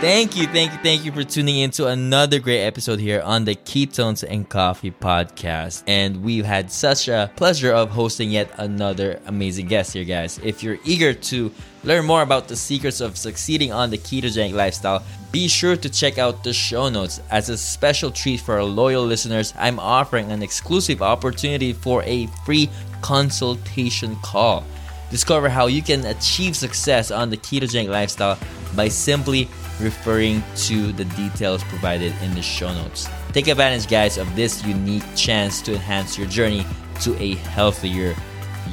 Thank 0.00 0.36
you, 0.36 0.46
thank 0.48 0.72
you, 0.72 0.78
thank 0.82 1.04
you 1.06 1.10
for 1.10 1.24
tuning 1.24 1.60
in 1.60 1.70
to 1.72 1.86
another 1.86 2.38
great 2.38 2.60
episode 2.60 3.00
here 3.00 3.22
on 3.22 3.46
the 3.46 3.54
Ketones 3.54 4.22
and 4.22 4.46
Coffee 4.46 4.90
podcast. 4.90 5.84
And 5.86 6.22
we've 6.22 6.44
had 6.44 6.70
such 6.70 7.08
a 7.08 7.32
pleasure 7.34 7.72
of 7.72 7.88
hosting 7.88 8.30
yet 8.30 8.50
another 8.58 9.18
amazing 9.24 9.68
guest 9.68 9.94
here, 9.94 10.04
guys. 10.04 10.38
If 10.44 10.62
you're 10.62 10.76
eager 10.84 11.14
to 11.14 11.50
learn 11.82 12.04
more 12.04 12.20
about 12.20 12.46
the 12.46 12.56
secrets 12.56 13.00
of 13.00 13.16
succeeding 13.16 13.72
on 13.72 13.88
the 13.88 13.96
ketogenic 13.96 14.52
lifestyle, 14.52 15.02
be 15.32 15.48
sure 15.48 15.76
to 15.76 15.88
check 15.88 16.18
out 16.18 16.44
the 16.44 16.52
show 16.52 16.90
notes. 16.90 17.22
As 17.30 17.48
a 17.48 17.56
special 17.56 18.10
treat 18.10 18.40
for 18.40 18.56
our 18.56 18.64
loyal 18.64 19.04
listeners, 19.04 19.54
I'm 19.56 19.78
offering 19.78 20.30
an 20.30 20.42
exclusive 20.42 21.00
opportunity 21.00 21.72
for 21.72 22.02
a 22.02 22.26
free 22.44 22.68
consultation 23.00 24.14
call. 24.16 24.62
Discover 25.10 25.48
how 25.48 25.68
you 25.68 25.80
can 25.80 26.04
achieve 26.04 26.54
success 26.54 27.10
on 27.10 27.30
the 27.30 27.36
ketogenic 27.38 27.88
lifestyle 27.88 28.38
by 28.74 28.88
simply 28.88 29.48
referring 29.80 30.42
to 30.56 30.92
the 30.92 31.04
details 31.04 31.62
provided 31.64 32.14
in 32.22 32.34
the 32.34 32.42
show 32.42 32.72
notes. 32.72 33.08
Take 33.32 33.48
advantage, 33.48 33.88
guys, 33.88 34.18
of 34.18 34.34
this 34.36 34.64
unique 34.64 35.04
chance 35.14 35.60
to 35.62 35.74
enhance 35.74 36.16
your 36.16 36.26
journey 36.28 36.64
to 37.02 37.14
a 37.22 37.34
healthier 37.34 38.14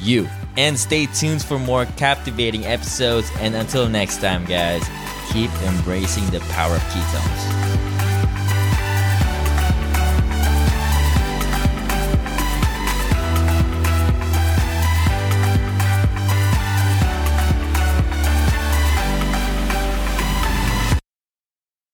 you. 0.00 0.28
And 0.56 0.78
stay 0.78 1.06
tuned 1.06 1.42
for 1.42 1.58
more 1.58 1.86
captivating 1.96 2.64
episodes. 2.64 3.30
And 3.40 3.54
until 3.54 3.88
next 3.88 4.20
time, 4.20 4.44
guys, 4.44 4.84
keep 5.32 5.50
embracing 5.62 6.26
the 6.30 6.40
power 6.50 6.76
of 6.76 6.82
ketones. 6.82 7.93